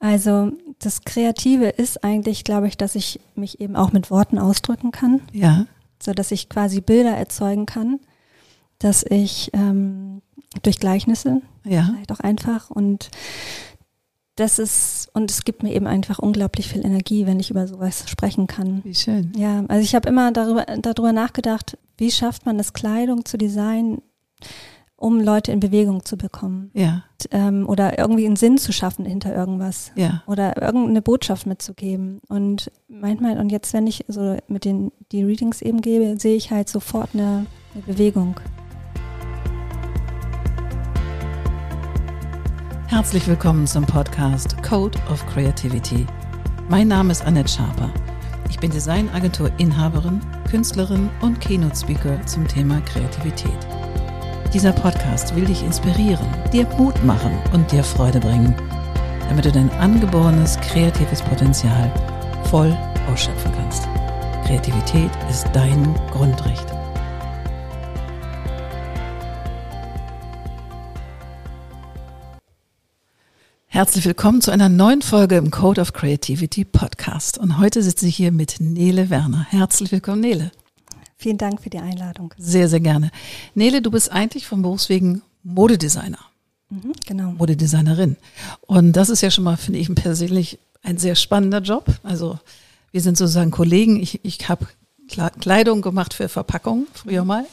Also 0.00 0.52
das 0.78 1.02
Kreative 1.02 1.66
ist 1.68 2.04
eigentlich, 2.04 2.44
glaube 2.44 2.68
ich, 2.68 2.76
dass 2.76 2.94
ich 2.94 3.20
mich 3.34 3.60
eben 3.60 3.74
auch 3.76 3.92
mit 3.92 4.10
Worten 4.10 4.38
ausdrücken 4.38 4.92
kann. 4.92 5.22
Ja. 5.32 5.66
So 6.00 6.12
dass 6.12 6.30
ich 6.30 6.48
quasi 6.48 6.80
Bilder 6.80 7.10
erzeugen 7.16 7.66
kann, 7.66 7.98
dass 8.78 9.02
ich 9.02 9.50
ähm, 9.54 10.22
durch 10.62 10.78
Gleichnisse 10.78 11.42
Ja. 11.64 11.90
vielleicht 11.92 12.12
auch 12.12 12.20
einfach 12.20 12.70
und 12.70 13.10
das 14.36 14.60
ist 14.60 15.10
und 15.14 15.32
es 15.32 15.42
gibt 15.42 15.64
mir 15.64 15.74
eben 15.74 15.88
einfach 15.88 16.20
unglaublich 16.20 16.68
viel 16.68 16.86
Energie, 16.86 17.26
wenn 17.26 17.40
ich 17.40 17.50
über 17.50 17.66
sowas 17.66 18.04
sprechen 18.08 18.46
kann. 18.46 18.84
Wie 18.84 18.94
schön. 18.94 19.32
Ja, 19.36 19.64
also 19.66 19.82
ich 19.82 19.96
habe 19.96 20.08
immer 20.08 20.30
darüber, 20.30 20.64
darüber 20.80 21.12
nachgedacht, 21.12 21.76
wie 21.96 22.12
schafft 22.12 22.46
man 22.46 22.60
es, 22.60 22.72
Kleidung 22.72 23.24
zu 23.24 23.36
designen, 23.36 24.00
um 25.00 25.20
Leute 25.20 25.52
in 25.52 25.60
Bewegung 25.60 26.04
zu 26.04 26.16
bekommen 26.16 26.70
Ja. 26.74 27.04
ähm, 27.30 27.68
oder 27.68 27.98
irgendwie 28.00 28.26
einen 28.26 28.34
Sinn 28.34 28.58
zu 28.58 28.72
schaffen 28.72 29.04
hinter 29.04 29.32
irgendwas 29.34 29.92
Ja. 29.94 30.22
oder 30.26 30.60
irgendeine 30.60 31.00
Botschaft 31.02 31.46
mitzugeben. 31.46 32.20
Und 32.28 32.72
manchmal, 32.88 33.38
und 33.38 33.50
jetzt, 33.50 33.72
wenn 33.72 33.86
ich 33.86 34.04
so 34.08 34.36
mit 34.48 34.64
den 34.64 34.90
die 35.12 35.22
Readings 35.22 35.62
eben 35.62 35.80
gebe, 35.82 36.18
sehe 36.18 36.34
ich 36.34 36.50
halt 36.50 36.68
sofort 36.68 37.10
eine, 37.14 37.46
eine 37.74 37.82
Bewegung. 37.86 38.40
Herzlich 42.88 43.28
willkommen 43.28 43.68
zum 43.68 43.84
Podcast 43.86 44.60
Code 44.64 44.98
of 45.12 45.24
Creativity. 45.26 46.06
Mein 46.68 46.88
Name 46.88 47.12
ist 47.12 47.24
Annette 47.24 47.48
Schaper. 47.48 47.88
Ich 48.50 48.58
bin 48.58 48.72
Designagentur-Inhaberin, 48.72 50.20
Künstlerin 50.50 51.08
und 51.20 51.40
Keynote-Speaker 51.40 52.26
zum 52.26 52.48
Thema 52.48 52.80
Kreativität. 52.80 53.58
Dieser 54.54 54.72
Podcast 54.72 55.36
will 55.36 55.44
dich 55.44 55.62
inspirieren, 55.62 56.26
dir 56.54 56.66
Mut 56.78 57.04
machen 57.04 57.38
und 57.52 57.70
dir 57.70 57.84
Freude 57.84 58.18
bringen, 58.18 58.54
damit 59.28 59.44
du 59.44 59.52
dein 59.52 59.70
angeborenes 59.72 60.58
kreatives 60.60 61.20
Potenzial 61.20 61.92
voll 62.44 62.74
ausschöpfen 63.12 63.52
kannst. 63.52 63.82
Kreativität 64.46 65.10
ist 65.28 65.46
dein 65.52 65.94
Grundrecht. 66.10 66.64
Herzlich 73.66 74.06
willkommen 74.06 74.40
zu 74.40 74.50
einer 74.50 74.70
neuen 74.70 75.02
Folge 75.02 75.36
im 75.36 75.50
Code 75.50 75.82
of 75.82 75.92
Creativity 75.92 76.64
Podcast. 76.64 77.36
Und 77.36 77.58
heute 77.58 77.82
sitze 77.82 78.06
ich 78.06 78.16
hier 78.16 78.32
mit 78.32 78.60
Nele 78.60 79.10
Werner. 79.10 79.46
Herzlich 79.50 79.92
willkommen, 79.92 80.22
Nele. 80.22 80.52
Vielen 81.18 81.36
Dank 81.36 81.60
für 81.60 81.68
die 81.68 81.80
Einladung. 81.80 82.32
Sehr, 82.38 82.68
sehr 82.68 82.78
gerne. 82.80 83.10
Nele, 83.54 83.82
du 83.82 83.90
bist 83.90 84.12
eigentlich 84.12 84.46
vom 84.46 84.62
Berufswegen 84.62 85.22
Modedesigner, 85.42 86.18
Mhm, 86.70 86.92
genau. 87.06 87.32
Modedesignerin. 87.32 88.16
Und 88.60 88.92
das 88.92 89.08
ist 89.08 89.22
ja 89.22 89.30
schon 89.30 89.44
mal, 89.44 89.56
finde 89.56 89.80
ich, 89.80 89.92
persönlich 89.94 90.58
ein 90.82 90.98
sehr 90.98 91.14
spannender 91.14 91.60
Job. 91.60 91.86
Also 92.02 92.38
wir 92.92 93.00
sind 93.00 93.16
sozusagen 93.16 93.50
Kollegen. 93.50 94.00
Ich, 94.00 94.24
ich 94.24 94.48
habe 94.48 94.66
Kleidung 95.40 95.80
gemacht 95.82 96.12
für 96.14 96.28
Verpackung 96.28 96.86
früher 96.92 97.24
mal. 97.24 97.46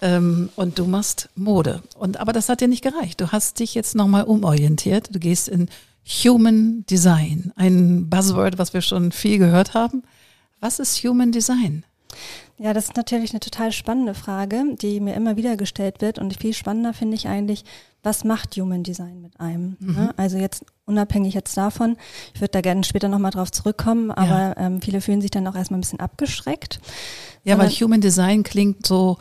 Ähm, 0.00 0.50
und 0.56 0.78
du 0.78 0.86
machst 0.86 1.28
Mode. 1.34 1.82
Und 1.98 2.18
aber 2.18 2.32
das 2.32 2.48
hat 2.48 2.60
dir 2.60 2.68
nicht 2.68 2.82
gereicht. 2.82 3.20
Du 3.20 3.32
hast 3.32 3.58
dich 3.58 3.74
jetzt 3.74 3.94
nochmal 3.96 4.24
umorientiert. 4.24 5.14
Du 5.14 5.18
gehst 5.18 5.48
in 5.48 5.68
Human 6.06 6.84
Design, 6.88 7.52
ein 7.56 8.08
Buzzword, 8.08 8.56
was 8.58 8.72
wir 8.72 8.82
schon 8.82 9.10
viel 9.12 9.38
gehört 9.38 9.74
haben. 9.74 10.04
Was 10.60 10.78
ist 10.78 11.02
Human 11.02 11.32
Design? 11.32 11.84
Ja, 12.58 12.72
das 12.72 12.84
ist 12.86 12.96
natürlich 12.96 13.30
eine 13.32 13.40
total 13.40 13.72
spannende 13.72 14.14
Frage, 14.14 14.64
die 14.80 15.00
mir 15.00 15.14
immer 15.14 15.36
wieder 15.36 15.56
gestellt 15.56 16.00
wird. 16.00 16.18
Und 16.18 16.40
viel 16.40 16.54
spannender 16.54 16.92
finde 16.94 17.16
ich 17.16 17.26
eigentlich, 17.28 17.64
was 18.02 18.22
macht 18.24 18.54
Human 18.56 18.82
Design 18.82 19.20
mit 19.22 19.40
einem? 19.40 19.76
Ne? 19.80 20.12
Also 20.16 20.36
jetzt 20.36 20.64
unabhängig 20.84 21.34
jetzt 21.34 21.56
davon, 21.56 21.96
ich 22.34 22.40
würde 22.40 22.52
da 22.52 22.60
gerne 22.60 22.84
später 22.84 23.08
nochmal 23.08 23.30
drauf 23.30 23.50
zurückkommen, 23.50 24.10
aber 24.10 24.56
ähm, 24.58 24.82
viele 24.82 25.00
fühlen 25.00 25.22
sich 25.22 25.30
dann 25.30 25.46
auch 25.46 25.54
erstmal 25.54 25.78
ein 25.78 25.80
bisschen 25.80 26.00
abgeschreckt. 26.00 26.80
Ja, 27.44 27.56
weil 27.58 27.70
Sondern- 27.70 27.84
Human 27.86 28.00
Design 28.02 28.42
klingt 28.42 28.86
so 28.86 29.16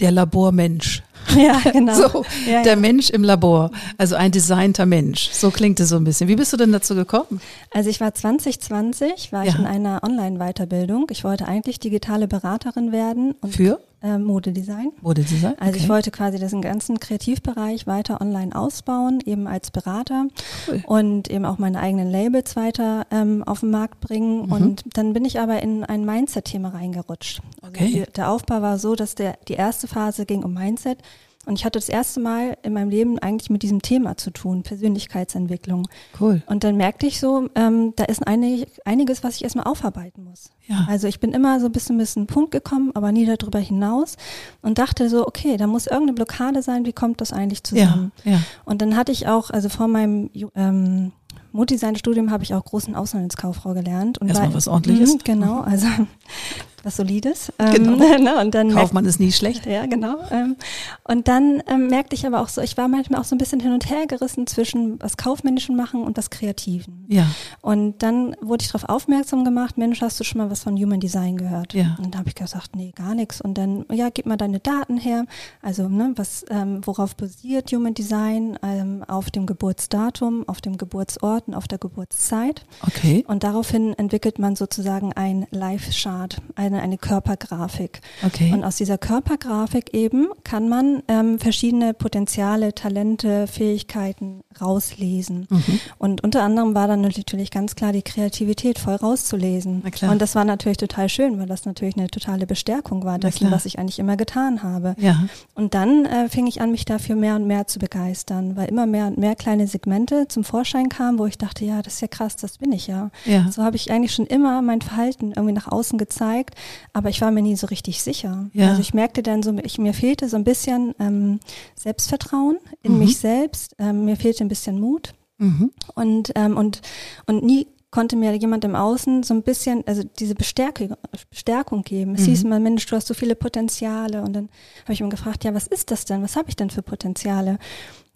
der 0.00 0.10
Labormensch. 0.10 1.02
Ja, 1.36 1.60
genau. 1.70 1.94
So, 1.94 2.24
ja, 2.48 2.62
der 2.62 2.74
ja. 2.74 2.76
Mensch 2.76 3.10
im 3.10 3.22
Labor. 3.24 3.70
Also 3.98 4.14
ein 4.16 4.30
designter 4.32 4.86
Mensch. 4.86 5.30
So 5.32 5.50
klingt 5.50 5.80
es 5.80 5.88
so 5.90 5.96
ein 5.96 6.04
bisschen. 6.04 6.28
Wie 6.28 6.36
bist 6.36 6.52
du 6.52 6.56
denn 6.56 6.72
dazu 6.72 6.94
gekommen? 6.94 7.40
Also 7.72 7.90
ich 7.90 8.00
war 8.00 8.14
2020, 8.14 9.32
war 9.32 9.44
ich 9.46 9.52
Ja. 9.54 9.58
in 9.60 9.66
einer 9.66 10.00
Online-Weiterbildung. 10.02 11.06
Ich 11.10 11.24
wollte 11.24 11.46
eigentlich 11.46 11.78
digitale 11.80 12.28
Beraterin 12.28 12.92
werden 12.92 13.34
und 13.40 13.54
Für 13.54 13.80
ähm, 14.02 14.24
Modedesign. 14.24 14.92
Modedesign? 15.00 15.54
Also 15.58 15.76
ich 15.76 15.82
Okay. 15.84 15.88
wollte 15.88 16.10
quasi 16.10 16.38
diesen 16.38 16.60
ganzen 16.62 17.00
Kreativbereich 17.00 17.86
weiter 17.86 18.20
online 18.20 18.54
ausbauen, 18.54 19.20
eben 19.24 19.46
als 19.46 19.70
Berater 19.70 20.26
Cool. 20.68 20.82
und 20.86 21.28
eben 21.30 21.44
auch 21.44 21.58
meine 21.58 21.80
eigenen 21.80 22.10
Labels 22.10 22.56
weiter 22.56 23.06
ähm, 23.10 23.42
auf 23.44 23.60
den 23.60 23.70
Markt 23.70 24.00
bringen. 24.00 24.46
Mhm. 24.46 24.52
Und 24.52 24.84
dann 24.94 25.12
bin 25.12 25.24
ich 25.24 25.40
aber 25.40 25.62
in 25.62 25.82
ein 25.82 26.04
Mindset-Thema 26.04 26.68
reingerutscht. 26.70 27.40
Also 27.62 27.66
Okay. 27.74 28.04
die, 28.06 28.12
der 28.12 28.30
Aufbau 28.30 28.62
war 28.62 28.78
so, 28.78 28.94
dass 28.94 29.14
der, 29.16 29.38
die 29.48 29.54
erste 29.54 29.88
Phase 29.88 30.24
ging 30.26 30.42
um 30.44 30.54
Mindset. 30.54 30.98
Und 31.46 31.54
ich 31.58 31.64
hatte 31.64 31.78
das 31.78 31.88
erste 31.88 32.20
Mal 32.20 32.58
in 32.62 32.72
meinem 32.74 32.90
Leben 32.90 33.18
eigentlich 33.20 33.48
mit 33.50 33.62
diesem 33.62 33.80
Thema 33.80 34.16
zu 34.16 34.30
tun, 34.30 34.62
Persönlichkeitsentwicklung. 34.64 35.88
Cool. 36.20 36.42
Und 36.46 36.64
dann 36.64 36.76
merkte 36.76 37.06
ich 37.06 37.20
so, 37.20 37.48
ähm, 37.54 37.92
da 37.96 38.04
ist 38.04 38.26
einig, 38.26 38.66
einiges, 38.84 39.22
was 39.24 39.36
ich 39.36 39.44
erstmal 39.44 39.64
aufarbeiten 39.66 40.24
muss. 40.24 40.50
Ja. 40.66 40.86
Also 40.88 41.06
ich 41.06 41.20
bin 41.20 41.32
immer 41.32 41.60
so 41.60 41.66
ein 41.66 41.72
bisschen 41.72 41.96
bis 41.98 42.16
einen 42.16 42.26
Punkt 42.26 42.50
gekommen, 42.50 42.90
aber 42.94 43.12
nie 43.12 43.24
darüber 43.26 43.60
hinaus 43.60 44.16
und 44.60 44.78
dachte 44.78 45.08
so, 45.08 45.26
okay, 45.26 45.56
da 45.56 45.66
muss 45.66 45.86
irgendeine 45.86 46.14
Blockade 46.14 46.62
sein, 46.62 46.84
wie 46.84 46.92
kommt 46.92 47.20
das 47.20 47.32
eigentlich 47.32 47.60
Ja, 47.70 47.86
zusammen? 47.86 48.12
ja. 48.24 48.40
Und 48.64 48.82
dann 48.82 48.96
hatte 48.96 49.12
ich 49.12 49.28
auch, 49.28 49.50
also 49.50 49.68
vor 49.68 49.86
meinem 49.88 50.28
ähm, 50.56 51.12
Modedesign-Studium 51.52 52.30
habe 52.30 52.42
ich 52.42 52.54
auch 52.54 52.64
großen 52.64 52.94
Auslandskauffrau 52.94 53.72
gelernt. 53.72 54.18
Und 54.18 54.28
Erstmal 54.28 54.48
war- 54.48 54.56
was 54.56 54.68
Ordentliches. 54.68 55.14
Mhm, 55.14 55.18
genau, 55.24 55.60
also 55.60 55.86
was 56.86 56.96
Solides. 56.96 57.52
Ähm, 57.58 57.72
Genau. 57.72 57.96
ne, 58.18 58.40
und 58.40 58.54
dann 58.54 58.70
Kaufmann 58.70 59.04
ist 59.04 59.20
nie 59.20 59.32
schlecht. 59.32 59.66
ja, 59.66 59.84
genau. 59.86 60.16
Ähm, 60.30 60.56
und 61.04 61.28
dann 61.28 61.62
ähm, 61.66 61.88
merkte 61.88 62.14
ich 62.14 62.26
aber 62.26 62.40
auch 62.40 62.48
so, 62.48 62.60
ich 62.62 62.76
war 62.76 62.88
manchmal 62.88 63.20
auch 63.20 63.24
so 63.24 63.34
ein 63.34 63.38
bisschen 63.38 63.60
hin 63.60 63.72
und 63.72 63.90
her 63.90 64.06
gerissen 64.06 64.46
zwischen 64.46 65.00
was 65.02 65.16
Kaufmännischen 65.16 65.76
machen 65.76 66.02
und 66.02 66.16
was 66.16 66.30
Kreativen. 66.30 67.04
Ja, 67.08 67.26
Und 67.60 68.02
dann 68.02 68.36
wurde 68.40 68.62
ich 68.62 68.72
darauf 68.72 68.88
aufmerksam 68.88 69.44
gemacht, 69.44 69.76
Mensch, 69.78 70.00
hast 70.00 70.18
du 70.20 70.24
schon 70.24 70.38
mal 70.38 70.50
was 70.50 70.62
von 70.62 70.76
Human 70.76 71.00
Design 71.00 71.36
gehört? 71.36 71.74
Ja. 71.74 71.96
Und 72.02 72.14
da 72.14 72.18
habe 72.20 72.28
ich 72.28 72.34
gesagt, 72.34 72.76
nee, 72.76 72.92
gar 72.94 73.14
nichts. 73.14 73.40
Und 73.40 73.58
dann, 73.58 73.84
ja, 73.92 74.08
gib 74.10 74.26
mal 74.26 74.36
deine 74.36 74.60
Daten 74.60 74.96
her. 74.96 75.26
Also, 75.62 75.88
ne, 75.88 76.12
was, 76.16 76.44
ähm, 76.50 76.80
worauf 76.84 77.16
basiert 77.16 77.72
Human 77.72 77.94
Design? 77.94 78.58
Ähm, 78.62 79.04
auf 79.08 79.30
dem 79.30 79.46
Geburtsdatum, 79.46 80.48
auf 80.48 80.60
dem 80.60 80.78
Geburtsort 80.78 81.48
und 81.48 81.54
auf 81.54 81.68
der 81.68 81.78
Geburtszeit. 81.78 82.64
okay. 82.86 83.24
Und 83.26 83.42
daraufhin 83.44 83.92
entwickelt 83.94 84.38
man 84.38 84.56
sozusagen 84.56 85.12
ein 85.12 85.46
Live-Chart, 85.50 86.40
eine, 86.54 86.75
eine 86.80 86.98
Körpergrafik. 86.98 88.00
Okay. 88.24 88.52
Und 88.52 88.64
aus 88.64 88.76
dieser 88.76 88.98
Körpergrafik 88.98 89.94
eben 89.94 90.28
kann 90.44 90.68
man 90.68 91.02
ähm, 91.08 91.38
verschiedene 91.38 91.94
Potenziale, 91.94 92.74
Talente, 92.74 93.46
Fähigkeiten 93.46 94.42
rauslesen. 94.60 95.46
Mhm. 95.50 95.80
Und 95.98 96.24
unter 96.24 96.42
anderem 96.42 96.74
war 96.74 96.88
dann 96.88 97.00
natürlich 97.00 97.50
ganz 97.50 97.74
klar 97.74 97.92
die 97.92 98.02
Kreativität 98.02 98.78
voll 98.78 98.94
rauszulesen. 98.94 99.82
Und 100.10 100.22
das 100.22 100.34
war 100.34 100.44
natürlich 100.44 100.78
total 100.78 101.08
schön, 101.08 101.38
weil 101.38 101.46
das 101.46 101.64
natürlich 101.64 101.96
eine 101.96 102.08
totale 102.08 102.46
Bestärkung 102.46 103.04
war 103.04 103.18
dessen, 103.18 103.38
klar. 103.38 103.52
was 103.52 103.66
ich 103.66 103.78
eigentlich 103.78 103.98
immer 103.98 104.16
getan 104.16 104.62
habe. 104.62 104.94
Ja, 104.98 105.24
Und 105.54 105.74
dann 105.74 106.04
äh, 106.06 106.28
fing 106.28 106.46
ich 106.46 106.60
an, 106.60 106.70
mich 106.70 106.84
dafür 106.84 107.16
mehr 107.16 107.36
und 107.36 107.46
mehr 107.46 107.66
zu 107.66 107.78
begeistern, 107.78 108.56
weil 108.56 108.68
immer 108.68 108.86
mehr 108.86 109.06
und 109.06 109.18
mehr 109.18 109.34
kleine 109.34 109.66
Segmente 109.66 110.28
zum 110.28 110.44
Vorschein 110.44 110.88
kamen, 110.88 111.18
wo 111.18 111.26
ich 111.26 111.38
dachte, 111.38 111.64
ja, 111.64 111.82
das 111.82 111.94
ist 111.94 112.00
ja 112.00 112.08
krass, 112.08 112.36
das 112.36 112.58
bin 112.58 112.72
ich 112.72 112.86
ja. 112.86 113.10
ja. 113.24 113.50
So 113.50 113.62
habe 113.62 113.76
ich 113.76 113.90
eigentlich 113.90 114.14
schon 114.14 114.26
immer 114.26 114.62
mein 114.62 114.80
Verhalten 114.80 115.32
irgendwie 115.34 115.54
nach 115.54 115.68
außen 115.68 115.98
gezeigt, 115.98 116.54
aber 116.92 117.08
ich 117.08 117.20
war 117.20 117.30
mir 117.30 117.42
nie 117.42 117.56
so 117.56 117.66
richtig 117.66 118.02
sicher. 118.02 118.48
Ja. 118.52 118.68
Also 118.70 118.80
ich 118.80 118.94
merkte 118.94 119.22
dann 119.22 119.42
so, 119.42 119.52
ich, 119.62 119.78
mir 119.78 119.94
fehlte 119.94 120.28
so 120.28 120.36
ein 120.36 120.44
bisschen 120.44 120.94
ähm, 120.98 121.40
Selbstvertrauen 121.74 122.58
in 122.82 122.92
Mhm. 122.94 122.98
mich 122.98 123.18
selbst, 123.18 123.74
ähm, 123.78 124.04
mir 124.04 124.16
fehlte 124.16 124.44
ein 124.44 124.48
bisschen 124.48 124.80
Mut 124.80 125.12
Mhm. 125.38 125.70
und, 125.94 126.32
ähm, 126.34 126.56
und, 126.56 126.80
und 127.26 127.44
nie 127.44 127.66
konnte 127.90 128.16
mir 128.16 128.34
jemand 128.34 128.64
im 128.64 128.74
Außen 128.74 129.22
so 129.22 129.32
ein 129.32 129.42
bisschen, 129.42 129.82
also 129.86 130.02
diese 130.18 130.34
Bestärkung, 130.34 130.94
Bestärkung 131.30 131.82
geben. 131.82 132.14
Es 132.14 132.22
Mhm. 132.22 132.24
hieß 132.26 132.44
immer, 132.44 132.58
Mensch, 132.60 132.84
du 132.86 132.96
hast 132.96 133.06
so 133.06 133.14
viele 133.14 133.34
Potenziale. 133.36 134.20
Und 134.22 134.32
dann 134.34 134.48
habe 134.84 134.92
ich 134.92 135.00
mir 135.00 135.08
gefragt, 135.08 135.44
ja, 135.44 135.54
was 135.54 135.66
ist 135.66 135.90
das 135.90 136.04
denn? 136.04 136.22
Was 136.22 136.36
habe 136.36 136.48
ich 136.48 136.56
denn 136.56 136.68
für 136.70 136.82
Potenziale? 136.82 137.58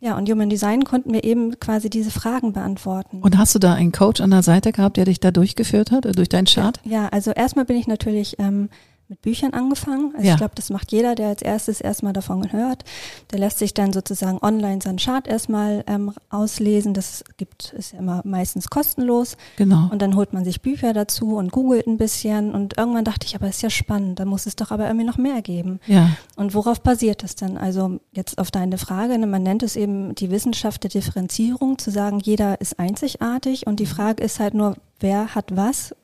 Ja, 0.02 0.16
und 0.16 0.30
Human 0.30 0.48
Design 0.48 0.84
konnten 0.84 1.10
mir 1.10 1.24
eben 1.24 1.60
quasi 1.60 1.90
diese 1.90 2.10
Fragen 2.10 2.54
beantworten. 2.54 3.20
Und 3.20 3.36
hast 3.36 3.54
du 3.54 3.58
da 3.58 3.74
einen 3.74 3.92
Coach 3.92 4.22
an 4.22 4.30
der 4.30 4.42
Seite 4.42 4.72
gehabt, 4.72 4.96
der 4.96 5.04
dich 5.04 5.20
da 5.20 5.30
durchgeführt 5.30 5.90
hat, 5.90 6.06
äh, 6.06 6.12
durch 6.12 6.30
deinen 6.30 6.46
Chart? 6.46 6.80
Ja, 6.84 7.08
also 7.08 7.32
erstmal 7.32 7.66
bin 7.66 7.76
ich 7.76 7.86
natürlich 7.86 8.36
ähm, 8.38 8.70
mit 9.10 9.20
Büchern 9.22 9.52
angefangen. 9.52 10.12
Also 10.14 10.26
Ja. 10.26 10.32
ich 10.34 10.38
glaube, 10.38 10.54
das 10.54 10.70
macht 10.70 10.92
jeder, 10.92 11.14
der 11.16 11.28
als 11.28 11.42
erstes 11.42 11.80
erstmal 11.80 12.12
davon 12.12 12.52
hört. 12.52 12.84
Der 13.32 13.40
lässt 13.40 13.58
sich 13.58 13.74
dann 13.74 13.92
sozusagen 13.92 14.38
online 14.40 14.80
seinen 14.80 14.98
Chart 14.98 15.26
erstmal 15.26 15.82
ähm, 15.88 16.12
auslesen. 16.30 16.94
Das 16.94 17.24
gibt, 17.36 17.72
ist 17.76 17.92
ja 17.92 17.98
immer 17.98 18.22
meistens 18.24 18.70
kostenlos. 18.70 19.36
Genau. 19.56 19.88
Und 19.90 20.00
dann 20.00 20.14
holt 20.14 20.32
man 20.32 20.44
sich 20.44 20.62
Bücher 20.62 20.92
dazu 20.92 21.36
und 21.36 21.50
googelt 21.52 21.86
ein 21.88 21.96
bisschen. 21.98 22.54
Und 22.54 22.78
irgendwann 22.78 23.04
dachte 23.04 23.26
ich, 23.26 23.34
aber 23.34 23.48
ist 23.48 23.62
ja 23.62 23.70
spannend, 23.70 24.20
da 24.20 24.24
muss 24.24 24.46
es 24.46 24.54
doch 24.56 24.70
aber 24.70 24.86
irgendwie 24.86 25.06
noch 25.06 25.18
mehr 25.18 25.42
geben. 25.42 25.80
ja. 25.86 26.10
Und 26.36 26.54
worauf 26.54 26.80
basiert 26.80 27.22
das 27.22 27.34
denn? 27.34 27.58
Also 27.58 27.98
jetzt 28.12 28.38
auf 28.38 28.50
deine 28.50 28.78
Frage, 28.78 29.18
ne, 29.18 29.26
man 29.26 29.42
nennt 29.42 29.62
es 29.62 29.74
eben 29.76 30.14
die 30.14 30.30
Wissenschaft 30.30 30.84
der 30.84 30.90
Differenzierung, 30.90 31.78
zu 31.78 31.90
sagen, 31.90 32.20
jeder 32.20 32.60
ist 32.60 32.78
einzigartig 32.78 33.66
und 33.66 33.80
die 33.80 33.86
Frage 33.86 34.22
ist 34.22 34.38
halt 34.40 34.54
nur, 34.54 34.76
wer 35.00 35.34
hat 35.34 35.56
was 35.56 35.94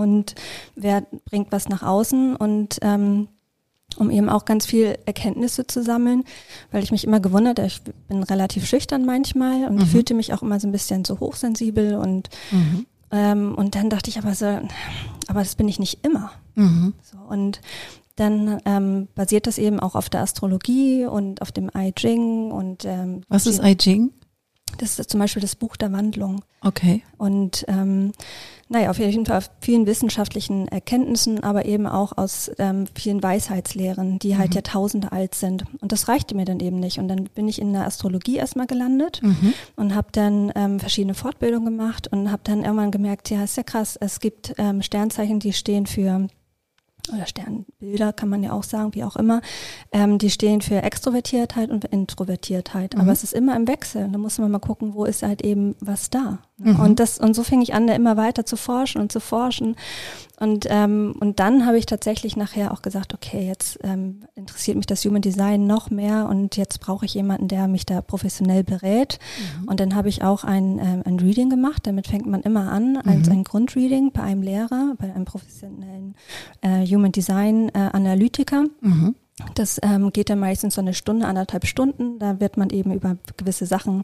und 0.00 0.34
wer 0.74 1.02
bringt 1.26 1.52
was 1.52 1.68
nach 1.68 1.82
außen 1.82 2.36
und 2.36 2.78
ähm, 2.82 3.28
um 3.96 4.10
eben 4.10 4.28
auch 4.28 4.44
ganz 4.44 4.66
viel 4.66 4.96
Erkenntnisse 5.06 5.66
zu 5.66 5.82
sammeln, 5.82 6.22
weil 6.70 6.82
ich 6.84 6.92
mich 6.92 7.04
immer 7.04 7.18
gewundert, 7.18 7.58
ich 7.58 7.82
bin 8.08 8.22
relativ 8.22 8.64
schüchtern 8.66 9.04
manchmal 9.04 9.66
und 9.68 9.76
Mhm. 9.76 9.86
fühlte 9.86 10.14
mich 10.14 10.32
auch 10.32 10.42
immer 10.42 10.60
so 10.60 10.68
ein 10.68 10.72
bisschen 10.72 11.04
so 11.04 11.18
hochsensibel 11.18 11.96
und 11.96 12.28
Mhm. 12.52 12.86
ähm, 13.10 13.54
und 13.56 13.74
dann 13.74 13.90
dachte 13.90 14.08
ich 14.08 14.18
aber 14.18 14.34
so, 14.34 14.46
aber 15.26 15.40
das 15.40 15.56
bin 15.56 15.66
ich 15.68 15.78
nicht 15.80 16.04
immer. 16.06 16.30
Mhm. 16.54 16.94
So, 17.02 17.18
und 17.28 17.60
dann 18.16 18.60
ähm, 18.64 19.08
basiert 19.14 19.46
das 19.48 19.58
eben 19.58 19.80
auch 19.80 19.94
auf 19.96 20.08
der 20.08 20.20
Astrologie 20.20 21.06
und 21.06 21.42
auf 21.42 21.50
dem 21.52 21.70
I 21.76 21.92
Ching 21.92 22.50
und 22.52 22.84
ähm, 22.84 23.22
Was 23.28 23.46
ist 23.46 23.60
I 23.64 23.74
Ching? 23.76 24.12
Das 24.78 24.98
ist 24.98 25.10
zum 25.10 25.20
Beispiel 25.20 25.42
das 25.42 25.56
Buch 25.56 25.76
der 25.76 25.92
Wandlung. 25.92 26.42
Okay. 26.62 27.02
Und 27.18 27.64
ähm, 27.68 28.12
naja, 28.68 28.90
auf 28.90 28.98
jeden 28.98 29.26
Fall 29.26 29.38
auf 29.38 29.50
vielen 29.60 29.86
wissenschaftlichen 29.86 30.68
Erkenntnissen, 30.68 31.42
aber 31.42 31.64
eben 31.64 31.86
auch 31.86 32.16
aus 32.16 32.50
ähm, 32.58 32.86
vielen 32.94 33.22
Weisheitslehren, 33.22 34.18
die 34.18 34.36
halt 34.36 34.50
Mhm. 34.50 34.54
Jahrtausende 34.56 35.10
alt 35.12 35.34
sind. 35.34 35.64
Und 35.80 35.92
das 35.92 36.06
reichte 36.08 36.34
mir 36.36 36.44
dann 36.44 36.60
eben 36.60 36.78
nicht. 36.78 36.98
Und 36.98 37.08
dann 37.08 37.24
bin 37.34 37.48
ich 37.48 37.60
in 37.60 37.72
der 37.72 37.86
Astrologie 37.86 38.36
erstmal 38.36 38.66
gelandet 38.66 39.20
Mhm. 39.22 39.52
und 39.76 39.94
habe 39.94 40.08
dann 40.12 40.52
ähm, 40.54 40.78
verschiedene 40.80 41.14
Fortbildungen 41.14 41.76
gemacht 41.76 42.08
und 42.12 42.30
habe 42.30 42.42
dann 42.44 42.62
irgendwann 42.64 42.90
gemerkt, 42.90 43.30
ja, 43.30 43.42
ist 43.44 43.56
ja 43.56 43.62
krass, 43.62 43.96
es 44.00 44.20
gibt 44.20 44.54
ähm, 44.58 44.82
Sternzeichen, 44.82 45.40
die 45.40 45.52
stehen 45.52 45.86
für 45.86 46.28
oder 47.12 47.26
Sternbilder 47.26 48.12
kann 48.12 48.28
man 48.28 48.42
ja 48.42 48.52
auch 48.52 48.64
sagen, 48.64 48.94
wie 48.94 49.04
auch 49.04 49.16
immer, 49.16 49.40
ähm, 49.92 50.18
die 50.18 50.30
stehen 50.30 50.60
für 50.60 50.82
Extrovertiertheit 50.82 51.70
und 51.70 51.84
Introvertiertheit. 51.86 52.94
Mhm. 52.94 53.00
Aber 53.00 53.12
es 53.12 53.24
ist 53.24 53.32
immer 53.32 53.56
im 53.56 53.66
Wechsel. 53.68 54.08
Da 54.10 54.18
muss 54.18 54.38
man 54.38 54.50
mal 54.50 54.58
gucken, 54.58 54.94
wo 54.94 55.04
ist 55.04 55.22
halt 55.22 55.42
eben 55.42 55.74
was 55.80 56.10
da. 56.10 56.38
Mhm. 56.58 56.78
Und 56.78 57.00
das 57.00 57.18
und 57.18 57.34
so 57.34 57.42
fing 57.42 57.62
ich 57.62 57.74
an, 57.74 57.86
da 57.86 57.94
immer 57.94 58.16
weiter 58.16 58.44
zu 58.44 58.56
forschen 58.56 59.00
und 59.00 59.10
zu 59.10 59.20
forschen. 59.20 59.76
Und 60.38 60.66
ähm, 60.70 61.14
und 61.20 61.38
dann 61.38 61.66
habe 61.66 61.78
ich 61.78 61.86
tatsächlich 61.86 62.36
nachher 62.36 62.72
auch 62.72 62.82
gesagt, 62.82 63.12
okay, 63.14 63.46
jetzt 63.46 63.78
ähm, 63.82 64.24
interessiert 64.34 64.76
mich 64.76 64.86
das 64.86 65.04
Human 65.04 65.22
Design 65.22 65.66
noch 65.66 65.90
mehr 65.90 66.28
und 66.28 66.56
jetzt 66.56 66.80
brauche 66.80 67.04
ich 67.04 67.14
jemanden, 67.14 67.48
der 67.48 67.68
mich 67.68 67.84
da 67.86 68.00
professionell 68.00 68.64
berät. 68.64 69.18
Mhm. 69.60 69.68
Und 69.68 69.80
dann 69.80 69.94
habe 69.94 70.08
ich 70.08 70.22
auch 70.22 70.44
ein, 70.44 70.78
ähm, 70.78 71.02
ein 71.04 71.18
Reading 71.18 71.50
gemacht. 71.50 71.86
Damit 71.86 72.06
fängt 72.06 72.26
man 72.26 72.42
immer 72.42 72.70
an 72.72 72.96
als 72.98 73.26
Mhm. 73.26 73.32
ein 73.32 73.44
Grundreading 73.44 74.12
bei 74.12 74.22
einem 74.22 74.42
Lehrer, 74.42 74.94
bei 74.98 75.12
einem 75.12 75.24
professionellen 75.24 76.14
äh, 76.62 76.82
Human 76.94 77.12
Design 77.12 77.68
äh, 77.70 77.78
Analytiker. 77.92 78.64
Mhm. 78.80 79.14
Das 79.54 79.78
ähm, 79.82 80.12
geht 80.12 80.28
dann 80.28 80.38
meistens 80.38 80.74
so 80.74 80.80
eine 80.80 80.92
Stunde, 80.94 81.26
anderthalb 81.26 81.66
Stunden. 81.66 82.18
Da 82.18 82.40
wird 82.40 82.56
man 82.56 82.70
eben 82.70 82.92
über 82.92 83.16
gewisse 83.36 83.64
Sachen 83.66 84.02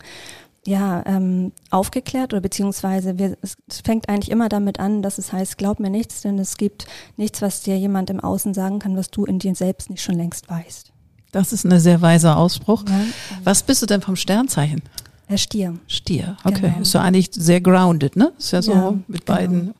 ja, 0.66 1.04
ähm, 1.06 1.52
aufgeklärt 1.70 2.32
oder 2.32 2.40
beziehungsweise 2.40 3.18
wir, 3.18 3.36
es 3.42 3.56
fängt 3.84 4.08
eigentlich 4.08 4.30
immer 4.32 4.48
damit 4.48 4.80
an, 4.80 5.00
dass 5.02 5.18
es 5.18 5.32
heißt, 5.32 5.58
glaub 5.58 5.78
mir 5.78 5.90
nichts, 5.90 6.22
denn 6.22 6.38
es 6.40 6.56
gibt 6.56 6.86
nichts, 7.16 7.40
was 7.40 7.60
dir 7.62 7.78
jemand 7.78 8.10
im 8.10 8.18
Außen 8.18 8.52
sagen 8.52 8.80
kann, 8.80 8.96
was 8.96 9.10
du 9.10 9.24
in 9.26 9.38
dir 9.38 9.54
selbst 9.54 9.90
nicht 9.90 10.02
schon 10.02 10.16
längst 10.16 10.48
weißt. 10.50 10.90
Das 11.30 11.52
ist 11.52 11.64
ein 11.64 11.78
sehr 11.78 12.00
weiser 12.00 12.36
Ausspruch. 12.36 12.82
Ja? 12.88 13.00
Was 13.44 13.62
bist 13.62 13.82
du 13.82 13.86
denn 13.86 14.00
vom 14.00 14.16
Sternzeichen? 14.16 14.82
Herr 15.26 15.38
Stier. 15.38 15.74
Stier. 15.86 16.36
Okay. 16.44 16.62
Genau. 16.62 16.80
Ist 16.80 16.94
ja 16.94 17.02
eigentlich 17.02 17.30
sehr 17.32 17.60
grounded, 17.60 18.16
ne? 18.16 18.32
Ist 18.38 18.52
ja 18.52 18.62
so 18.62 18.72
Ja, 18.72 18.90
mit 19.06 19.26
genau. 19.26 19.38
beiden 19.38 19.74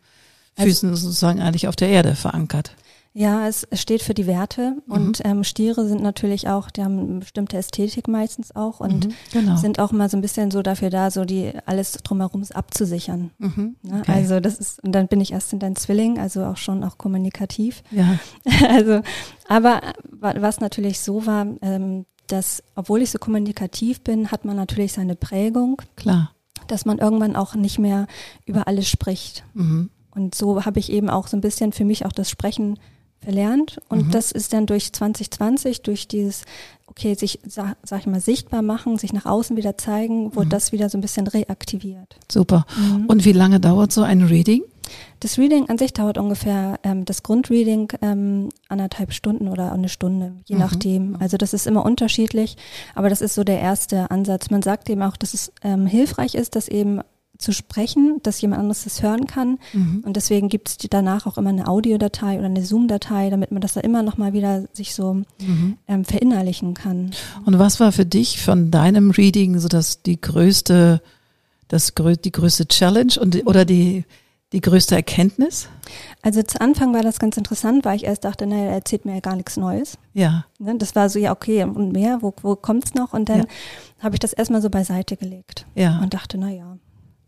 Also- 0.56 0.68
Füßen 0.68 0.94
sozusagen 0.96 1.40
eigentlich 1.40 1.66
auf 1.68 1.76
der 1.76 1.88
Erde 1.88 2.14
verankert. 2.14 2.72
Ja, 3.18 3.48
es, 3.48 3.66
steht 3.72 4.02
für 4.02 4.12
die 4.12 4.26
Werte 4.26 4.76
Mhm. 4.86 4.92
und 4.92 5.22
ähm, 5.24 5.42
Stiere 5.42 5.88
sind 5.88 6.02
natürlich 6.02 6.48
auch, 6.48 6.70
die 6.70 6.82
haben 6.84 6.98
eine 6.98 7.18
bestimmte 7.20 7.56
Ästhetik 7.56 8.08
meistens 8.08 8.54
auch 8.54 8.80
und 8.80 9.06
Mhm. 9.06 9.12
genau. 9.32 9.56
sind 9.56 9.78
auch 9.80 9.90
mal 9.90 10.10
so 10.10 10.18
ein 10.18 10.20
bisschen 10.20 10.50
so 10.50 10.60
dafür 10.60 10.90
da, 10.90 11.10
so 11.10 11.24
die 11.24 11.50
alles 11.64 11.92
drumherum 11.92 12.44
abzusichern. 12.52 13.30
Mhm. 13.38 13.76
Ne? 13.82 14.00
Okay. 14.00 14.12
Also 14.12 14.40
das 14.40 14.58
ist, 14.58 14.84
und 14.84 14.92
dann 14.92 15.08
bin 15.08 15.22
ich 15.22 15.32
erst 15.32 15.50
in 15.54 15.60
dein 15.60 15.76
Zwilling, 15.76 16.18
also 16.18 16.44
auch 16.44 16.58
schon 16.58 16.84
auch 16.84 16.98
kommunikativ. 16.98 17.82
ja. 17.90 18.18
also, 18.68 19.00
aber 19.48 19.80
wa- 20.10 20.34
was 20.40 20.60
natürlich 20.60 21.00
so 21.00 21.24
war, 21.24 21.46
ähm, 21.62 22.04
dass, 22.26 22.62
obwohl 22.74 23.00
ich 23.00 23.10
so 23.12 23.18
kommunikativ 23.18 24.02
bin, 24.02 24.30
hat 24.30 24.44
man 24.44 24.56
natürlich 24.56 24.92
seine 24.92 25.16
Prägung, 25.16 25.80
Klar. 25.96 26.32
dass 26.66 26.84
man 26.84 26.98
irgendwann 26.98 27.34
auch 27.34 27.54
nicht 27.54 27.78
mehr 27.78 28.08
über 28.44 28.68
alles 28.68 28.88
spricht. 28.90 29.42
Mhm. 29.54 29.88
Und 30.10 30.34
so 30.34 30.64
habe 30.66 30.80
ich 30.80 30.90
eben 30.92 31.08
auch 31.08 31.28
so 31.28 31.36
ein 31.36 31.40
bisschen 31.40 31.72
für 31.72 31.84
mich 31.86 32.04
auch 32.04 32.12
das 32.12 32.28
Sprechen 32.28 32.78
verlernt. 33.22 33.78
Und 33.88 34.06
Mhm. 34.08 34.10
das 34.10 34.32
ist 34.32 34.52
dann 34.52 34.66
durch 34.66 34.92
2020, 34.92 35.82
durch 35.82 36.08
dieses, 36.08 36.42
okay, 36.86 37.14
sich, 37.14 37.40
sag, 37.46 37.76
sag 37.82 38.00
ich 38.00 38.06
mal, 38.06 38.20
sichtbar 38.20 38.62
machen, 38.62 38.98
sich 38.98 39.12
nach 39.12 39.26
außen 39.26 39.56
wieder 39.56 39.76
zeigen, 39.78 40.34
wurde 40.36 40.46
Mhm. 40.46 40.50
das 40.50 40.72
wieder 40.72 40.88
so 40.88 40.98
ein 40.98 41.00
bisschen 41.00 41.26
reaktiviert. 41.26 42.16
Super. 42.30 42.66
Und 42.76 43.06
Und 43.08 43.24
wie 43.24 43.32
lange 43.32 43.60
dauert 43.60 43.92
so 43.92 44.02
ein 44.02 44.22
Reading? 44.22 44.62
das 45.18 45.36
Reading 45.36 45.68
an 45.68 45.78
sich 45.78 45.92
dauert 45.94 46.16
ungefähr, 46.16 46.78
ähm, 46.84 47.04
das 47.04 47.24
Grundreading 47.24 47.88
ähm, 48.02 48.50
anderthalb 48.68 49.12
Stunden 49.12 49.48
oder 49.48 49.72
eine 49.72 49.88
Stunde, 49.88 50.34
je 50.44 50.54
Mhm. 50.54 50.60
nachdem. 50.60 51.16
Also 51.18 51.36
das 51.36 51.52
ist 51.54 51.66
immer 51.66 51.84
unterschiedlich, 51.84 52.56
aber 52.94 53.08
das 53.08 53.20
ist 53.20 53.34
so 53.34 53.42
der 53.42 53.58
erste 53.58 54.12
Ansatz. 54.12 54.50
Man 54.50 54.62
sagt 54.62 54.88
eben 54.88 55.02
auch, 55.02 55.16
dass 55.16 55.34
es 55.34 55.50
ähm, 55.64 55.86
hilfreich 55.86 56.36
ist, 56.36 56.54
das 56.54 56.68
eben 56.68 57.00
zu 57.38 57.52
sprechen, 57.52 58.18
dass 58.22 58.40
jemand 58.40 58.60
anderes 58.60 58.84
das 58.84 59.02
hören 59.02 59.26
kann. 59.26 59.58
Mhm. 59.72 60.02
Und 60.04 60.16
deswegen 60.16 60.48
gibt 60.48 60.68
es 60.68 60.76
danach 60.90 61.26
auch 61.26 61.38
immer 61.38 61.50
eine 61.50 61.68
Audiodatei 61.68 62.36
oder 62.38 62.46
eine 62.46 62.62
Zoom-Datei, 62.64 63.30
damit 63.30 63.52
man 63.52 63.60
das 63.60 63.74
da 63.74 63.80
immer 63.80 64.02
nochmal 64.02 64.32
wieder 64.32 64.64
sich 64.72 64.94
so 64.94 65.22
Mhm. 65.40 65.76
ähm, 65.88 66.04
verinnerlichen 66.04 66.74
kann. 66.74 67.10
Und 67.44 67.58
was 67.58 67.80
war 67.80 67.92
für 67.92 68.06
dich 68.06 68.40
von 68.42 68.70
deinem 68.70 69.10
Reading 69.10 69.58
so 69.58 69.68
das 69.68 70.02
die 70.02 70.20
größte, 70.20 71.00
das 71.68 71.92
die 72.24 72.32
größte 72.32 72.66
Challenge 72.68 73.12
und 73.20 73.46
oder 73.46 73.64
die 73.64 74.04
die 74.52 74.60
größte 74.60 74.94
Erkenntnis? 74.94 75.68
Also 76.22 76.40
zu 76.42 76.60
Anfang 76.60 76.94
war 76.94 77.02
das 77.02 77.18
ganz 77.18 77.36
interessant, 77.36 77.84
weil 77.84 77.96
ich 77.96 78.04
erst 78.04 78.24
dachte, 78.24 78.46
naja, 78.46 78.66
er 78.66 78.72
erzählt 78.74 79.04
mir 79.04 79.14
ja 79.14 79.20
gar 79.20 79.34
nichts 79.34 79.56
Neues. 79.56 79.98
Ja. 80.14 80.46
Ne? 80.60 80.76
Das 80.78 80.94
war 80.94 81.10
so, 81.10 81.18
ja, 81.18 81.32
okay, 81.32 81.64
und 81.64 81.92
mehr, 81.92 82.18
wo, 82.22 82.32
wo 82.42 82.54
kommt's 82.54 82.94
noch? 82.94 83.12
Und 83.12 83.28
dann 83.28 83.40
Ja. 83.40 83.44
habe 83.98 84.14
ich 84.14 84.20
das 84.20 84.32
erstmal 84.32 84.62
so 84.62 84.70
beiseite 84.70 85.16
gelegt 85.16 85.66
Ja. 85.74 85.98
und 86.00 86.14
dachte, 86.14 86.38
naja, 86.38 86.78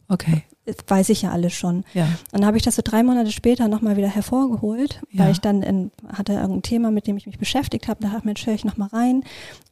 Okay. 0.08 0.42
weiß 0.86 1.08
ich 1.10 1.22
ja 1.22 1.30
alles 1.32 1.54
schon. 1.54 1.84
Ja. 1.94 2.04
Und 2.32 2.40
dann 2.40 2.46
habe 2.46 2.56
ich 2.56 2.62
das 2.62 2.76
so 2.76 2.82
drei 2.84 3.02
Monate 3.02 3.30
später 3.32 3.68
nochmal 3.68 3.96
wieder 3.96 4.08
hervorgeholt, 4.08 5.00
Ja. 5.10 5.24
weil 5.24 5.32
ich 5.32 5.40
dann 5.40 5.62
in, 5.62 5.90
hatte 6.12 6.32
irgendein 6.34 6.62
Thema, 6.62 6.90
mit 6.90 7.06
dem 7.06 7.16
ich 7.16 7.26
mich 7.26 7.38
beschäftigt 7.38 7.88
habe. 7.88 8.00
Da 8.02 8.08
dachte 8.08 8.18
ich, 8.20 8.24
Mensch, 8.24 8.46
höre 8.46 8.54
ich 8.54 8.64
nochmal 8.64 8.88
rein. 8.88 9.22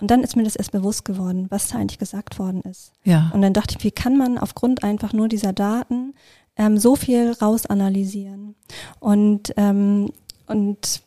Und 0.00 0.10
dann 0.10 0.22
ist 0.22 0.36
mir 0.36 0.42
das 0.44 0.56
erst 0.56 0.72
bewusst 0.72 1.04
geworden, 1.04 1.46
was 1.50 1.68
da 1.68 1.78
eigentlich 1.78 1.98
gesagt 1.98 2.38
worden 2.38 2.62
ist. 2.62 2.92
Ja. 3.04 3.30
Und 3.34 3.42
dann 3.42 3.52
dachte 3.52 3.76
ich, 3.78 3.84
wie 3.84 3.90
kann 3.90 4.16
man 4.16 4.38
aufgrund 4.38 4.84
einfach 4.84 5.12
nur 5.12 5.28
dieser 5.28 5.52
Daten 5.52 6.14
ähm, 6.56 6.78
so 6.78 6.96
viel 6.96 7.32
rausanalysieren? 7.32 8.54
Und, 9.00 9.52
ähm, 9.56 10.10
und 10.46 11.02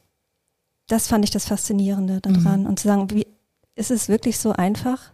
das 0.87 1.07
fand 1.07 1.23
ich 1.25 1.31
das 1.31 1.45
Faszinierende 1.45 2.19
daran. 2.21 2.65
Und 2.67 2.79
zu 2.79 2.87
sagen, 2.87 3.09
wie 3.11 3.27
ist 3.75 3.91
es 3.91 4.09
wirklich 4.09 4.37
so 4.39 4.51
einfach? 4.51 5.11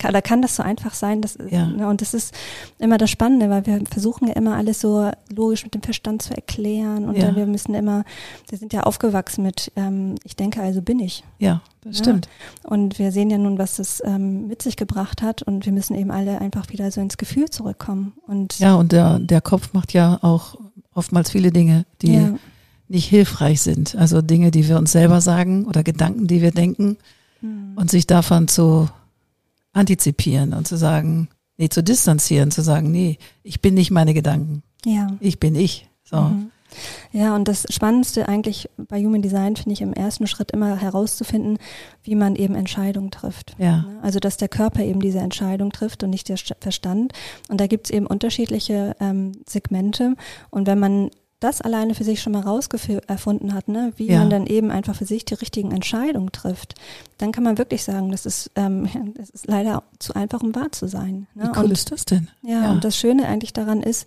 Kann, 0.00 0.10
oder 0.10 0.22
kann 0.22 0.40
das 0.40 0.56
so 0.56 0.62
einfach 0.62 0.94
sein? 0.94 1.20
Das, 1.20 1.36
Ja. 1.50 1.66
ne, 1.66 1.86
und 1.86 2.00
das 2.00 2.14
ist 2.14 2.34
immer 2.78 2.96
das 2.96 3.10
Spannende, 3.10 3.50
weil 3.50 3.66
wir 3.66 3.82
versuchen 3.90 4.28
ja 4.28 4.34
immer 4.34 4.56
alles 4.56 4.80
so 4.80 5.10
logisch 5.32 5.62
mit 5.62 5.74
dem 5.74 5.82
Verstand 5.82 6.22
zu 6.22 6.34
erklären. 6.34 7.06
Und 7.06 7.16
Ja. 7.18 7.36
wir 7.36 7.44
müssen 7.46 7.74
immer, 7.74 8.04
wir 8.48 8.56
sind 8.58 8.72
ja 8.72 8.84
aufgewachsen 8.84 9.42
mit, 9.44 9.70
ähm, 9.76 10.14
ich 10.24 10.36
denke, 10.36 10.62
also 10.62 10.80
bin 10.80 11.00
ich. 11.00 11.22
Ja, 11.38 11.60
das 11.82 11.98
Ja. 11.98 12.04
stimmt. 12.04 12.28
Und 12.62 12.98
wir 12.98 13.12
sehen 13.12 13.28
ja 13.28 13.36
nun, 13.36 13.58
was 13.58 13.76
das 13.76 14.02
ähm, 14.06 14.46
mit 14.48 14.62
sich 14.62 14.76
gebracht 14.76 15.20
hat 15.20 15.42
und 15.42 15.66
wir 15.66 15.72
müssen 15.72 15.94
eben 15.94 16.10
alle 16.10 16.40
einfach 16.40 16.70
wieder 16.70 16.90
so 16.90 17.00
ins 17.02 17.18
Gefühl 17.18 17.50
zurückkommen. 17.50 18.14
Und 18.26 18.58
Ja, 18.58 18.76
und 18.76 18.92
der, 18.92 19.18
der 19.18 19.42
Kopf 19.42 19.74
macht 19.74 19.92
ja 19.92 20.18
auch 20.22 20.56
oftmals 20.94 21.30
viele 21.30 21.52
Dinge, 21.52 21.84
die 22.00 22.14
ja, 22.14 22.34
nicht 22.88 23.06
hilfreich 23.08 23.60
sind. 23.60 23.94
Also 23.96 24.22
Dinge, 24.22 24.50
die 24.50 24.66
wir 24.66 24.78
uns 24.78 24.92
selber 24.92 25.20
sagen 25.20 25.66
oder 25.66 25.82
Gedanken, 25.84 26.26
die 26.26 26.40
wir 26.42 26.50
denken 26.52 26.96
hm, 27.40 27.74
und 27.76 27.90
sich 27.90 28.06
davon 28.06 28.48
zu 28.48 28.88
antizipieren 29.72 30.52
und 30.52 30.66
zu 30.66 30.76
sagen, 30.76 31.28
nee, 31.56 31.68
zu 31.68 31.82
distanzieren, 31.82 32.50
zu 32.50 32.62
sagen, 32.62 32.90
nee, 32.90 33.18
ich 33.42 33.60
bin 33.60 33.74
nicht 33.74 33.90
meine 33.90 34.14
Gedanken, 34.14 34.62
ja. 34.84 35.08
ich 35.20 35.40
bin 35.40 35.54
ich. 35.54 35.88
So. 36.02 36.20
Mhm. 36.20 36.50
Ja, 37.12 37.34
und 37.34 37.48
das 37.48 37.66
Spannendste 37.70 38.28
eigentlich 38.28 38.68
bei 38.76 39.02
Human 39.02 39.22
Design 39.22 39.56
finde 39.56 39.72
ich 39.72 39.80
im 39.80 39.92
ersten 39.92 40.26
Schritt 40.26 40.50
immer 40.52 40.76
herauszufinden, 40.76 41.58
wie 42.02 42.14
man 42.14 42.36
eben 42.36 42.54
Entscheidungen 42.54 43.10
trifft. 43.10 43.56
Ja. 43.58 43.78
Ne? 43.82 43.98
Also 44.02 44.20
dass 44.20 44.36
der 44.36 44.48
Körper 44.48 44.82
eben 44.82 45.00
diese 45.00 45.18
Entscheidung 45.18 45.72
trifft 45.72 46.02
und 46.02 46.10
nicht 46.10 46.28
der 46.28 46.36
Verstand. 46.60 47.12
Und 47.48 47.60
da 47.60 47.66
gibt 47.66 47.86
es 47.86 47.90
eben 47.90 48.06
unterschiedliche 48.06 48.94
ähm, 49.00 49.32
Segmente. 49.48 50.14
Und 50.50 50.66
wenn 50.66 50.78
man 50.78 51.10
das 51.40 51.60
alleine 51.62 51.94
für 51.94 52.04
sich 52.04 52.20
schon 52.20 52.32
mal 52.34 52.42
rausgefunden 52.42 53.54
hat, 53.54 53.68
ne, 53.68 53.92
wie 53.96 54.08
Ja. 54.08 54.18
man 54.20 54.30
dann 54.30 54.46
eben 54.46 54.70
einfach 54.70 54.94
für 54.94 55.06
sich 55.06 55.24
die 55.24 55.34
richtigen 55.34 55.72
Entscheidungen 55.72 56.32
trifft, 56.32 56.74
dann 57.18 57.32
kann 57.32 57.44
man 57.44 57.56
wirklich 57.58 57.82
sagen, 57.82 58.10
das 58.10 58.26
ist, 58.26 58.50
ähm, 58.56 58.88
das 59.16 59.30
ist 59.30 59.46
leider 59.46 59.82
zu 59.98 60.14
einfach, 60.14 60.42
um 60.42 60.54
wahr 60.54 60.70
zu 60.72 60.86
sein. 60.86 61.26
Ne? 61.34 61.44
Wie 61.44 61.58
cool 61.58 61.64
Und 61.64 61.70
ist 61.72 61.90
das 61.92 62.04
denn? 62.04 62.28
ja, 62.42 62.64
Ja. 62.64 62.70
und 62.72 62.84
das 62.84 62.96
Schöne 62.96 63.26
eigentlich 63.26 63.52
daran 63.54 63.82
ist, 63.82 64.06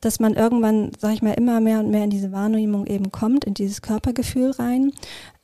dass 0.00 0.18
man 0.20 0.34
irgendwann, 0.34 0.90
sag 0.98 1.14
ich 1.14 1.22
mal, 1.22 1.32
immer 1.34 1.60
mehr 1.60 1.78
und 1.78 1.90
mehr 1.90 2.04
in 2.04 2.10
diese 2.10 2.32
Wahrnehmung 2.32 2.86
eben 2.86 3.12
kommt, 3.12 3.44
in 3.44 3.54
dieses 3.54 3.80
Körpergefühl 3.82 4.50
rein 4.50 4.92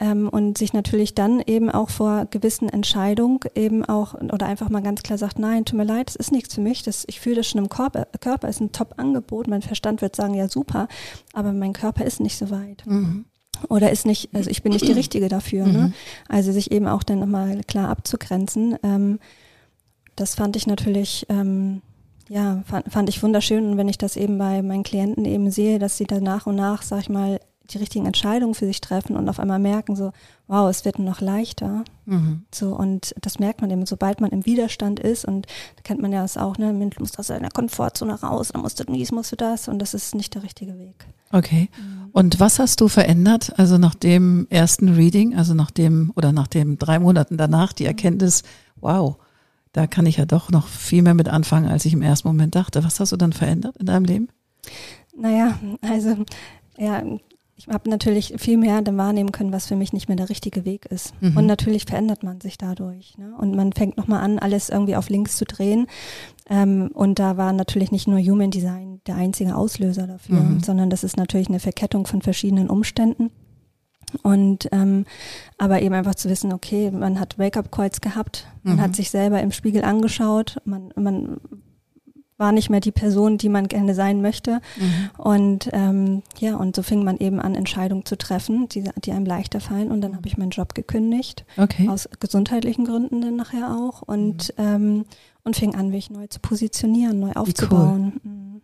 ähm, 0.01 0.29
und 0.29 0.57
sich 0.59 0.73
natürlich 0.73 1.15
dann 1.15 1.41
eben 1.41 1.71
auch 1.71 1.91
vor 1.91 2.27
gewissen 2.31 2.69
Entscheidungen 2.69 3.41
eben 3.55 3.85
auch 3.85 4.15
oder 4.15 4.47
einfach 4.47 4.69
mal 4.69 4.83
ganz 4.83 5.03
klar 5.03 5.19
sagt, 5.19 5.39
nein, 5.39 5.65
tut 5.65 5.77
mir 5.77 5.85
leid, 5.85 6.09
das 6.09 6.17
ist 6.17 6.33
nichts 6.33 6.55
für 6.55 6.61
mich, 6.61 6.83
das, 6.83 7.05
ich 7.09 7.21
fühle 7.21 7.37
das 7.37 7.49
schon 7.49 7.61
im 7.63 7.69
Körper, 7.69 8.07
Körper 8.21 8.49
ist 8.49 8.61
ein 8.61 8.73
Top-Angebot, 8.73 9.49
mein 9.49 9.63
Verstand 9.63 10.01
wird 10.01 10.15
sagen, 10.15 10.35
ja 10.35 10.49
super, 10.49 10.89
aber 11.33 11.53
mein 11.53 11.73
Körper 11.73 12.05
ist 12.05 12.21
nicht 12.21 12.39
so 12.39 12.51
weit 12.51 12.85
Mhm. 12.87 13.25
oder 13.69 13.91
ist 13.91 14.07
nicht, 14.07 14.31
also 14.35 14.51
ich 14.51 14.63
bin 14.63 14.73
nicht 14.73 14.87
die 14.87 14.93
Richtige 14.93 15.29
dafür. 15.29 15.67
Ne? 15.67 15.93
Also 16.29 16.53
sich 16.53 16.71
eben 16.71 16.87
auch 16.87 17.03
dann 17.03 17.19
nochmal 17.19 17.63
klar 17.67 17.89
abzugrenzen. 17.89 18.77
Ähm, 18.85 19.19
das 20.15 20.35
fand 20.37 20.55
ich 20.57 20.67
natürlich, 20.67 21.27
ähm, 21.29 21.83
ja, 22.29 22.63
fand, 22.67 22.93
fand 22.93 23.09
ich 23.09 23.23
wunderschön. 23.23 23.65
Und 23.71 23.77
wenn 23.77 23.89
ich 23.89 23.99
das 23.99 24.17
eben 24.17 24.39
bei 24.39 24.63
meinen 24.63 24.83
Klienten 24.85 25.25
eben 25.25 25.51
sehe, 25.51 25.79
dass 25.79 25.97
sie 25.97 26.05
dann 26.05 26.23
nach 26.23 26.47
und 26.47 26.57
nach, 26.57 26.83
sag 26.83 27.01
ich 27.01 27.09
mal, 27.09 27.41
die 27.71 27.79
richtigen 27.79 28.07
Entscheidungen 28.07 28.55
für 28.55 28.67
sich 28.67 28.81
treffen 28.81 29.17
und 29.17 29.29
auf 29.29 29.39
einmal 29.39 29.59
merken 29.59 29.95
so, 29.95 30.13
wow, 30.47 30.71
es 30.71 30.85
wird 30.85 30.99
noch 30.99 31.21
leichter. 31.21 31.85
Mhm. 32.07 32.45
So, 32.53 32.75
und 32.75 33.15
das 33.21 33.39
merkt 33.39 33.61
man 33.61 33.71
eben, 33.71 33.85
sobald 33.85 34.21
man 34.21 34.31
im 34.31 34.47
Widerstand 34.47 35.01
ist, 35.01 35.27
und 35.27 35.47
da 35.77 35.83
kennt 35.83 36.01
man 36.01 36.13
ja 36.13 36.23
das 36.23 36.37
auch, 36.39 36.57
ne, 36.57 36.73
man 36.73 36.91
muss 36.99 37.19
aus 37.19 37.27
seiner 37.27 37.51
Komfortzone 37.51 38.21
raus, 38.21 38.51
dann 38.53 38.63
musst 38.63 38.81
du 38.81 38.85
dies, 38.85 39.13
musst 39.13 39.33
du 39.33 39.37
das, 39.37 39.69
und 39.69 39.79
das 39.81 39.93
ist 39.93 40.15
nicht 40.15 40.35
der 40.35 40.43
richtige 40.43 40.79
Weg. 40.79 41.07
Okay. 41.31 41.69
Und 42.13 42.41
was 42.41 42.59
hast 42.59 42.81
du 42.81 42.89
verändert? 42.89 43.59
Also 43.59 43.77
nach 43.77 43.95
dem 43.95 44.47
ersten 44.49 44.89
Reading, 44.89 45.37
also 45.37 45.53
nach 45.53 45.71
dem 45.71 46.11
oder 46.17 46.33
nach 46.33 46.47
den 46.47 46.79
drei 46.79 46.99
Monaten 46.99 47.37
danach, 47.37 47.75
die 47.75 47.85
Erkenntnis, 47.85 48.45
wow, 48.77 49.17
da 49.73 49.87
kann 49.87 50.07
ich 50.07 50.17
ja 50.17 50.25
doch 50.25 50.51
noch 50.51 50.67
viel 50.67 51.03
mehr 51.03 51.15
mit 51.15 51.29
anfangen, 51.29 51.69
als 51.69 51.85
ich 51.85 51.93
im 51.93 52.01
ersten 52.01 52.29
Moment 52.29 52.55
dachte. 52.55 52.83
Was 52.83 52.99
hast 52.99 53.13
du 53.13 53.17
dann 53.17 53.35
verändert 53.35 53.77
in 53.77 53.87
deinem 53.87 54.07
Leben? 54.07 54.29
Naja, 55.15 55.59
also 55.83 56.25
ja, 56.79 57.03
ich 57.59 57.67
habe 57.67 57.91
natürlich 57.91 58.35
viel 58.39 58.57
mehr 58.57 58.81
dann 58.83 58.97
wahrnehmen 58.97 59.33
können, 59.33 59.53
was 59.53 59.67
für 59.67 59.75
mich 59.75 59.93
nicht 59.93 60.07
mehr 60.07 60.17
der 60.17 60.31
richtige 60.31 60.65
Weg 60.65 60.87
ist. 60.87 61.13
Mhm. 61.21 61.37
Und 61.37 61.47
natürlich 61.47 61.87
verändert 61.87 62.23
man 62.23 62.41
sich 62.41 62.57
dadurch. 62.57 63.19
Ne? 63.19 63.35
Und 63.37 63.57
man 63.57 63.73
fängt 63.73 63.97
nochmal 63.97 64.23
an, 64.23 64.39
alles 64.39 64.69
irgendwie 64.69 64.95
auf 64.95 65.09
links 65.09 65.37
zu 65.37 65.45
drehen. 65.45 65.89
Ähm, 66.49 66.91
und 66.95 67.19
da 67.19 67.37
war 67.37 67.53
natürlich 67.53 67.91
nicht 67.91 68.07
nur 68.07 68.21
Human 68.21 68.53
Design 68.53 69.01
der 69.09 69.17
einzige 69.17 69.57
Auslöser 69.57 70.07
dafür, 70.07 70.39
Mhm. 70.41 70.61
sondern 70.61 70.89
das 70.89 71.03
ist 71.03 71.17
natürlich 71.17 71.49
eine 71.49 71.59
Verkettung 71.59 72.07
von 72.07 72.23
verschiedenen 72.23 72.71
Umständen. 72.71 73.31
Und 74.23 74.69
ähm, 74.73 75.05
aber 75.59 75.83
eben 75.83 75.95
einfach 75.95 76.15
zu 76.15 76.31
wissen, 76.31 76.53
okay, 76.53 76.91
man 76.93 77.19
hat 77.21 77.39
Wake-up-Calls 77.39 78.01
gehabt, 78.01 78.47
man 78.63 78.77
Mhm. 78.77 78.81
hat 78.81 78.97
sich 78.97 79.11
selber 79.11 79.43
im 79.43 79.51
Spiegel 79.53 79.83
angeschaut, 79.85 80.59
man, 80.65 80.93
man 80.97 81.41
war 82.39 82.53
nicht 82.53 82.71
mehr 82.71 82.81
die 82.81 82.93
Person, 82.93 83.37
die 83.37 83.49
man 83.49 83.67
gerne 83.69 83.95
sein 83.95 84.23
möchte. 84.23 84.61
Und 85.19 85.69
ähm, 85.73 86.23
ja, 86.39 86.57
und 86.57 86.77
so 86.77 86.83
fing 86.83 87.05
man 87.05 87.19
eben 87.19 87.41
an, 87.41 87.55
Entscheidungen 87.55 88.07
zu 88.07 88.17
treffen, 88.17 88.69
die, 88.69 88.85
die 89.05 89.13
einem 89.13 89.27
leichter 89.27 89.61
fallen. 89.61 89.91
Und 89.91 90.01
dann 90.01 90.15
habe 90.17 90.27
ich 90.29 90.39
meinen 90.39 90.51
Job 90.51 90.75
gekündigt, 90.75 91.45
Okay. 91.57 91.89
aus 91.89 92.09
gesundheitlichen 92.21 92.85
Gründen 92.85 93.21
dann 93.21 93.37
nachher 93.37 93.73
auch. 93.77 94.03
Und, 94.03 94.55
ähm, 94.57 95.05
und 95.45 95.57
fing 95.57 95.75
an, 95.75 95.91
mich 95.91 96.11
neu 96.11 96.27
zu 96.29 96.39
positionieren, 96.41 97.19
neu 97.21 97.33
aufzubauen. 97.33 98.21
Mhm. 98.23 98.61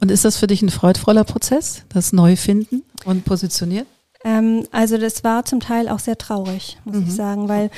Und 0.00 0.10
ist 0.10 0.24
das 0.24 0.36
für 0.36 0.46
dich 0.46 0.62
ein 0.62 0.70
freudvoller 0.70 1.24
Prozess, 1.24 1.84
das 1.88 2.12
Neufinden 2.12 2.82
und 3.04 3.24
Positionieren? 3.24 3.86
Ähm, 4.24 4.64
also 4.70 4.96
das 4.98 5.24
war 5.24 5.44
zum 5.44 5.58
Teil 5.60 5.88
auch 5.88 5.98
sehr 5.98 6.18
traurig, 6.18 6.78
muss 6.84 6.96
Mhm. 6.96 7.02
ich 7.02 7.12
sagen, 7.14 7.48
weil 7.48 7.70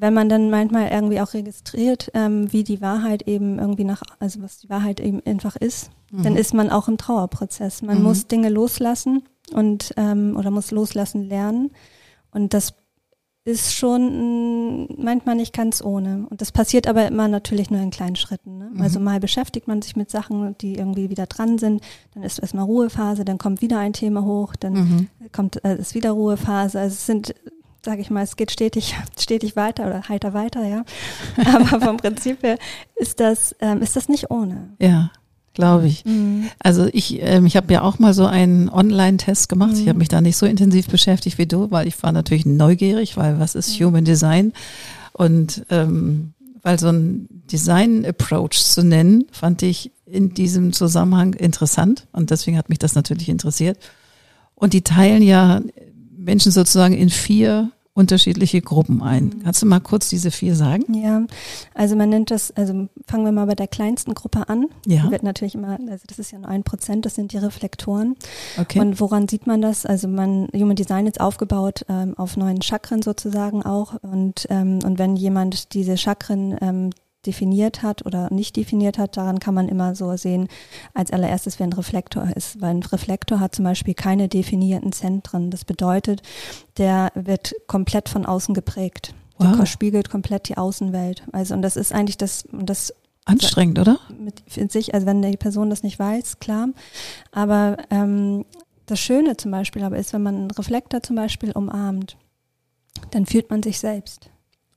wenn 0.00 0.14
man 0.14 0.28
dann 0.28 0.50
manchmal 0.50 0.88
irgendwie 0.90 1.20
auch 1.20 1.34
registriert, 1.34 2.10
ähm, 2.14 2.52
wie 2.52 2.64
die 2.64 2.80
Wahrheit 2.80 3.22
eben 3.28 3.58
irgendwie 3.58 3.84
nach, 3.84 4.02
also 4.18 4.42
was 4.42 4.58
die 4.58 4.68
Wahrheit 4.70 5.00
eben 5.00 5.20
einfach 5.26 5.56
ist, 5.56 5.90
dann 6.10 6.36
ist 6.36 6.54
man 6.54 6.70
auch 6.70 6.88
im 6.88 6.96
Trauerprozess. 6.96 7.82
Man 7.82 7.98
Mhm. 7.98 8.04
muss 8.04 8.26
Dinge 8.26 8.48
loslassen 8.48 9.22
und 9.52 9.92
ähm, 9.96 10.36
oder 10.38 10.50
muss 10.50 10.70
loslassen 10.70 11.22
lernen. 11.28 11.70
Und 12.30 12.54
das 12.54 12.72
ist 13.44 13.72
schon 13.74 14.86
mh, 14.88 14.94
manchmal 14.98 15.34
nicht 15.34 15.54
ganz 15.54 15.82
ohne. 15.82 16.26
Und 16.28 16.40
das 16.42 16.52
passiert 16.52 16.86
aber 16.86 17.06
immer 17.08 17.28
natürlich 17.28 17.70
nur 17.70 17.80
in 17.80 17.90
kleinen 17.90 18.16
Schritten. 18.16 18.58
Ne? 18.58 18.70
Mhm. 18.74 18.80
Also 18.82 19.00
mal 19.00 19.20
beschäftigt 19.20 19.68
man 19.68 19.80
sich 19.80 19.96
mit 19.96 20.10
Sachen, 20.10 20.56
die 20.58 20.74
irgendwie 20.76 21.08
wieder 21.08 21.26
dran 21.26 21.56
sind, 21.58 21.82
dann 22.14 22.22
ist 22.22 22.38
erstmal 22.40 22.64
Ruhephase, 22.64 23.24
dann 23.24 23.38
kommt 23.38 23.62
wieder 23.62 23.78
ein 23.78 23.92
Thema 23.94 24.22
hoch, 24.24 24.54
dann 24.56 24.72
Mhm. 24.74 25.08
kommt 25.32 25.64
äh, 25.64 25.76
ist 25.78 25.94
wieder 25.94 26.10
Ruhephase. 26.12 26.78
Also 26.78 26.94
es 26.94 27.06
sind, 27.06 27.34
sage 27.88 28.02
ich 28.02 28.10
mal, 28.10 28.22
es 28.22 28.36
geht 28.36 28.50
stetig, 28.50 28.94
stetig 29.18 29.56
weiter 29.56 29.86
oder 29.86 30.02
heiter 30.10 30.34
weiter, 30.34 30.62
ja. 30.66 30.84
Aber 31.54 31.80
vom 31.80 31.96
Prinzip 31.96 32.42
her 32.42 32.58
ist 32.96 33.18
das, 33.18 33.56
ähm, 33.60 33.80
ist 33.80 33.96
das 33.96 34.10
nicht 34.10 34.30
ohne. 34.30 34.68
Ja, 34.78 35.10
glaube 35.54 35.86
ich. 35.86 36.04
Also 36.58 36.86
ich, 36.92 37.18
ähm, 37.22 37.46
ich 37.46 37.56
habe 37.56 37.72
ja 37.72 37.80
auch 37.80 37.98
mal 37.98 38.12
so 38.12 38.26
einen 38.26 38.68
Online-Test 38.68 39.48
gemacht. 39.48 39.72
Ich 39.74 39.84
Mhm. 39.84 39.88
habe 39.88 39.98
mich 40.00 40.08
da 40.08 40.20
nicht 40.20 40.36
so 40.36 40.44
intensiv 40.44 40.88
beschäftigt 40.88 41.38
wie 41.38 41.46
du, 41.46 41.70
weil 41.70 41.88
ich 41.88 42.00
war 42.02 42.12
natürlich 42.12 42.44
neugierig, 42.44 43.16
weil 43.16 43.40
was 43.40 43.54
ist 43.54 43.70
Human 43.80 44.04
Design? 44.04 44.52
Und 45.14 45.64
ähm, 45.70 46.34
weil 46.62 46.78
so 46.78 46.88
ein 46.88 47.26
Design-Approach 47.50 48.62
zu 48.64 48.82
nennen, 48.84 49.24
fand 49.32 49.62
ich 49.62 49.92
in 50.04 50.34
diesem 50.34 50.74
Zusammenhang 50.74 51.32
interessant 51.32 52.06
und 52.12 52.30
deswegen 52.30 52.58
hat 52.58 52.68
mich 52.68 52.78
das 52.78 52.94
natürlich 52.94 53.30
interessiert. 53.30 53.78
Und 54.54 54.74
die 54.74 54.82
teilen 54.82 55.22
ja 55.22 55.62
Menschen 56.16 56.52
sozusagen 56.52 56.94
in 56.94 57.08
vier 57.10 57.70
unterschiedliche 57.98 58.62
Gruppen 58.62 59.02
ein. 59.02 59.42
Kannst 59.42 59.60
du 59.60 59.66
mal 59.66 59.80
kurz 59.80 60.08
diese 60.08 60.30
vier 60.30 60.54
sagen? 60.54 60.94
Ja, 60.94 61.22
also 61.74 61.96
man 61.96 62.08
nennt 62.08 62.30
das, 62.30 62.52
also 62.52 62.88
fangen 63.06 63.24
wir 63.24 63.32
mal 63.32 63.46
bei 63.46 63.56
der 63.56 63.66
kleinsten 63.66 64.14
Gruppe 64.14 64.48
an. 64.48 64.66
Ja. 64.86 65.02
Die 65.02 65.10
wird 65.10 65.24
natürlich 65.24 65.56
immer, 65.56 65.78
also 65.90 66.04
das 66.06 66.20
ist 66.20 66.30
ja 66.30 66.38
nur 66.38 66.48
ein 66.48 66.62
Prozent, 66.62 67.04
das 67.04 67.16
sind 67.16 67.32
die 67.32 67.38
Reflektoren. 67.38 68.14
Okay. 68.56 68.78
Und 68.78 69.00
woran 69.00 69.26
sieht 69.26 69.48
man 69.48 69.60
das? 69.60 69.84
Also 69.84 70.06
man, 70.06 70.46
Human 70.54 70.76
Design 70.76 71.08
ist 71.08 71.20
aufgebaut 71.20 71.84
ähm, 71.88 72.14
auf 72.16 72.36
neuen 72.36 72.62
Chakren 72.62 73.02
sozusagen 73.02 73.64
auch. 73.64 73.94
Und, 74.02 74.46
ähm, 74.48 74.78
und 74.84 75.00
wenn 75.00 75.16
jemand 75.16 75.74
diese 75.74 75.96
Chakren 75.96 76.56
ähm, 76.60 76.90
definiert 77.26 77.82
hat 77.82 78.06
oder 78.06 78.32
nicht 78.32 78.56
definiert 78.56 78.98
hat, 78.98 79.16
daran 79.16 79.40
kann 79.40 79.54
man 79.54 79.68
immer 79.68 79.94
so 79.94 80.16
sehen, 80.16 80.48
als 80.94 81.10
allererstes, 81.10 81.58
wer 81.58 81.66
ein 81.66 81.72
Reflektor 81.72 82.28
ist. 82.34 82.60
Weil 82.60 82.70
ein 82.70 82.82
Reflektor 82.82 83.40
hat 83.40 83.54
zum 83.54 83.64
Beispiel 83.64 83.94
keine 83.94 84.28
definierten 84.28 84.92
Zentren. 84.92 85.50
Das 85.50 85.64
bedeutet, 85.64 86.22
der 86.76 87.10
wird 87.14 87.54
komplett 87.66 88.08
von 88.08 88.24
außen 88.24 88.54
geprägt. 88.54 89.14
Der 89.40 89.58
Wow. 89.58 89.66
spiegelt 89.66 90.10
komplett 90.10 90.48
die 90.48 90.56
Außenwelt. 90.56 91.22
Also, 91.32 91.54
und 91.54 91.62
das 91.62 91.76
ist 91.76 91.92
eigentlich 91.92 92.16
das, 92.16 92.44
das 92.52 92.92
Anstrengend, 93.24 93.78
oder? 93.78 93.98
mit 94.18 94.42
in 94.56 94.68
sich, 94.68 94.94
also 94.94 95.06
wenn 95.06 95.20
die 95.22 95.36
Person 95.36 95.70
das 95.70 95.82
nicht 95.82 95.98
weiß, 95.98 96.40
klar. 96.40 96.68
Aber 97.30 97.76
ähm, 97.90 98.46
das 98.86 99.00
Schöne 99.00 99.36
zum 99.36 99.50
Beispiel 99.50 99.82
aber 99.84 99.98
ist, 99.98 100.12
wenn 100.12 100.22
man 100.22 100.34
einen 100.34 100.50
Reflektor 100.50 101.02
zum 101.02 101.16
Beispiel 101.16 101.52
umarmt, 101.52 102.16
dann 103.10 103.26
fühlt 103.26 103.50
man 103.50 103.62
sich 103.62 103.78
selbst. 103.78 104.30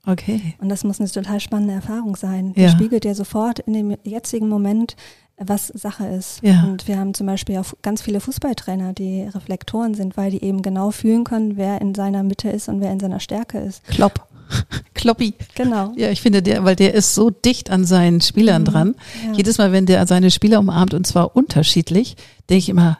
Okay. 0.06 0.54
Und 0.58 0.68
das 0.68 0.82
muss 0.84 0.98
eine 1.00 1.08
total 1.10 1.38
spannende 1.40 1.74
Erfahrung 1.74 2.16
sein. 2.16 2.48
Ja. 2.56 2.62
Der 2.64 2.68
spiegelt 2.70 3.04
ja 3.04 3.14
sofort 3.14 3.60
in 3.60 3.72
dem 3.72 3.96
jetzigen 4.02 4.48
Moment, 4.48 4.96
was 5.36 5.68
Sache 5.68 6.06
ist. 6.06 6.40
Ja. 6.42 6.64
Und 6.64 6.88
wir 6.88 6.98
haben 6.98 7.14
zum 7.14 7.26
Beispiel 7.26 7.56
auch 7.58 7.72
ganz 7.82 8.02
viele 8.02 8.20
Fußballtrainer, 8.20 8.92
die 8.92 9.22
Reflektoren 9.22 9.94
sind, 9.94 10.16
weil 10.16 10.30
die 10.30 10.42
eben 10.42 10.62
genau 10.62 10.90
fühlen 10.90 11.24
können, 11.24 11.56
wer 11.56 11.80
in 11.80 11.94
seiner 11.94 12.22
Mitte 12.22 12.48
ist 12.48 12.68
und 12.68 12.80
wer 12.80 12.90
in 12.92 13.00
seiner 13.00 13.20
Stärke 13.20 13.58
ist. 13.58 13.84
Klopp. 13.84 14.26
Kloppi. 14.94 15.34
Genau. 15.54 15.92
Ja, 15.96 16.10
ich 16.10 16.20
finde 16.20 16.42
der, 16.42 16.64
weil 16.64 16.76
der 16.76 16.94
ist 16.94 17.14
so 17.14 17.30
dicht 17.30 17.70
an 17.70 17.84
seinen 17.84 18.20
Spielern 18.20 18.62
Mhm. 18.62 18.66
dran. 18.66 18.94
Ja. 19.26 19.32
Jedes 19.34 19.58
Mal, 19.58 19.72
wenn 19.72 19.86
der 19.86 20.06
seine 20.06 20.30
Spieler 20.30 20.58
umarmt 20.58 20.94
und 20.94 21.06
zwar 21.06 21.34
unterschiedlich, 21.36 22.16
denke 22.50 22.58
ich 22.58 22.68
immer, 22.68 22.98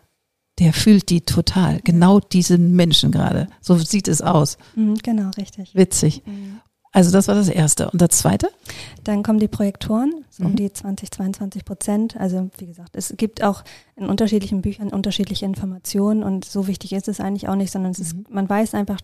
der 0.58 0.72
fühlt 0.72 1.10
die 1.10 1.22
total. 1.22 1.80
Genau 1.84 2.20
diesen 2.20 2.74
Menschen 2.76 3.10
gerade. 3.10 3.48
So 3.60 3.76
sieht 3.76 4.06
es 4.08 4.22
aus. 4.22 4.56
Mhm, 4.76 4.96
genau, 5.02 5.30
richtig. 5.36 5.74
Witzig. 5.74 6.22
Mhm. 6.26 6.60
Also 6.92 7.10
das 7.10 7.26
war 7.26 7.34
das 7.34 7.48
erste. 7.48 7.90
Und 7.90 8.02
das 8.02 8.10
zweite? 8.10 8.48
Dann 9.02 9.22
kommen 9.22 9.38
die 9.38 9.48
Projektoren, 9.48 10.24
so 10.30 10.44
Mhm. 10.44 10.50
um 10.50 10.56
die 10.56 10.70
20, 10.72 11.10
22 11.10 11.64
Prozent. 11.64 12.16
Also 12.18 12.50
wie 12.58 12.66
gesagt, 12.66 12.94
es 12.96 13.14
gibt 13.16 13.42
auch 13.42 13.64
in 13.96 14.06
unterschiedlichen 14.06 14.60
Büchern 14.62 14.88
unterschiedliche 14.90 15.46
Informationen 15.46 16.22
und 16.22 16.44
so 16.44 16.66
wichtig 16.66 16.92
ist 16.92 17.08
es 17.08 17.18
eigentlich 17.18 17.48
auch 17.48 17.56
nicht, 17.56 17.70
sondern 17.72 17.92
es 17.92 17.98
ist, 17.98 18.14
Mhm. 18.14 18.26
man 18.30 18.48
weiß 18.48 18.74
einfach, 18.74 19.00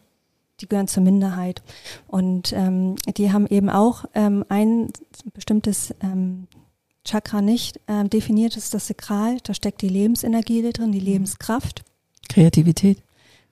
die 0.60 0.68
gehören 0.68 0.88
zur 0.88 1.02
Minderheit. 1.02 1.62
Und 2.08 2.52
ähm, 2.52 2.96
die 3.16 3.32
haben 3.32 3.46
eben 3.46 3.70
auch 3.70 4.04
ähm, 4.14 4.44
ein 4.48 4.88
bestimmtes 5.32 5.94
ähm, 6.02 6.46
Chakra 7.04 7.40
nicht 7.40 7.80
ähm, 7.88 8.10
definiert, 8.10 8.54
das 8.54 8.64
ist 8.64 8.74
das 8.74 8.86
Sakral. 8.88 9.38
Da 9.44 9.54
steckt 9.54 9.80
die 9.80 9.88
Lebensenergie 9.88 10.60
drin, 10.72 10.88
Mhm. 10.88 10.92
die 10.92 11.00
Lebenskraft. 11.00 11.84
Kreativität. 12.28 12.98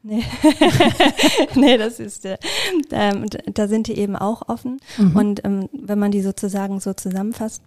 Nee, 0.07 0.23
nee 1.57 1.77
das 1.77 1.99
ist, 1.99 2.25
äh, 2.25 2.39
und 3.13 3.39
da 3.53 3.67
sind 3.67 3.89
die 3.89 3.99
eben 3.99 4.15
auch 4.15 4.49
offen. 4.49 4.79
Mhm. 4.99 5.17
Und 5.17 5.45
ähm, 5.45 5.69
wenn 5.73 5.99
man 5.99 6.13
die 6.13 6.23
sozusagen 6.23 6.79
so 6.79 6.95
zusammenfasst, 6.95 7.61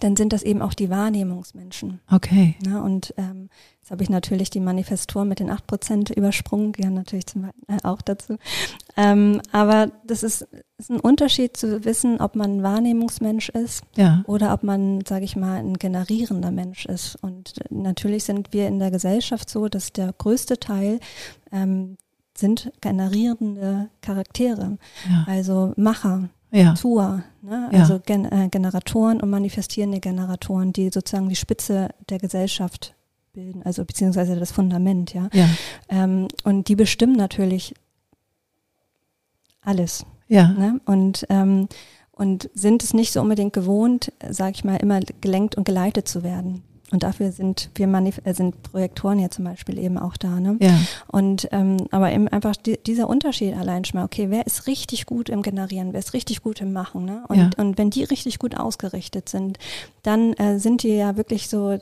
dann 0.00 0.16
sind 0.16 0.32
das 0.32 0.42
eben 0.42 0.60
auch 0.60 0.74
die 0.74 0.90
Wahrnehmungsmenschen. 0.90 2.00
Okay. 2.10 2.56
Ne? 2.66 2.82
Und 2.82 3.14
ähm, 3.16 3.48
jetzt 3.86 3.92
habe 3.92 4.02
ich 4.02 4.10
natürlich 4.10 4.50
die 4.50 4.58
Manifestoren 4.58 5.28
mit 5.28 5.38
den 5.38 5.48
8% 5.48 6.12
übersprungen, 6.12 6.72
gehören 6.72 6.94
natürlich 6.94 7.26
zum, 7.26 7.44
äh, 7.44 7.50
auch 7.84 8.02
dazu. 8.02 8.36
Ähm, 8.96 9.40
aber 9.52 9.92
das 10.04 10.24
ist, 10.24 10.48
ist 10.76 10.90
ein 10.90 10.98
Unterschied 10.98 11.56
zu 11.56 11.84
wissen, 11.84 12.20
ob 12.20 12.34
man 12.34 12.56
ein 12.58 12.62
Wahrnehmungsmensch 12.64 13.48
ist 13.50 13.84
Ja. 13.96 14.24
oder 14.26 14.52
ob 14.52 14.64
man, 14.64 15.04
sage 15.06 15.24
ich 15.24 15.36
mal, 15.36 15.58
ein 15.60 15.74
generierender 15.74 16.50
Mensch 16.50 16.84
ist. 16.86 17.16
Und 17.22 17.54
natürlich 17.70 18.24
sind 18.24 18.52
wir 18.52 18.66
in 18.66 18.80
der 18.80 18.90
Gesellschaft 18.90 19.48
so, 19.48 19.68
dass 19.68 19.92
der 19.92 20.12
größte 20.12 20.58
Teil 20.58 20.98
ähm, 21.52 21.96
sind 22.36 22.72
generierende 22.80 23.88
Charaktere, 24.00 24.78
Ja. 25.08 25.24
also 25.28 25.74
Macher, 25.76 26.28
Ja. 26.50 26.74
Tour, 26.74 27.22
ne? 27.42 27.68
Ja. 27.72 27.78
also 27.80 28.00
Gen 28.04 28.24
äh, 28.24 28.48
Generatoren 28.50 29.20
und 29.20 29.30
manifestierende 29.30 30.00
Generatoren, 30.00 30.72
die 30.72 30.90
sozusagen 30.92 31.28
die 31.28 31.36
Spitze 31.36 31.90
der 32.08 32.18
Gesellschaft 32.18 32.95
bilden, 33.36 33.62
also 33.64 33.84
beziehungsweise 33.84 34.34
das 34.34 34.50
Fundament, 34.50 35.12
ja. 35.12 35.28
Ja. 35.32 35.48
Ähm, 35.90 36.26
und 36.42 36.68
die 36.68 36.74
bestimmen 36.74 37.16
natürlich 37.16 37.74
alles. 39.62 40.04
Ja. 40.26 40.48
Ne? 40.48 40.80
Und, 40.86 41.26
ähm, 41.28 41.68
und 42.12 42.48
sind 42.54 42.82
es 42.82 42.94
nicht 42.94 43.12
so 43.12 43.20
unbedingt 43.20 43.52
gewohnt, 43.52 44.10
sage 44.30 44.52
ich 44.56 44.64
mal, 44.64 44.76
immer 44.76 45.00
gelenkt 45.20 45.54
und 45.54 45.64
geleitet 45.64 46.08
zu 46.08 46.22
werden. 46.22 46.62
Und 46.92 47.02
dafür 47.02 47.32
sind 47.32 47.68
wir 47.74 47.88
Manif 47.88 48.20
äh, 48.24 48.32
sind 48.32 48.62
Projektoren 48.62 49.18
ja 49.18 49.28
zum 49.28 49.44
Beispiel 49.44 49.76
eben 49.78 49.98
auch 49.98 50.16
da. 50.16 50.40
Ne? 50.40 50.56
Ja. 50.60 50.78
Und 51.08 51.48
ähm, 51.50 51.76
aber 51.90 52.12
eben 52.12 52.28
einfach 52.28 52.56
die, 52.56 52.78
dieser 52.78 53.08
Unterschied 53.08 53.54
allein 53.54 53.84
schon 53.84 53.98
mal, 54.00 54.04
okay, 54.06 54.30
wer 54.30 54.46
ist 54.46 54.66
richtig 54.68 55.04
gut 55.04 55.28
im 55.28 55.42
Generieren, 55.42 55.92
wer 55.92 55.98
ist 55.98 56.14
richtig 56.14 56.42
gut 56.42 56.60
im 56.60 56.72
Machen, 56.72 57.04
ne? 57.04 57.24
Und, 57.28 57.36
Ja. 57.38 57.50
und 57.58 57.76
wenn 57.76 57.90
die 57.90 58.04
richtig 58.04 58.38
gut 58.38 58.56
ausgerichtet 58.56 59.28
sind, 59.28 59.58
dann 60.04 60.32
äh, 60.34 60.58
sind 60.60 60.84
die 60.84 60.94
ja 60.94 61.16
wirklich 61.16 61.48
so, 61.48 61.76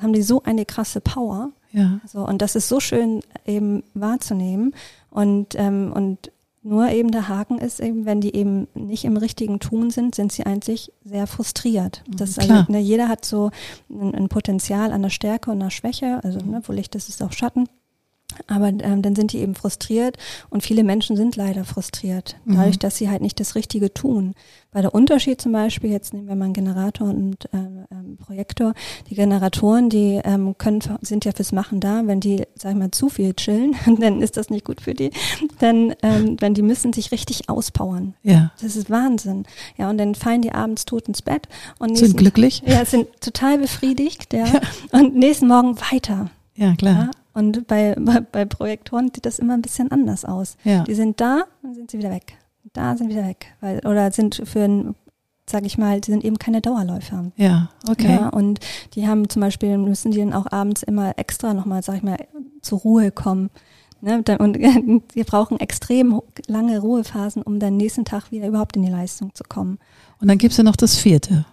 haben 0.00 0.12
die 0.12 0.22
so 0.22 0.42
eine 0.42 0.64
krasse 0.64 1.00
Power. 1.00 1.50
Ja. 1.72 2.00
So, 2.06 2.26
und 2.26 2.40
das 2.40 2.54
ist 2.54 2.68
so 2.68 2.80
schön 2.80 3.20
eben 3.46 3.82
wahrzunehmen. 3.94 4.74
Und, 5.10 5.54
ähm, 5.56 5.92
und 5.94 6.30
nur 6.62 6.88
eben 6.88 7.10
der 7.10 7.28
Haken 7.28 7.58
ist 7.58 7.78
eben, 7.78 8.06
wenn 8.06 8.20
die 8.20 8.34
eben 8.34 8.68
nicht 8.74 9.04
im 9.04 9.18
richtigen 9.18 9.60
Tun 9.60 9.90
sind, 9.90 10.14
sind 10.14 10.32
sie 10.32 10.46
eigentlich 10.46 10.92
sehr 11.04 11.26
frustriert. 11.26 12.02
Das 12.08 12.30
ist 12.30 12.40
Klar. 12.40 12.60
also, 12.60 12.72
ne, 12.72 12.80
jeder 12.80 13.08
hat 13.08 13.24
so 13.24 13.50
ein, 13.90 14.14
ein 14.14 14.28
Potenzial 14.28 14.90
an 14.90 15.02
der 15.02 15.10
Stärke 15.10 15.50
und 15.50 15.60
der 15.60 15.70
Schwäche, 15.70 16.20
also 16.24 16.38
ne, 16.38 16.62
wo 16.64 16.72
Licht 16.72 16.94
ist, 16.94 17.08
ist 17.08 17.22
auch 17.22 17.32
Schatten. 17.32 17.68
Aber 18.48 18.66
ähm, 18.68 19.00
dann 19.02 19.14
sind 19.14 19.32
die 19.32 19.38
eben 19.38 19.54
frustriert 19.54 20.16
und 20.50 20.62
viele 20.64 20.82
Menschen 20.82 21.14
sind 21.16 21.36
leider 21.36 21.64
frustriert, 21.64 22.36
dadurch, 22.46 22.76
Mhm. 22.76 22.78
dass 22.80 22.96
sie 22.96 23.08
halt 23.08 23.22
nicht 23.22 23.38
das 23.38 23.54
Richtige 23.54 23.94
tun. 23.94 24.34
Weil 24.72 24.82
der 24.82 24.92
Unterschied 24.94 25.40
zum 25.40 25.52
Beispiel, 25.52 25.90
jetzt 25.90 26.12
nehmen 26.12 26.26
wir 26.26 26.34
mal 26.34 26.46
einen 26.46 26.54
Generator 26.54 27.08
und 27.08 27.48
ähm, 27.52 27.84
ähm, 27.92 28.16
Projektor, 28.16 28.74
die 29.08 29.14
Generatoren, 29.14 29.88
die 29.88 30.20
ähm, 30.24 30.58
können, 30.58 30.80
sind 31.00 31.24
ja 31.24 31.30
fürs 31.30 31.52
Machen 31.52 31.78
da, 31.78 32.02
wenn 32.06 32.18
die, 32.18 32.42
sag 32.56 32.72
ich 32.72 32.76
mal, 32.78 32.90
zu 32.90 33.08
viel 33.08 33.34
chillen, 33.34 33.76
dann 34.00 34.20
ist 34.20 34.36
das 34.36 34.50
nicht 34.50 34.64
gut 34.64 34.80
für 34.80 34.94
die. 34.94 35.10
Dann, 35.60 35.94
ähm, 36.02 36.36
wenn 36.40 36.54
die 36.54 36.62
müssen 36.62 36.92
sich 36.92 37.12
richtig 37.12 37.48
auspowern. 37.48 38.14
Ja. 38.24 38.50
Das 38.60 38.74
ist 38.74 38.90
Wahnsinn. 38.90 39.44
Ja, 39.78 39.88
und 39.90 39.98
dann 39.98 40.16
fallen 40.16 40.42
die 40.42 40.50
abends 40.52 40.86
tot 40.86 41.06
ins 41.06 41.22
Bett 41.22 41.46
und 41.78 41.96
Sind 41.96 42.16
glücklich? 42.16 42.62
ja, 42.66 42.84
sind 42.84 43.06
total 43.20 43.58
befriedigt, 43.58 44.32
ja. 44.32 44.46
Und 44.90 45.14
nächsten 45.14 45.46
Morgen 45.46 45.76
weiter. 45.92 46.30
Ja, 46.56 46.74
klar. 46.74 46.94
Ja? 46.94 47.10
Und 47.34 47.66
bei, 47.66 47.96
bei, 47.98 48.20
bei 48.20 48.44
Projektoren 48.44 49.10
sieht 49.12 49.26
das 49.26 49.38
immer 49.38 49.54
ein 49.54 49.62
bisschen 49.62 49.90
anders 49.90 50.24
aus. 50.24 50.56
Ja. 50.64 50.84
Die 50.84 50.94
sind 50.94 51.20
da, 51.20 51.44
dann 51.62 51.74
sind 51.74 51.90
sie 51.90 51.98
wieder 51.98 52.10
weg. 52.10 52.38
Da 52.72 52.96
sind 52.96 53.10
wieder 53.10 53.26
weg. 53.26 53.46
Weil, 53.60 53.80
oder 53.80 54.10
sind 54.12 54.40
für 54.44 54.62
ein, 54.62 54.94
sag 55.48 55.66
ich 55.66 55.76
mal, 55.76 56.00
die 56.00 56.12
sind 56.12 56.24
eben 56.24 56.38
keine 56.38 56.60
Dauerläufer. 56.60 57.32
Ja. 57.36 57.70
Okay. 57.88 58.14
Ja, 58.14 58.28
und 58.28 58.60
die 58.94 59.06
haben 59.08 59.28
zum 59.28 59.40
Beispiel, 59.40 59.76
müssen 59.78 60.12
die 60.12 60.18
dann 60.18 60.32
auch 60.32 60.50
abends 60.50 60.82
immer 60.82 61.18
extra 61.18 61.54
nochmal, 61.54 61.82
sag 61.82 61.96
ich 61.96 62.02
mal, 62.02 62.16
zur 62.62 62.78
Ruhe 62.78 63.10
kommen. 63.10 63.50
Ne? 64.00 64.22
Und 64.38 64.58
wir 65.14 65.24
brauchen 65.24 65.58
extrem 65.58 66.20
lange 66.46 66.78
Ruhephasen, 66.78 67.42
um 67.42 67.58
dann 67.58 67.76
nächsten 67.76 68.04
Tag 68.04 68.30
wieder 68.30 68.46
überhaupt 68.46 68.76
in 68.76 68.82
die 68.82 68.90
Leistung 68.90 69.34
zu 69.34 69.42
kommen. 69.44 69.78
Und 70.20 70.28
dann 70.28 70.38
gibt's 70.38 70.56
ja 70.56 70.64
noch 70.64 70.76
das 70.76 70.96
vierte. 70.96 71.46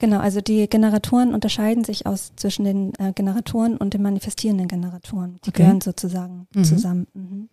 Genau, 0.00 0.18
also 0.18 0.40
die 0.40 0.66
Generatoren 0.68 1.32
unterscheiden 1.34 1.84
sich 1.84 2.06
aus 2.06 2.32
zwischen 2.34 2.64
den 2.64 2.92
äh, 2.98 3.12
Generatoren 3.12 3.76
und 3.76 3.94
den 3.94 4.02
manifestierenden 4.02 4.66
Generatoren. 4.66 5.38
Die 5.44 5.50
Okay. 5.50 5.62
gehören 5.62 5.80
sozusagen 5.80 6.48
Mhm. 6.54 6.64
zusammen. 6.64 7.06
Mhm. 7.14 7.48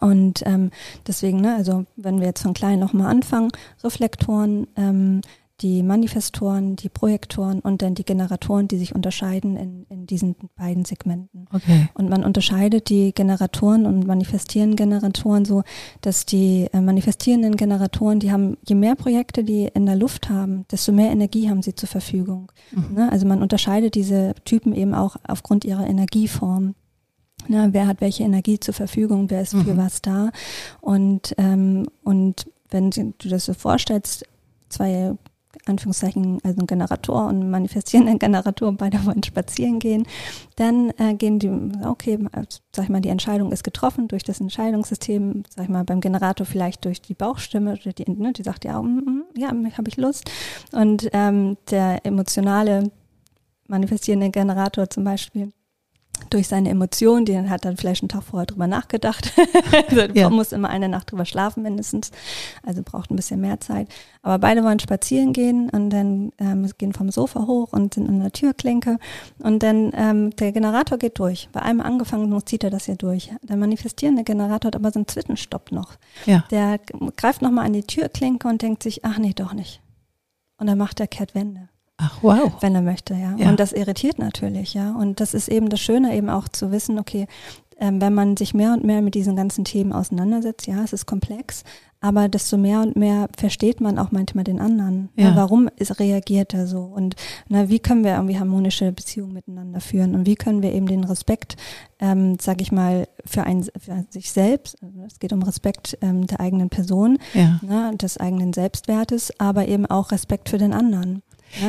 Und 0.00 0.42
ähm, 0.46 0.70
deswegen, 1.06 1.40
ne, 1.40 1.54
also 1.54 1.84
wenn 1.96 2.18
wir 2.18 2.26
jetzt 2.26 2.42
von 2.42 2.54
klein 2.54 2.78
nochmal 2.80 3.08
anfangen, 3.10 3.50
Reflektoren, 3.84 4.66
ähm, 4.76 5.20
die 5.62 5.82
Manifestoren, 5.82 6.76
die 6.76 6.88
Projektoren 6.88 7.60
und 7.60 7.82
dann 7.82 7.94
die 7.94 8.04
Generatoren, 8.04 8.66
die 8.68 8.78
sich 8.78 8.94
unterscheiden 8.94 9.56
in, 9.56 9.86
in 9.88 10.06
diesen 10.06 10.34
beiden 10.56 10.84
Segmenten. 10.84 11.46
Okay. 11.52 11.88
Und 11.94 12.10
man 12.10 12.24
unterscheidet 12.24 12.88
die 12.88 13.12
Generatoren 13.14 13.86
und 13.86 14.06
manifestierenden 14.06 14.76
Generatoren 14.76 15.44
so, 15.44 15.62
dass 16.00 16.26
die 16.26 16.68
äh, 16.72 16.80
manifestierenden 16.80 17.56
Generatoren, 17.56 18.18
die 18.18 18.32
haben, 18.32 18.56
je 18.66 18.74
mehr 18.74 18.96
Projekte 18.96 19.44
die 19.44 19.68
in 19.72 19.86
der 19.86 19.96
Luft 19.96 20.28
haben, 20.28 20.66
desto 20.70 20.92
mehr 20.92 21.10
Energie 21.10 21.48
haben 21.48 21.62
sie 21.62 21.74
zur 21.74 21.88
Verfügung. 21.88 22.50
Mhm. 22.72 22.94
Ne? 22.94 23.12
Also 23.12 23.26
man 23.26 23.40
unterscheidet 23.40 23.94
diese 23.94 24.34
Typen 24.44 24.74
eben 24.74 24.94
auch 24.94 25.16
aufgrund 25.26 25.64
ihrer 25.64 25.86
Energieform. 25.86 26.74
Ne? 27.48 27.68
Wer 27.72 27.86
hat 27.86 28.00
welche 28.00 28.24
Energie 28.24 28.58
zur 28.58 28.74
Verfügung, 28.74 29.30
wer 29.30 29.42
ist 29.42 29.52
für 29.52 29.74
Mhm. 29.74 29.76
was 29.76 30.02
da. 30.02 30.30
Und, 30.80 31.34
ähm, 31.38 31.86
und 32.02 32.46
wenn 32.70 32.90
du 32.90 33.12
das 33.28 33.44
so 33.44 33.54
vorstellst, 33.54 34.24
zwei 34.68 35.14
Anführungszeichen, 35.66 36.40
also 36.42 36.60
ein 36.60 36.66
Generator 36.66 37.28
und 37.28 37.40
ein 37.40 37.50
manifestierender 37.50 38.16
Generator, 38.16 38.72
beide 38.72 39.04
wollen 39.06 39.22
spazieren 39.22 39.78
gehen, 39.78 40.06
dann 40.56 40.90
äh, 40.98 41.14
gehen 41.14 41.38
die, 41.38 41.50
okay, 41.86 42.18
sag 42.74 42.84
ich 42.84 42.88
mal, 42.88 43.00
die 43.00 43.08
Entscheidung 43.08 43.52
ist 43.52 43.62
getroffen 43.62 44.08
durch 44.08 44.24
das 44.24 44.40
Entscheidungssystem, 44.40 45.44
sag 45.48 45.64
ich 45.64 45.70
mal, 45.70 45.84
beim 45.84 46.00
Generator 46.00 46.46
vielleicht 46.46 46.84
durch 46.84 47.00
die 47.00 47.14
Bauchstimme, 47.14 47.78
die, 47.78 48.10
ne, 48.10 48.32
die 48.32 48.42
sagt 48.42 48.64
ja, 48.64 48.80
mm, 48.82 48.96
mm, 48.96 49.22
ja, 49.36 49.48
habe 49.48 49.88
ich 49.88 49.96
Lust. 49.96 50.30
Und 50.72 51.08
ähm, 51.12 51.56
der 51.70 52.04
emotionale 52.04 52.90
manifestierende 53.68 54.30
Generator 54.30 54.90
zum 54.90 55.04
Beispiel 55.04 55.52
durch 56.30 56.48
seine 56.48 56.70
Emotionen, 56.70 57.24
die 57.24 57.38
hat 57.38 57.64
dann 57.64 57.76
vielleicht 57.76 58.02
einen 58.02 58.08
Tag 58.08 58.22
vorher 58.22 58.46
drüber 58.46 58.66
nachgedacht. 58.66 59.32
also 59.88 60.00
Ja. 60.14 60.28
Man 60.28 60.34
muss 60.34 60.52
immer 60.52 60.68
eine 60.68 60.88
Nacht 60.88 61.10
drüber 61.10 61.24
schlafen 61.24 61.62
mindestens, 61.62 62.10
also 62.62 62.82
braucht 62.82 63.10
ein 63.10 63.16
bisschen 63.16 63.40
mehr 63.40 63.60
Zeit. 63.60 63.88
Aber 64.22 64.38
beide 64.38 64.64
wollen 64.64 64.78
spazieren 64.78 65.32
gehen 65.32 65.68
und 65.70 65.90
dann 65.90 66.32
ähm, 66.38 66.70
gehen 66.78 66.92
vom 66.92 67.10
Sofa 67.10 67.46
hoch 67.46 67.72
und 67.72 67.94
sind 67.94 68.08
an 68.08 68.20
der 68.20 68.32
Türklinke 68.32 68.98
und 69.38 69.62
dann 69.62 69.92
ähm, 69.94 70.30
der 70.36 70.52
Generator 70.52 70.98
geht 70.98 71.18
durch. 71.18 71.48
Bei 71.52 71.62
einem 71.62 71.80
angefangen 71.80 72.32
zieht 72.46 72.64
er 72.64 72.70
das 72.70 72.86
ja 72.86 72.94
durch. 72.94 73.30
Der 73.42 73.56
manifestierende 73.56 74.24
Generator 74.24 74.68
hat 74.68 74.76
aber 74.76 74.90
so 74.90 74.98
einen 74.98 75.08
Zwischenstopp 75.08 75.72
noch. 75.72 75.96
Ja. 76.26 76.44
Der 76.50 76.78
greift 77.16 77.42
nochmal 77.42 77.66
an 77.66 77.72
die 77.72 77.82
Türklinke 77.82 78.48
und 78.48 78.62
denkt 78.62 78.82
sich, 78.82 79.04
ach 79.04 79.18
nee, 79.18 79.32
doch 79.34 79.52
nicht. 79.52 79.80
Und 80.56 80.66
dann 80.66 80.78
macht 80.78 81.00
er 81.00 81.08
Kehrtwende 81.08 81.68
Ach, 82.02 82.18
wow. 82.22 82.52
wenn 82.60 82.74
er 82.74 82.82
möchte, 82.82 83.14
ja. 83.14 83.34
Ja. 83.36 83.48
Und 83.48 83.60
das 83.60 83.72
irritiert 83.72 84.18
natürlich, 84.18 84.74
ja. 84.74 84.92
Und 84.92 85.20
das 85.20 85.34
ist 85.34 85.48
eben 85.48 85.68
das 85.68 85.80
Schöne, 85.80 86.16
eben 86.16 86.28
auch 86.28 86.48
zu 86.48 86.72
wissen, 86.72 86.98
okay, 86.98 87.26
ähm, 87.78 88.00
wenn 88.00 88.14
man 88.14 88.36
sich 88.36 88.54
mehr 88.54 88.72
und 88.72 88.84
mehr 88.84 89.02
mit 89.02 89.14
diesen 89.14 89.36
ganzen 89.36 89.64
Themen 89.64 89.92
auseinandersetzt, 89.92 90.66
ja, 90.66 90.82
es 90.84 90.92
ist 90.92 91.06
komplex, 91.06 91.64
aber 92.00 92.28
desto 92.28 92.56
mehr 92.56 92.80
und 92.80 92.96
mehr 92.96 93.28
versteht 93.36 93.80
man 93.80 93.98
auch 93.98 94.10
manchmal 94.10 94.42
den 94.44 94.60
anderen. 94.60 95.08
Ja. 95.16 95.30
Ja. 95.30 95.36
warum 95.36 95.68
ist, 95.76 96.00
reagiert 96.00 96.52
er 96.52 96.66
so? 96.66 96.80
Und 96.82 97.14
na, 97.48 97.68
wie 97.68 97.78
können 97.78 98.02
wir 98.04 98.14
irgendwie 98.14 98.38
harmonische 98.38 98.90
Beziehungen 98.90 99.32
miteinander 99.32 99.80
führen? 99.80 100.14
Und 100.16 100.26
wie 100.26 100.34
können 100.34 100.62
wir 100.62 100.72
eben 100.72 100.86
den 100.86 101.04
Respekt, 101.04 101.56
ähm, 102.00 102.36
sag 102.40 102.60
ich 102.60 102.72
mal, 102.72 103.06
für, 103.24 103.44
ein, 103.44 103.64
für 103.78 104.04
sich 104.10 104.32
selbst, 104.32 104.76
also 104.82 105.02
es 105.06 105.20
geht 105.20 105.32
um 105.32 105.42
Respekt 105.42 105.96
ähm, 106.02 106.26
der 106.26 106.40
eigenen 106.40 106.70
Person, 106.70 107.18
Ja. 107.34 107.60
ne, 107.62 107.96
des 107.96 108.16
eigenen 108.16 108.52
Selbstwertes, 108.52 109.32
aber 109.38 109.68
eben 109.68 109.86
auch 109.86 110.10
Respekt 110.10 110.48
für 110.48 110.58
den 110.58 110.72
anderen. 110.72 111.22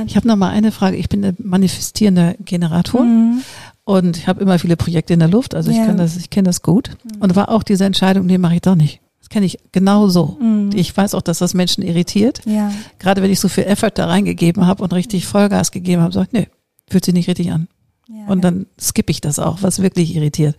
Ich 0.05 0.15
habe 0.15 0.27
noch 0.27 0.35
mal 0.35 0.49
eine 0.49 0.71
Frage. 0.71 0.97
Ich 0.97 1.09
bin 1.09 1.23
ein 1.25 1.35
manifestierender 1.39 2.35
Generator 2.45 3.03
Mhm. 3.03 3.41
und 3.83 4.17
ich 4.17 4.27
habe 4.27 4.41
immer 4.41 4.57
viele 4.59 4.77
Projekte 4.77 5.13
in 5.13 5.19
der 5.19 5.27
Luft. 5.27 5.55
Also 5.55 5.71
ich 5.71 5.77
Ja. 5.77 5.85
kann 5.85 5.97
das, 5.97 6.15
ich 6.17 6.29
kenne 6.29 6.45
das 6.45 6.61
gut. 6.61 6.91
Mhm. 7.03 7.21
Und 7.21 7.35
war 7.35 7.49
auch 7.49 7.63
diese 7.63 7.85
Entscheidung, 7.85 8.25
nee, 8.25 8.37
mache 8.37 8.55
ich 8.55 8.61
doch 8.61 8.75
nicht. 8.75 9.01
Das 9.19 9.29
kenne 9.29 9.45
ich 9.45 9.57
genau 9.71 10.07
so. 10.09 10.37
Mhm. 10.39 10.71
Ich 10.75 10.95
weiß 10.95 11.15
auch, 11.15 11.21
dass 11.21 11.39
das 11.39 11.53
Menschen 11.53 11.83
irritiert. 11.83 12.41
Ja, 12.45 12.71
Gerade 12.99 13.21
wenn 13.21 13.31
ich 13.31 13.39
so 13.39 13.47
viel 13.49 13.63
Effort 13.65 13.91
da 13.95 14.07
reingegeben 14.07 14.65
habe 14.67 14.83
und 14.83 14.93
richtig 14.93 15.25
Vollgas 15.27 15.71
gegeben 15.71 16.01
habe, 16.01 16.13
sage 16.13 16.27
ich, 16.31 16.33
nee, 16.39 16.47
fühlt 16.89 17.05
sich 17.05 17.13
nicht 17.13 17.27
richtig 17.29 17.51
an. 17.51 17.67
ja, 18.09 18.27
Und 18.31 18.41
dann 18.43 18.65
skippe 18.79 19.11
ich 19.11 19.21
das 19.21 19.39
auch, 19.39 19.61
was 19.63 19.81
wirklich 19.81 20.15
irritiert. 20.15 20.55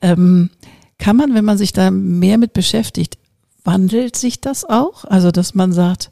Ähm, 0.00 0.50
kann 0.98 1.16
man, 1.16 1.34
wenn 1.34 1.44
man 1.44 1.58
sich 1.58 1.72
da 1.72 1.90
mehr 1.90 2.38
mit 2.38 2.52
beschäftigt, 2.52 3.18
wandelt 3.64 4.16
sich 4.16 4.40
das 4.40 4.64
auch? 4.64 5.04
Also, 5.04 5.30
dass 5.30 5.54
man 5.54 5.72
sagt, 5.72 6.10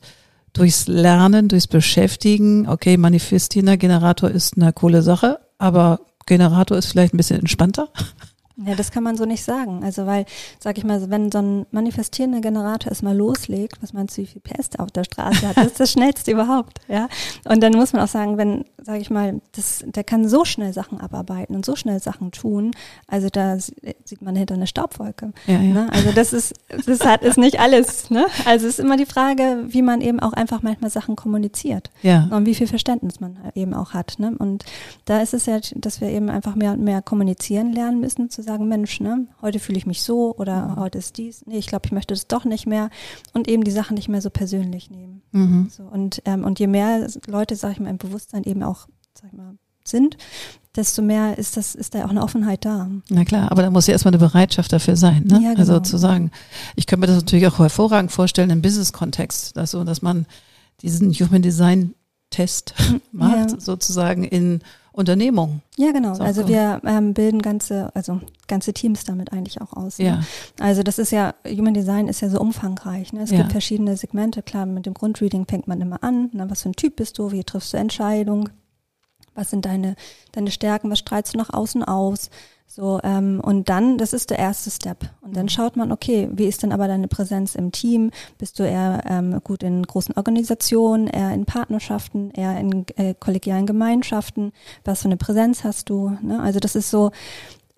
durchs 0.53 0.87
Lernen, 0.87 1.49
durchs 1.49 1.67
Beschäftigen, 1.67 2.69
okay, 2.69 2.97
manifestierender 2.97 3.77
Generator 3.77 4.31
ist 4.31 4.57
eine 4.57 4.73
coole 4.73 5.03
Sache, 5.03 5.41
aber 5.59 6.01
Generator 6.27 6.77
ist 6.79 6.87
vielleicht 6.87 7.15
ein 7.15 7.19
bisschen 7.19 7.41
entspannter. 7.41 7.88
Ja, 8.66 8.75
das 8.75 8.90
kann 8.90 9.03
man 9.03 9.16
so 9.16 9.25
nicht 9.25 9.44
sagen. 9.44 9.83
Also 9.85 10.07
weil, 10.07 10.27
sag 10.59 10.79
ich 10.79 10.85
mal, 10.85 11.11
wenn 11.11 11.31
so 11.31 11.38
ein 11.38 11.66
manifestierender 11.70 12.40
Generator 12.40 12.90
erstmal 12.90 13.16
loslegt, 13.16 13.83
was 13.83 13.92
meinst 13.92 14.16
du, 14.16 14.22
wie 14.22 14.27
viel 14.27 14.40
PS 14.40 14.70
der 14.70 14.81
auf 14.81 14.90
der 14.90 15.05
Straße 15.05 15.46
hat? 15.48 15.57
Das 15.57 15.66
ist 15.66 15.81
das 15.81 15.92
schnellste 15.92 16.31
überhaupt, 16.31 16.81
ja. 16.88 17.09
Und 17.44 17.62
dann 17.62 17.72
muss 17.72 17.92
man 17.92 18.03
auch 18.03 18.09
sagen, 18.09 18.38
wenn, 18.38 18.64
sag 18.83 19.01
ich 19.01 19.11
mal, 19.11 19.40
das, 19.53 19.85
der 19.87 20.05
kann 20.05 20.29
so 20.29 20.44
schnell 20.44 20.72
Sachen 20.72 21.01
abarbeiten 21.01 21.55
und 21.55 21.64
so 21.64 21.77
schnell 21.77 22.01
Sachen 22.01 22.33
tun. 22.33 22.72
Also 23.07 23.29
da 23.29 23.59
sieht 23.59 24.22
man 24.22 24.37
hinter 24.37 24.55
eine 24.55 24.66
Staubwolke. 24.66 25.33
Ja, 25.46 25.61
ja. 25.61 25.72
Ne? 25.72 25.88
Also 25.92 26.12
das 26.12 26.33
ist, 26.33 26.55
das 26.87 27.05
hat 27.05 27.22
ist 27.22 27.38
nicht 27.38 27.61
alles. 27.61 28.11
Ne? 28.11 28.27
Also 28.44 28.66
es 28.66 28.79
ist 28.79 28.81
immer 28.81 28.96
die 28.96 29.07
Frage, 29.07 29.64
wie 29.68 29.83
man 29.83 30.01
eben 30.01 30.20
auch 30.20 30.33
einfach 30.33 30.62
manchmal 30.62 30.90
Sachen 30.90 31.16
kommuniziert 31.16 31.90
ja. 32.03 32.29
und 32.31 32.46
wie 32.46 32.55
viel 32.55 32.66
Verständnis 32.66 33.20
man 33.20 33.38
eben 33.55 33.75
auch 33.75 33.94
hat. 33.94 34.18
Ne? 34.18 34.35
Und 34.38 34.64
da 35.05 35.20
ist 35.20 35.35
es 35.35 35.46
ja, 35.46 35.59
dass 35.77 36.01
wir 36.01 36.09
eben 36.09 36.29
einfach 36.29 36.55
mehr 36.55 36.72
und 36.72 36.83
mehr 36.83 37.03
kommunizieren 37.03 37.72
lernen 37.72 38.01
müssen, 38.01 38.31
zu 38.31 38.42
sagen, 38.53 38.69
Mensch, 38.69 39.01
ne, 39.01 39.27
heute 39.41 39.59
fühle 39.59 39.79
ich 39.79 39.87
mich 39.87 40.03
so 40.03 40.35
oder 40.37 40.69
mhm. 40.69 40.77
heute 40.77 40.99
ist 40.99 41.17
dies, 41.17 41.45
nee, 41.47 41.59
ich 41.59 41.67
glaube, 41.67 41.87
ich 41.87 41.93
möchte 41.93 42.12
das 42.15 42.27
doch 42.27 42.45
nicht 42.45 42.67
mehr 42.67 42.91
und 43.33 43.49
eben 43.49 43.65
die 43.65 43.71
Sachen 43.71 43.95
nicht 43.95 44.09
mehr 44.09 44.21
so 44.21 44.31
persönlich 44.31 44.91
nehmen. 44.91 45.23
Mhm. 45.33 45.69
So, 45.71 45.85
und, 45.85 46.23
ähm, 46.27 46.45
und 46.45 46.59
je 46.59 46.67
mehr 46.67 47.09
Leute, 47.27 47.57
sage 47.57 47.75
ich 47.75 47.81
mal, 47.81 47.91
im 47.91 47.99
Bewusstsein 47.99 48.45
eben 48.45 48.62
auch, 48.62 48.87
sag 49.15 49.33
ich 49.33 49.38
mal, 49.38 49.57
sind, 49.85 50.17
desto 50.77 51.03
mehr 51.03 51.38
ist 51.38 51.57
das, 51.57 51.75
ist 51.75 51.95
da 51.95 52.05
auch 52.05 52.11
eine 52.11 52.23
Offenheit 52.23 52.65
da. 52.65 52.88
Na 53.09 53.25
klar, 53.25 53.51
aber 53.51 53.62
da 53.62 53.71
muss 53.71 53.87
ja 53.87 53.93
erstmal 53.93 54.15
eine 54.15 54.19
Bereitschaft 54.19 54.73
dafür 54.73 54.97
sein, 54.97 55.25
ne? 55.25 55.41
Ja, 55.43 55.51
also 55.51 55.62
genau. 55.62 55.79
Also 55.79 55.81
zu 55.81 55.97
sagen, 55.97 56.31
ich 56.77 56.87
könnte 56.87 57.01
mir 57.01 57.07
das 57.09 57.23
natürlich 57.23 57.47
auch 57.47 57.59
hervorragend 57.59 58.12
vorstellen 58.12 58.51
im 58.51 58.62
Business-Kontext, 58.62 59.59
also, 59.59 59.85
dass 59.85 60.03
man 60.03 60.27
diesen 60.83 61.12
Human 61.12 61.43
Design 61.43 61.95
Test 62.33 62.75
macht, 63.12 63.53
ja. 63.53 63.61
sozusagen 63.61 64.25
in 64.25 64.61
Unternehmung. 64.92 65.62
Ja, 65.77 65.90
genau. 65.92 66.14
So, 66.14 66.23
also 66.23 66.49
wir 66.49 66.81
ähm, 66.85 67.14
bilden 67.14 67.40
ganze, 67.40 67.90
also 67.95 68.21
ganze 68.47 68.75
Teams 68.75 69.05
damit 69.05 69.33
eigentlich 69.33 69.61
auch 69.61 69.73
aus. 69.73 69.99
Ne? 69.99 70.05
Ja. 70.05 70.21
Also 70.61 70.83
das 70.83 70.99
ist 70.99 71.12
ja, 71.12 71.35
Human 71.47 71.73
Design 71.73 72.09
ist 72.09 72.21
ja 72.21 72.29
so 72.29 72.38
umfangreich. 72.38 73.12
Ne? 73.12 73.23
Es 73.23 73.31
ja. 73.31 73.38
gibt 73.38 73.53
verschiedene 73.53 73.97
Segmente. 73.97 74.42
Klar, 74.42 74.66
mit 74.66 74.85
dem 74.85 74.92
Grundreading 74.92 75.47
fängt 75.47 75.66
man 75.66 75.81
immer 75.81 76.03
an. 76.03 76.29
Ne? 76.33 76.51
Was 76.51 76.62
für 76.62 76.68
ein 76.68 76.77
Typ 76.77 76.97
bist 76.97 77.18
du? 77.18 77.33
Wie 77.33 77.42
triffst 77.42 77.73
du 77.73 77.79
Entscheidungen? 77.79 78.51
Was 79.35 79.49
sind 79.49 79.64
deine, 79.64 79.97
deine 80.33 80.51
Stärken? 80.51 80.90
Was 80.90 80.99
strahlst 80.99 81.33
du 81.33 81.38
nach 81.38 81.51
außen 81.51 81.83
aus? 81.83 82.29
So, 82.75 83.01
ähm, 83.05 83.39
und 83.45 83.69
dann, 83.69 83.99
das 83.99 84.15
ist 84.15 84.31
der 84.31 84.39
erste 84.39 84.71
Step. 84.71 85.11
Und 85.21 85.37
dann 85.37 85.45
mhm. 85.45 85.51
schaut 85.51 85.77
man, 85.77 85.93
okay, 85.93 86.31
wie 86.33 86.47
ist 86.47 86.63
denn 86.63 86.73
aber 86.73 86.89
deine 86.89 87.07
Präsenz 87.07 87.55
im 87.55 87.71
Team? 87.71 88.11
Bist 88.39 88.59
du 88.59 88.63
eher 88.63 89.03
ähm, 89.07 89.41
gut 89.45 89.63
in 89.63 89.83
großen 89.83 90.17
Organisationen, 90.17 91.07
eher 91.07 91.35
in 91.35 91.45
Partnerschaften, 91.45 92.31
eher 92.31 92.59
in 92.59 92.87
äh, 92.97 93.13
kollegialen 93.13 93.67
Gemeinschaften? 93.67 94.53
Was 94.85 95.03
für 95.03 95.09
eine 95.09 95.19
Präsenz 95.19 95.65
hast 95.65 95.91
du? 95.91 96.17
Ne? 96.23 96.41
Also 96.41 96.61
das 96.61 96.75
ist 96.75 96.91
so, 96.91 97.11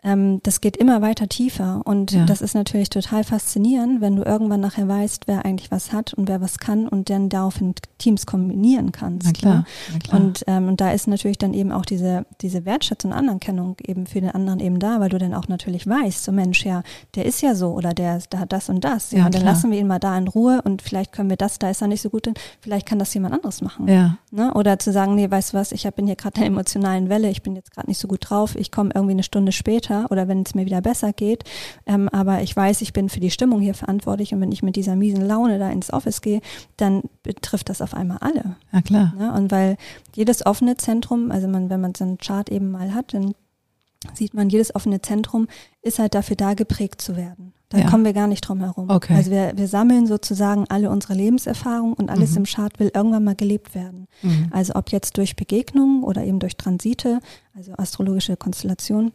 ähm, 0.05 0.40
das 0.43 0.61
geht 0.61 0.77
immer 0.77 1.01
weiter 1.01 1.29
tiefer 1.29 1.81
und 1.85 2.12
ja. 2.12 2.27
das 2.27 2.43
ist 2.43 2.55
natürlich 2.55 2.90
total 2.90 3.25
faszinierend, 3.25 4.03
wenn 4.03 4.17
du 4.17 4.23
irgendwann 4.23 4.61
nachher 4.61 4.87
weißt, 4.87 5.27
wer 5.27 5.47
eigentlich 5.47 5.71
was 5.71 5.93
hat 5.93 6.12
und 6.12 6.29
wer 6.29 6.43
was 6.43 6.59
kann 6.59 6.87
und 6.87 7.09
dann 7.09 7.31
daraufhin 7.31 7.75
Teams 7.97 8.27
kombinieren 8.27 8.93
kannst. 8.93 9.27
Na 9.27 9.33
klar, 9.33 9.55
ne? 9.55 9.64
na 9.93 9.99
klar. 9.99 10.21
Und, 10.21 10.45
ähm, 10.47 10.69
und 10.69 10.81
da 10.83 10.93
ist 10.93 11.09
natürlich 11.09 11.38
dann 11.38 11.55
eben 11.55 11.73
auch 11.73 11.87
diese, 11.87 12.27
diese 12.43 12.67
Wertschätzung 12.67 13.12
und 13.12 13.17
Anerkennung 13.17 13.77
eben 13.87 14.07
für 14.07 14.21
den 14.21 14.31
anderen 14.31 14.61
eben 14.61 14.79
da, 14.79 15.01
weil 15.01 15.09
du 15.09 15.17
dann 15.17 15.33
auch 15.33 15.49
natürlich 15.49 15.87
weißt, 15.87 16.23
so 16.23 16.33
Mensch, 16.33 16.67
ja, 16.67 16.83
der 17.14 17.25
ist 17.25 17.40
ja 17.40 17.55
so 17.55 17.73
oder 17.73 17.95
der, 17.95 18.19
der 18.31 18.40
hat 18.40 18.53
das 18.53 18.69
und 18.69 18.85
das. 18.85 19.11
Ja, 19.11 19.21
ja 19.21 19.27
und 19.27 19.35
dann 19.35 19.43
klar. 19.43 19.55
lassen 19.55 19.71
wir 19.71 19.79
ihn 19.79 19.87
mal 19.87 20.01
da 20.01 20.19
in 20.19 20.29
Ruhe 20.29 20.61
und 20.64 20.83
vielleicht 20.83 21.12
können 21.12 21.31
wir 21.31 21.38
das, 21.38 21.59
da 21.59 21.71
ist 21.71 21.81
er 21.81 21.88
nicht 21.88 22.03
so 22.03 22.11
gut, 22.11 22.27
denn 22.27 22.35
vielleicht 22.61 22.87
kann 22.87 22.99
das 22.99 23.14
jemand 23.14 23.35
anderes 23.35 23.62
machen. 23.62 23.88
Ja. 23.88 24.19
Ne? 24.31 24.53
Oder 24.53 24.79
zu 24.79 24.93
sagen, 24.93 25.14
nee, 25.14 25.31
weißt 25.31 25.55
du 25.55 25.57
was, 25.57 25.73
ich 25.73 25.88
bin 25.95 26.07
hier 26.07 26.17
gerade 26.17 26.37
in 26.37 26.40
der 26.43 26.49
emotionalen 26.49 27.09
Welle, 27.09 27.31
ich 27.31 27.43
bin 27.43 27.57
jetzt 27.57 27.71
gerade 27.71 27.88
nicht 27.88 27.99
so 27.99 28.07
gut 28.07 28.29
drauf, 28.29 28.55
ich 28.55 28.71
komme 28.71 28.90
irgendwie 28.95 29.12
eine 29.12 29.23
Stunde 29.23 29.53
später 29.53 29.94
weiter 29.95 30.11
oder 30.11 30.29
wenn 30.29 30.43
es 30.43 30.55
mir 30.55 30.67
wieder 30.67 30.81
besser 30.81 31.13
geht. 31.13 31.45
Ähm, 31.87 32.09
aber 32.11 32.43
ich 32.43 32.55
weiß, 32.55 32.81
ich 32.81 32.93
bin 32.93 33.09
für 33.09 33.21
die 33.21 33.31
Stimmung 33.31 33.61
hier 33.61 33.75
verantwortlich 33.75 34.33
und 34.33 34.41
wenn 34.41 34.53
ich 34.53 34.63
mit 34.63 34.77
dieser 34.77 34.97
miesen 34.97 35.27
Laune 35.27 35.59
da 35.59 35.71
ins 35.71 35.93
Office 35.93 36.21
gehe, 36.21 36.41
dann 36.77 37.03
betrifft 37.23 37.69
das 37.69 37.83
auf 37.83 37.95
einmal 37.95 38.19
alle. 38.21 38.57
Ja, 38.73 38.83
klar. 38.83 39.15
Ne? 39.19 39.33
Und 39.33 39.51
weil 39.51 39.77
jedes 40.15 40.45
offene 40.47 40.77
Zentrum, 40.77 41.31
also 41.31 41.49
man, 41.49 41.71
wenn 41.71 41.81
man 41.81 41.95
so 41.95 42.05
einen 42.05 42.19
Chart 42.19 42.51
eben 42.51 42.71
mal 42.71 42.95
hat, 42.95 43.15
dann 43.15 43.35
sieht 44.13 44.35
man, 44.35 44.51
jedes 44.51 44.75
offene 44.75 45.01
Zentrum 45.01 45.49
ist 45.81 45.99
halt 45.99 46.15
dafür 46.15 46.37
da, 46.37 46.55
geprägt 46.55 47.01
zu 47.01 47.17
werden. 47.17 47.55
Da 47.71 47.79
ja. 47.79 47.91
kommen 47.91 48.05
wir 48.05 48.13
gar 48.13 48.29
nicht 48.29 48.43
drum 48.43 48.61
herum. 48.61 48.91
Okay. 48.91 49.15
Also 49.15 49.31
wir, 49.31 49.53
wir 49.57 49.67
sammeln 49.67 50.07
sozusagen 50.07 50.67
alle 50.69 50.91
unsere 50.91 51.15
Lebenserfahrungen 51.15 51.95
und 51.95 52.11
alles 52.11 52.33
mhm. 52.33 52.39
im 52.39 52.45
Chart 52.45 52.79
will 52.79 52.91
irgendwann 52.95 53.25
mal 53.25 53.35
gelebt 53.35 53.75
werden. 53.75 54.07
Mhm. 54.23 54.49
Also 54.51 54.75
ob 54.75 54.93
jetzt 54.93 55.17
durch 55.17 55.35
Begegnungen 55.35 56.05
oder 56.05 56.23
eben 56.25 56.39
durch 56.39 56.57
Transite, 56.57 57.21
also 57.57 57.73
astrologische 57.77 58.37
Konstellationen. 58.37 59.13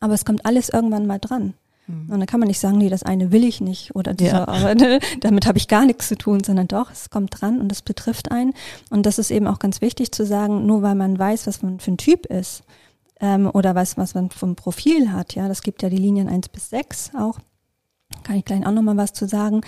Aber 0.00 0.14
es 0.14 0.24
kommt 0.24 0.46
alles 0.46 0.68
irgendwann 0.68 1.06
mal 1.06 1.18
dran. 1.18 1.54
Mhm. 1.86 2.10
Und 2.10 2.20
dann 2.20 2.26
kann 2.26 2.40
man 2.40 2.48
nicht 2.48 2.60
sagen, 2.60 2.78
nee, 2.78 2.88
das 2.88 3.02
eine 3.02 3.32
will 3.32 3.44
ich 3.44 3.60
nicht 3.60 3.94
oder 3.94 4.14
diese, 4.14 4.30
ja. 4.30 4.48
aber, 4.48 4.74
ne, 4.74 5.00
damit 5.20 5.46
habe 5.46 5.58
ich 5.58 5.68
gar 5.68 5.84
nichts 5.84 6.08
zu 6.08 6.16
tun, 6.16 6.42
sondern 6.44 6.68
doch, 6.68 6.90
es 6.90 7.10
kommt 7.10 7.40
dran 7.40 7.60
und 7.60 7.70
es 7.72 7.82
betrifft 7.82 8.30
einen. 8.30 8.54
Und 8.90 9.06
das 9.06 9.18
ist 9.18 9.30
eben 9.30 9.46
auch 9.46 9.58
ganz 9.58 9.80
wichtig 9.80 10.12
zu 10.12 10.24
sagen, 10.24 10.66
nur 10.66 10.82
weil 10.82 10.94
man 10.94 11.18
weiß, 11.18 11.46
was 11.46 11.62
man 11.62 11.80
für 11.80 11.92
ein 11.92 11.98
Typ 11.98 12.26
ist 12.26 12.62
ähm, 13.20 13.50
oder 13.52 13.74
was, 13.74 13.96
was 13.96 14.14
man 14.14 14.30
vom 14.30 14.56
Profil 14.56 15.12
hat, 15.12 15.34
ja, 15.34 15.48
das 15.48 15.62
gibt 15.62 15.82
ja 15.82 15.88
die 15.88 15.96
Linien 15.96 16.28
eins 16.28 16.48
bis 16.48 16.70
sechs 16.70 17.10
auch, 17.16 17.38
kann 18.24 18.36
ich 18.36 18.44
gleich 18.44 18.66
auch 18.66 18.72
nochmal 18.72 18.96
was 18.96 19.12
zu 19.12 19.26
sagen, 19.26 19.62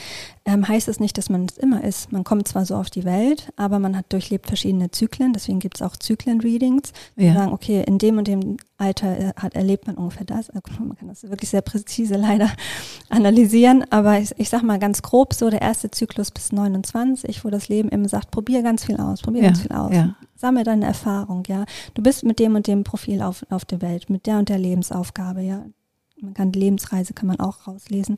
ähm, 0.44 0.66
heißt 0.66 0.88
es 0.88 1.00
nicht, 1.00 1.16
dass 1.18 1.30
man 1.30 1.46
es 1.46 1.56
immer 1.56 1.82
ist. 1.82 2.12
Man 2.12 2.24
kommt 2.24 2.46
zwar 2.48 2.66
so 2.66 2.76
auf 2.76 2.90
die 2.90 3.04
Welt, 3.04 3.52
aber 3.56 3.78
man 3.78 3.96
hat 3.96 4.12
durchlebt 4.12 4.46
verschiedene 4.46 4.90
Zyklen, 4.90 5.32
deswegen 5.32 5.58
gibt 5.58 5.76
es 5.76 5.82
auch 5.82 5.96
Zyklen-Readings. 5.96 6.92
Ja. 7.16 7.34
sagen, 7.34 7.52
okay, 7.52 7.82
in 7.86 7.98
dem 7.98 8.18
und 8.18 8.28
dem 8.28 8.56
Alter 8.76 9.18
äh, 9.18 9.32
hat, 9.36 9.54
erlebt 9.54 9.86
man 9.86 9.96
ungefähr 9.96 10.26
das. 10.26 10.50
Also 10.50 10.62
man 10.80 10.96
kann 10.96 11.08
das 11.08 11.22
wirklich 11.22 11.50
sehr 11.50 11.62
präzise 11.62 12.14
leider 12.18 12.50
analysieren, 13.08 13.84
aber 13.90 14.18
ich, 14.18 14.32
ich 14.38 14.48
sag 14.48 14.62
mal 14.62 14.78
ganz 14.78 15.02
grob 15.02 15.34
so, 15.34 15.50
der 15.50 15.62
erste 15.62 15.90
Zyklus 15.90 16.30
bis 16.30 16.52
29, 16.52 17.44
wo 17.44 17.50
das 17.50 17.68
Leben 17.68 17.88
immer 17.88 18.08
sagt, 18.08 18.30
probier 18.30 18.62
ganz 18.62 18.84
viel 18.84 18.96
aus, 18.96 19.22
probier 19.22 19.42
ja. 19.42 19.48
ganz 19.48 19.62
viel 19.62 19.72
aus. 19.72 19.94
Ja. 19.94 20.14
Sammle 20.36 20.64
deine 20.64 20.86
Erfahrung, 20.86 21.44
ja. 21.46 21.64
Du 21.94 22.02
bist 22.02 22.24
mit 22.24 22.38
dem 22.38 22.54
und 22.54 22.66
dem 22.66 22.84
Profil 22.84 23.22
auf, 23.22 23.46
auf 23.50 23.64
der 23.64 23.80
Welt, 23.80 24.10
mit 24.10 24.26
der 24.26 24.38
und 24.38 24.48
der 24.48 24.58
Lebensaufgabe, 24.58 25.40
ja 25.40 25.64
man 26.24 26.34
kann 26.34 26.52
die 26.52 26.60
Lebensreise 26.60 27.14
kann 27.14 27.26
man 27.26 27.40
auch 27.40 27.66
rauslesen. 27.66 28.16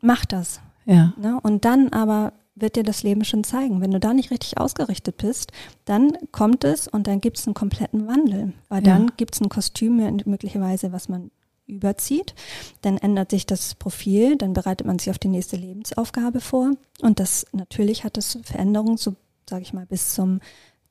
Mach 0.00 0.24
das. 0.24 0.60
Ja. 0.86 1.12
Ne? 1.16 1.38
Und 1.42 1.64
dann 1.64 1.90
aber 1.90 2.32
wird 2.54 2.76
dir 2.76 2.82
das 2.82 3.02
Leben 3.02 3.24
schon 3.24 3.44
zeigen. 3.44 3.80
Wenn 3.80 3.90
du 3.90 4.00
da 4.00 4.12
nicht 4.12 4.30
richtig 4.30 4.58
ausgerichtet 4.58 5.16
bist, 5.16 5.52
dann 5.84 6.12
kommt 6.32 6.64
es 6.64 6.88
und 6.88 7.06
dann 7.06 7.20
gibt 7.20 7.38
es 7.38 7.46
einen 7.46 7.54
kompletten 7.54 8.06
Wandel. 8.06 8.52
Weil 8.68 8.86
ja. 8.86 8.94
dann 8.94 9.12
gibt 9.16 9.34
es 9.34 9.40
ein 9.40 9.48
Kostüm 9.48 9.96
möglicherweise, 10.26 10.92
was 10.92 11.08
man 11.08 11.30
überzieht. 11.66 12.34
Dann 12.82 12.98
ändert 12.98 13.30
sich 13.30 13.46
das 13.46 13.74
Profil, 13.76 14.36
dann 14.36 14.52
bereitet 14.52 14.86
man 14.86 14.98
sich 14.98 15.10
auf 15.10 15.18
die 15.18 15.28
nächste 15.28 15.56
Lebensaufgabe 15.56 16.40
vor. 16.40 16.72
Und 17.00 17.20
das 17.20 17.46
natürlich 17.52 18.04
hat 18.04 18.16
das 18.16 18.38
Veränderungen, 18.42 18.96
so 18.96 19.14
sage 19.48 19.62
ich 19.62 19.72
mal, 19.72 19.86
bis 19.86 20.14
zum 20.14 20.40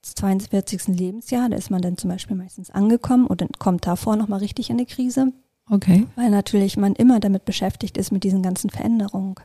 42. 0.02 0.88
Lebensjahr. 0.88 1.50
Da 1.50 1.58
ist 1.58 1.70
man 1.70 1.82
dann 1.82 1.98
zum 1.98 2.10
Beispiel 2.10 2.36
meistens 2.36 2.70
angekommen 2.70 3.28
oder 3.28 3.48
kommt 3.60 3.86
davor 3.86 4.16
nochmal 4.16 4.40
richtig 4.40 4.70
in 4.70 4.78
die 4.78 4.86
Krise. 4.86 5.34
Okay. 5.70 6.08
Weil 6.16 6.30
natürlich 6.30 6.78
man 6.78 6.96
immer 6.96 7.20
damit 7.20 7.46
beschäftigt 7.46 7.98
ist 7.98 8.12
mit 8.12 8.24
diesen 8.24 8.42
ganzen 8.42 8.70
Veränderungen. 8.70 9.36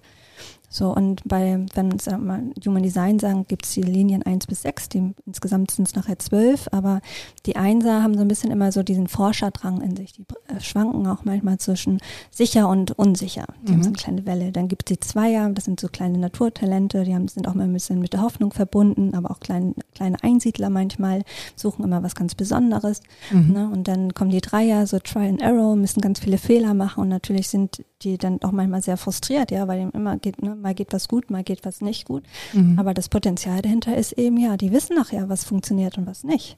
So, 0.75 0.93
und 0.93 1.23
bei, 1.25 1.65
wenn 1.75 1.93
wir 1.93 2.19
mal 2.19 2.43
Human 2.67 2.83
Design 2.83 3.21
sagen, 3.21 3.47
gibt 3.47 3.65
es 3.65 3.75
die 3.75 3.83
Linien 3.83 4.25
1 4.25 4.49
bis 4.49 4.63
6, 4.63 4.89
die, 4.89 5.15
insgesamt 5.25 5.71
sind 5.71 5.87
es 5.87 5.95
nachher 5.95 6.19
12, 6.19 6.67
aber 6.73 7.01
die 7.47 7.55
Einser 7.55 8.03
haben 8.03 8.15
so 8.15 8.23
ein 8.23 8.27
bisschen 8.27 8.51
immer 8.51 8.73
so 8.73 8.83
diesen 8.83 9.07
Forscherdrang 9.07 9.83
in 9.83 9.95
sich. 9.95 10.15
Die 10.15 10.25
äh, 10.49 10.59
schwanken 10.59 11.07
auch 11.07 11.25
manchmal 11.25 11.59
zwischen 11.59 12.01
sicher 12.33 12.69
und 12.69 12.91
unsicher. 12.99 13.45
Die 13.63 13.71
mhm. 13.71 13.77
haben 13.77 13.83
so 13.85 13.89
eine 13.91 13.97
kleine 13.97 14.27
Welle. 14.27 14.51
Dann 14.51 14.67
gibt 14.67 14.91
es 14.91 14.97
die 14.97 14.99
Zweier, 14.99 15.49
das 15.51 15.65
sind 15.65 15.79
so 15.79 15.87
kleine 15.87 16.19
Naturtalente, 16.19 17.05
die 17.05 17.15
haben, 17.15 17.29
sind 17.29 17.47
auch 17.47 17.55
mal 17.55 17.69
ein 17.69 17.73
bisschen 17.73 18.01
mit 18.01 18.13
der 18.13 18.23
Hoffnung 18.23 18.53
verbunden, 18.53 19.15
aber 19.15 19.31
auch 19.31 19.39
klein, 19.39 19.77
kleine 19.95 20.21
Einsiedler 20.25 20.71
manchmal, 20.71 21.23
suchen 21.55 21.85
immer 21.85 22.03
was 22.03 22.17
ganz 22.17 22.35
Besonderes. 22.35 23.01
Mhm. 23.31 23.53
Ne? 23.53 23.71
Und 23.73 23.87
dann 23.87 24.13
kommen 24.13 24.33
die 24.33 24.41
Dreier, 24.41 24.89
so 24.89 24.99
Try 24.99 25.29
and 25.29 25.41
Arrow, 25.41 25.77
müssen 25.77 26.01
ganz 26.01 26.19
viele 26.19 26.37
Fehler 26.37 26.75
machen 26.75 27.01
und 27.01 27.11
natürlich 27.11 27.47
sind 27.47 27.85
die 28.05 28.19
dann 28.19 28.43
auch 28.43 28.53
manchmal 28.53 28.83
sehr 28.83 28.97
frustriert, 28.97 29.51
ja, 29.51 29.67
weil 29.67 29.91
immer 29.93 30.17
geht, 30.19 30.43
ne, 30.43 30.57
mal 30.65 30.75
geht 30.75 30.93
was 30.93 31.07
gut, 31.07 31.31
mal 31.31 31.45
geht 31.45 31.65
was 31.65 31.81
nicht 31.81 32.07
gut. 32.07 32.25
Mhm. 32.53 32.79
Aber 32.79 32.93
das 32.93 33.09
Potenzial 33.09 33.63
dahinter 33.63 33.97
ist 33.97 34.13
eben, 34.13 34.37
ja, 34.37 34.57
die 34.57 34.73
wissen 34.73 34.97
nachher, 34.97 35.29
was 35.29 35.45
funktioniert 35.45 35.97
und 35.97 36.07
was 36.07 36.25
nicht. 36.25 36.57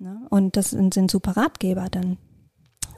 Ne? 0.00 0.26
Und 0.30 0.56
das 0.56 0.70
sind, 0.70 0.92
sind 0.92 1.10
super 1.10 1.36
Ratgeber 1.36 1.86
dann. 1.88 2.16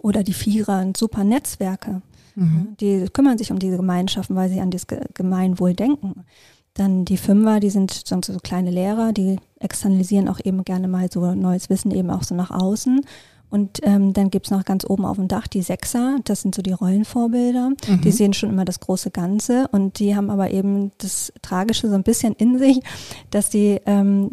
Oder 0.00 0.22
die 0.22 0.32
Vierer, 0.32 0.90
super 0.96 1.24
Netzwerke. 1.24 2.00
Mhm. 2.34 2.44
Ne? 2.44 2.76
Die 2.80 3.04
kümmern 3.12 3.36
sich 3.36 3.52
um 3.52 3.58
diese 3.58 3.76
Gemeinschaften, 3.76 4.36
weil 4.36 4.48
sie 4.48 4.60
an 4.60 4.70
das 4.70 4.86
Gemeinwohl 4.86 5.74
denken. 5.74 6.24
Dann 6.72 7.04
die 7.04 7.18
Fünfer, 7.18 7.60
die 7.60 7.70
sind 7.70 7.92
so 7.92 8.38
kleine 8.42 8.70
Lehrer, 8.70 9.12
die 9.12 9.38
externalisieren 9.60 10.28
auch 10.28 10.40
eben 10.42 10.64
gerne 10.64 10.88
mal 10.88 11.10
so 11.12 11.34
neues 11.34 11.70
Wissen 11.70 11.90
eben 11.92 12.10
auch 12.10 12.24
so 12.24 12.34
nach 12.34 12.50
außen 12.50 13.02
und 13.50 13.80
ähm, 13.82 14.12
dann 14.12 14.30
gibt's 14.30 14.50
noch 14.50 14.64
ganz 14.64 14.84
oben 14.88 15.04
auf 15.04 15.16
dem 15.16 15.28
Dach 15.28 15.46
die 15.46 15.62
Sechser, 15.62 16.18
das 16.24 16.42
sind 16.42 16.54
so 16.54 16.62
die 16.62 16.72
Rollenvorbilder. 16.72 17.70
Mhm. 17.70 18.00
Die 18.00 18.10
sehen 18.10 18.32
schon 18.32 18.50
immer 18.50 18.64
das 18.64 18.80
große 18.80 19.10
Ganze 19.10 19.68
und 19.68 19.98
die 19.98 20.16
haben 20.16 20.30
aber 20.30 20.50
eben 20.50 20.92
das 20.98 21.32
Tragische 21.42 21.88
so 21.88 21.94
ein 21.94 22.02
bisschen 22.02 22.34
in 22.34 22.58
sich, 22.58 22.80
dass 23.30 23.50
die, 23.50 23.80
ähm, 23.86 24.30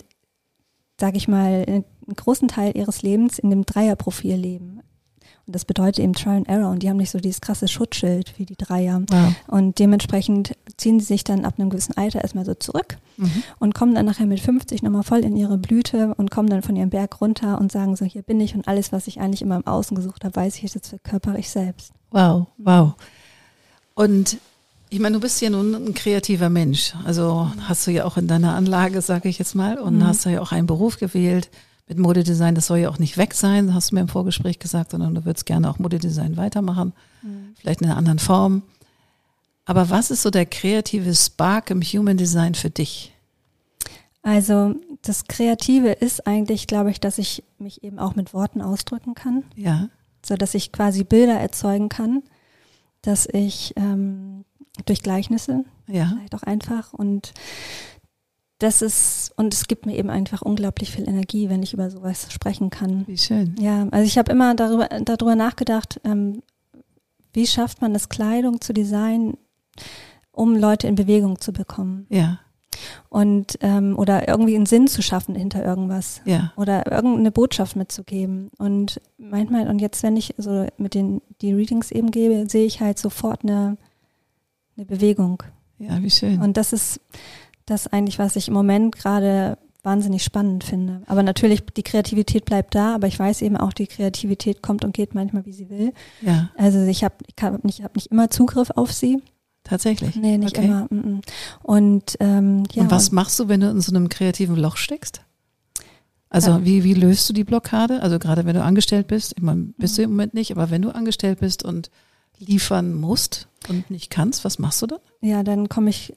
sage 1.00 1.18
ich 1.18 1.28
mal, 1.28 1.66
einen 1.68 1.86
großen 2.16 2.48
Teil 2.48 2.76
ihres 2.76 3.02
Lebens 3.02 3.40
in 3.40 3.50
dem 3.50 3.66
Dreierprofil 3.66 4.36
leben. 4.36 4.82
Das 5.52 5.66
bedeutet 5.66 6.00
eben 6.00 6.14
Trial 6.14 6.38
and 6.38 6.48
Error 6.50 6.70
und 6.72 6.84
die 6.84 6.90
haben 6.90 6.98
nicht 6.98 7.12
so 7.12 7.20
dieses 7.20 7.42
krasse 7.42 7.68
Schutzschild 7.68 8.34
wie 8.38 8.46
die 8.46 8.56
Dreier. 8.56 9.02
Wow. 9.10 9.34
Und 9.48 9.80
dementsprechend 9.80 10.54
ziehen 10.78 11.00
sie 11.00 11.06
sich 11.06 11.24
dann 11.24 11.46
ab 11.46 11.56
einem 11.58 11.70
gewissen 11.70 11.96
Alter 11.98 12.22
erstmal 12.22 12.46
so 12.46 12.54
zurück 12.54 12.98
Mhm. 13.18 13.44
und 13.60 13.76
kommen 13.76 13.94
dann 13.94 14.06
nachher 14.06 14.26
mit 14.26 14.40
50 14.40 14.82
nochmal 14.84 15.04
voll 15.04 15.20
in 15.20 15.36
ihre 15.36 15.58
Blüte 15.58 16.16
und 16.16 16.32
kommen 16.32 16.50
dann 16.50 16.62
von 16.64 16.76
ihrem 16.76 16.90
Berg 16.90 17.22
runter 17.22 17.60
und 17.60 17.72
sagen 17.72 17.96
so, 17.96 18.06
hier 18.06 18.22
bin 18.24 18.40
ich 18.40 18.56
und 18.56 18.68
alles, 18.68 18.92
was 18.92 19.06
ich 19.08 19.20
eigentlich 19.20 19.42
immer 19.42 19.58
im 19.58 19.68
Außen 19.68 19.96
gesucht 19.96 20.24
habe, 20.24 20.36
weiß 20.36 20.56
ich 20.56 20.74
jetzt 20.74 20.88
verkörper 20.88 21.38
ich 21.38 21.50
selbst. 21.50 21.92
Wow, 22.12 22.48
wow. 22.58 22.94
Und 23.94 24.38
ich 24.90 25.00
meine, 25.00 25.16
du 25.16 25.20
bist 25.22 25.40
ja 25.42 25.50
nun 25.50 25.74
ein 25.76 25.94
kreativer 25.94 26.50
Mensch. 26.50 26.94
Also 27.06 27.50
hast 27.68 27.88
du 27.88 27.92
ja 27.92 28.06
auch 28.06 28.18
in 28.18 28.28
deiner 28.28 28.56
Anlage, 28.56 29.02
sage 29.02 29.30
ich 29.30 29.40
jetzt 29.40 29.56
mal, 29.56 29.78
und 29.80 29.98
Mhm. 29.98 30.08
hast 30.08 30.26
ja 30.26 30.42
auch 30.42 30.52
einen 30.52 30.68
Beruf 30.68 30.98
gewählt 30.98 31.50
mit 31.92 32.00
Modedesign. 32.00 32.56
Das 32.56 32.68
soll 32.68 32.80
ja 32.80 32.90
auch 32.90 33.00
nicht 33.00 33.18
weg 33.18 33.34
sein, 33.34 33.74
hast 33.74 33.92
du 33.92 33.96
mir 33.96 34.02
im 34.02 34.08
Vorgespräch 34.08 34.60
gesagt, 34.60 34.92
sondern 34.92 35.14
du 35.14 35.26
würdest 35.26 35.46
gerne 35.46 35.70
auch 35.70 35.78
Modedesign 35.78 36.38
weitermachen, 36.38 36.94
vielleicht 37.60 37.82
in 37.82 37.88
einer 37.88 37.98
anderen 37.98 38.20
Form. 38.20 38.64
Aber 39.66 39.90
was 39.90 40.10
ist 40.10 40.22
so 40.22 40.30
der 40.30 40.46
kreative 40.46 41.14
Spark 41.14 41.70
im 41.70 41.82
Human 41.82 42.16
Design 42.16 42.56
für 42.56 42.70
dich? 42.70 43.14
Also 44.24 44.76
das 45.02 45.26
Kreative 45.26 45.92
ist 45.92 46.26
eigentlich, 46.28 46.66
glaube 46.68 46.92
ich, 46.92 47.00
dass 47.02 47.18
ich 47.18 47.44
mich 47.60 47.84
eben 47.84 48.00
auch 48.00 48.16
mit 48.16 48.34
Worten 48.34 48.62
ausdrücken 48.62 49.14
kann, 49.14 49.44
Ja, 49.56 49.90
so 50.26 50.36
dass 50.36 50.54
ich 50.54 50.72
quasi 50.72 51.04
Bilder 51.04 51.34
erzeugen 51.34 51.90
kann, 51.90 52.24
dass 53.02 53.26
ich 53.26 53.74
ähm, 53.76 54.46
durch 54.86 55.02
Gleichnisse 55.02 55.66
ja, 55.88 56.14
vielleicht 56.16 56.36
auch 56.36 56.44
einfach 56.44 56.94
und 56.94 57.34
das 58.62 58.82
ist 58.82 59.34
und 59.38 59.54
es 59.54 59.68
gibt 59.68 59.86
mir 59.86 59.96
eben 59.96 60.10
einfach 60.10 60.42
unglaublich 60.42 60.92
viel 60.92 61.08
Energie, 61.08 61.50
wenn 61.50 61.64
ich 61.64 61.74
über 61.74 61.90
sowas 61.90 62.28
sprechen 62.32 62.70
kann. 62.70 63.08
wie 63.08 63.18
schön. 63.18 63.56
Ja, 63.60 63.88
also 63.92 64.06
ich 64.06 64.18
habe 64.18 64.32
immer 64.32 64.56
darüber, 64.56 64.88
darüber 64.88 65.36
nachgedacht, 65.36 66.00
ähm, 66.04 66.44
wie 67.34 67.48
schafft 67.48 67.82
man 67.82 67.96
es, 67.96 68.10
Kleidung 68.10 68.62
zu 68.62 68.74
designen, 68.74 69.38
um 70.32 70.56
Leute 70.56 70.88
in 70.88 70.96
Bewegung 70.96 71.40
zu 71.40 71.54
bekommen 71.54 72.06
Ja, 72.10 72.40
und 73.10 73.58
ähm, 73.62 73.98
oder 73.98 74.28
irgendwie 74.28 74.56
einen 74.56 74.66
Sinn 74.66 74.88
zu 74.88 75.02
schaffen 75.02 75.36
hinter 75.36 75.64
irgendwas 75.64 76.22
ja, 76.26 76.54
oder 76.56 76.92
irgendeine 76.92 77.32
Botschaft 77.32 77.76
mitzugeben. 77.76 78.50
Und 78.58 79.02
manchmal, 79.18 79.68
und 79.68 79.80
jetzt, 79.80 80.04
wenn 80.04 80.18
ich 80.18 80.36
so 80.38 80.68
mit 80.78 80.94
den 80.94 81.22
die 81.42 81.54
Readings 81.54 81.92
eben 81.92 82.12
gebe, 82.12 82.50
sehe 82.50 82.66
ich 82.66 82.80
halt 82.82 82.98
sofort 82.98 83.44
eine, 83.44 83.78
eine 84.78 84.86
Bewegung. 84.86 85.44
ja, 85.80 86.02
wie 86.02 86.10
schön. 86.12 86.42
Und 86.42 86.58
das 86.58 86.74
ist 86.74 87.02
das 87.66 87.88
eigentlich, 87.88 88.20
was 88.20 88.36
ich 88.36 88.48
im 88.48 88.54
Moment 88.54 88.96
gerade 88.96 89.58
wahnsinnig 89.84 90.24
spannend 90.24 90.64
finde. 90.64 91.02
Aber 91.08 91.24
natürlich, 91.24 91.64
die 91.76 91.82
Kreativität 91.84 92.46
bleibt 92.46 92.76
da, 92.76 92.94
aber 92.94 93.08
ich 93.08 93.18
weiß 93.18 93.42
eben 93.42 93.58
auch, 93.58 93.74
die 93.74 93.88
Kreativität 93.88 94.62
kommt 94.62 94.86
und 94.86 94.94
geht 94.94 95.16
manchmal, 95.16 95.46
wie 95.48 95.54
sie 95.54 95.70
will. 95.70 95.94
Ja, 96.22 96.50
Also 96.56 96.80
ich 96.86 97.04
habe 97.04 97.16
ich 97.26 97.42
hab 97.44 97.64
nicht, 97.64 97.84
hab 97.84 97.96
nicht 97.96 98.08
immer 98.12 98.30
Zugriff 98.30 98.70
auf 98.76 98.92
sie. 98.94 99.22
tatsächlich. 99.64 100.16
Nee, 100.16 100.38
nicht 100.38 100.58
Okay. 100.58 100.68
immer. 100.68 100.88
mm, 100.90 100.96
mm. 100.96 101.22
Und 101.64 102.18
ähm, 102.20 102.64
ja. 102.74 102.82
und 102.84 102.92
was 102.92 103.12
machst 103.12 103.40
du, 103.40 103.48
wenn 103.48 103.60
du 103.62 103.70
in 103.70 103.80
so 103.82 103.92
einem 103.96 104.10
kreativen 104.10 104.56
Loch 104.56 104.76
steckst? 104.78 105.22
Also 106.30 106.52
Ja. 106.52 106.66
wie, 106.66 106.84
wie 106.84 106.94
löst 106.94 107.28
du 107.30 107.34
die 107.34 107.44
Blockade? 107.44 108.02
Also 108.02 108.18
gerade 108.20 108.46
wenn 108.46 108.56
du 108.56 108.64
angestellt 108.64 109.08
bist, 109.08 109.34
ich 109.38 109.44
meine, 109.44 109.74
bist 109.78 109.94
Mhm. 109.94 109.98
du 109.98 110.04
im 110.04 110.10
Moment 110.12 110.34
nicht, 110.34 110.52
aber 110.52 110.70
wenn 110.72 110.82
du 110.82 110.90
angestellt 110.94 111.40
bist 111.42 111.64
und 111.64 111.90
liefern 112.40 112.94
musst 112.96 113.48
und 113.70 113.92
nicht 113.92 114.10
kannst, 114.10 114.46
was 114.46 114.58
machst 114.58 114.82
du 114.82 114.88
dann? 114.88 115.00
Ja, 115.22 115.44
dann 115.44 115.70
komme 115.70 115.90
ich 115.92 116.14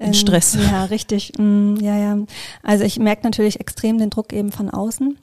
In 0.00 0.14
Stress. 0.14 0.56
Ja, 0.58 0.84
richtig. 0.84 1.32
Mm, 1.38 1.76
ja, 1.76 1.96
ja. 1.96 2.18
Also 2.62 2.84
ich 2.84 2.98
merke 2.98 3.22
natürlich 3.24 3.60
extrem 3.60 3.98
den 3.98 4.10
Druck 4.10 4.32
eben 4.32 4.50
von 4.50 4.70
außen 4.70 5.16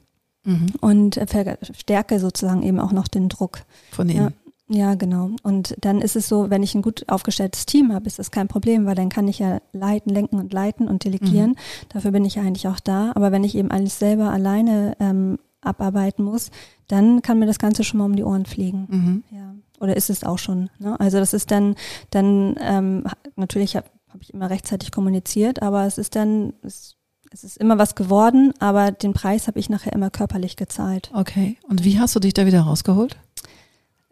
Mhm. 0.46 0.68
und 0.80 1.20
verstärke 1.28 2.20
sozusagen 2.20 2.64
eben 2.64 2.80
auch 2.80 2.94
noch 2.94 3.10
den 3.10 3.28
Druck. 3.28 3.64
Von 3.92 4.08
innen. 4.08 4.34
Ja, 4.70 4.96
genau. 4.96 5.32
Und 5.44 5.76
dann 5.82 6.02
ist 6.02 6.16
es 6.16 6.28
so, 6.30 6.50
wenn 6.50 6.62
ich 6.64 6.76
ein 6.76 6.82
gut 6.82 7.06
aufgestelltes 7.10 7.66
Team 7.66 7.94
habe, 7.94 8.06
ist 8.08 8.20
das 8.20 8.32
kein 8.32 8.48
Problem, 8.48 8.86
weil 8.86 8.96
dann 8.96 9.10
kann 9.10 9.28
ich 9.28 9.40
ja 9.40 9.60
leiten, 9.74 10.14
lenken 10.14 10.38
und 10.40 10.54
leiten 10.54 10.88
und 10.88 11.04
delegieren. 11.06 11.52
Mhm. 11.52 11.56
Dafür 11.90 12.12
bin 12.12 12.24
ich 12.26 12.36
ja 12.36 12.42
eigentlich 12.44 12.68
auch 12.68 12.80
da. 12.80 13.12
Aber 13.16 13.32
wenn 13.32 13.44
ich 13.44 13.56
eben 13.56 13.72
alles 13.72 13.98
selber 14.00 14.30
alleine 14.32 14.96
ähm, 15.00 15.38
abarbeiten 15.62 16.24
muss, 16.24 16.52
dann 16.88 17.22
kann 17.22 17.40
mir 17.40 17.46
das 17.46 17.60
Ganze 17.60 17.84
schon 17.84 17.98
mal 17.98 18.06
um 18.06 18.16
die 18.16 18.24
Ohren 18.24 18.46
fliegen. 18.46 18.88
Mhm. 18.90 19.24
Ja. 19.32 19.56
Oder 19.80 19.96
ist 19.98 20.10
es 20.10 20.24
auch 20.24 20.38
schon. 20.40 20.70
Ne? 20.80 21.00
Also 21.00 21.18
das 21.18 21.34
ist 21.34 21.50
dann, 21.52 21.76
dann 22.12 22.56
ähm, 22.62 23.04
natürlich 23.36 23.78
habe 24.18 24.24
hab 24.24 24.24
ich 24.24 24.34
immer 24.34 24.50
rechtzeitig 24.50 24.92
kommuniziert, 24.92 25.62
aber 25.62 25.86
es 25.86 25.98
ist 25.98 26.16
dann, 26.16 26.54
es, 26.64 26.96
es 27.32 27.44
ist 27.44 27.58
immer 27.58 27.78
was 27.78 27.96
geworden, 27.96 28.54
aber 28.60 28.92
den 28.92 29.14
Preis 29.14 29.48
habe 29.48 29.60
ich 29.60 29.70
nachher 29.70 29.94
immer 29.94 30.10
körperlich 30.10 30.56
gezahlt. 30.56 31.12
Okay. 31.14 31.58
Und 31.68 31.84
wie 31.84 32.00
hast 32.00 32.16
du 32.16 32.20
dich 32.20 32.34
da 32.34 32.46
wieder 32.46 32.62
rausgeholt? 32.62 33.18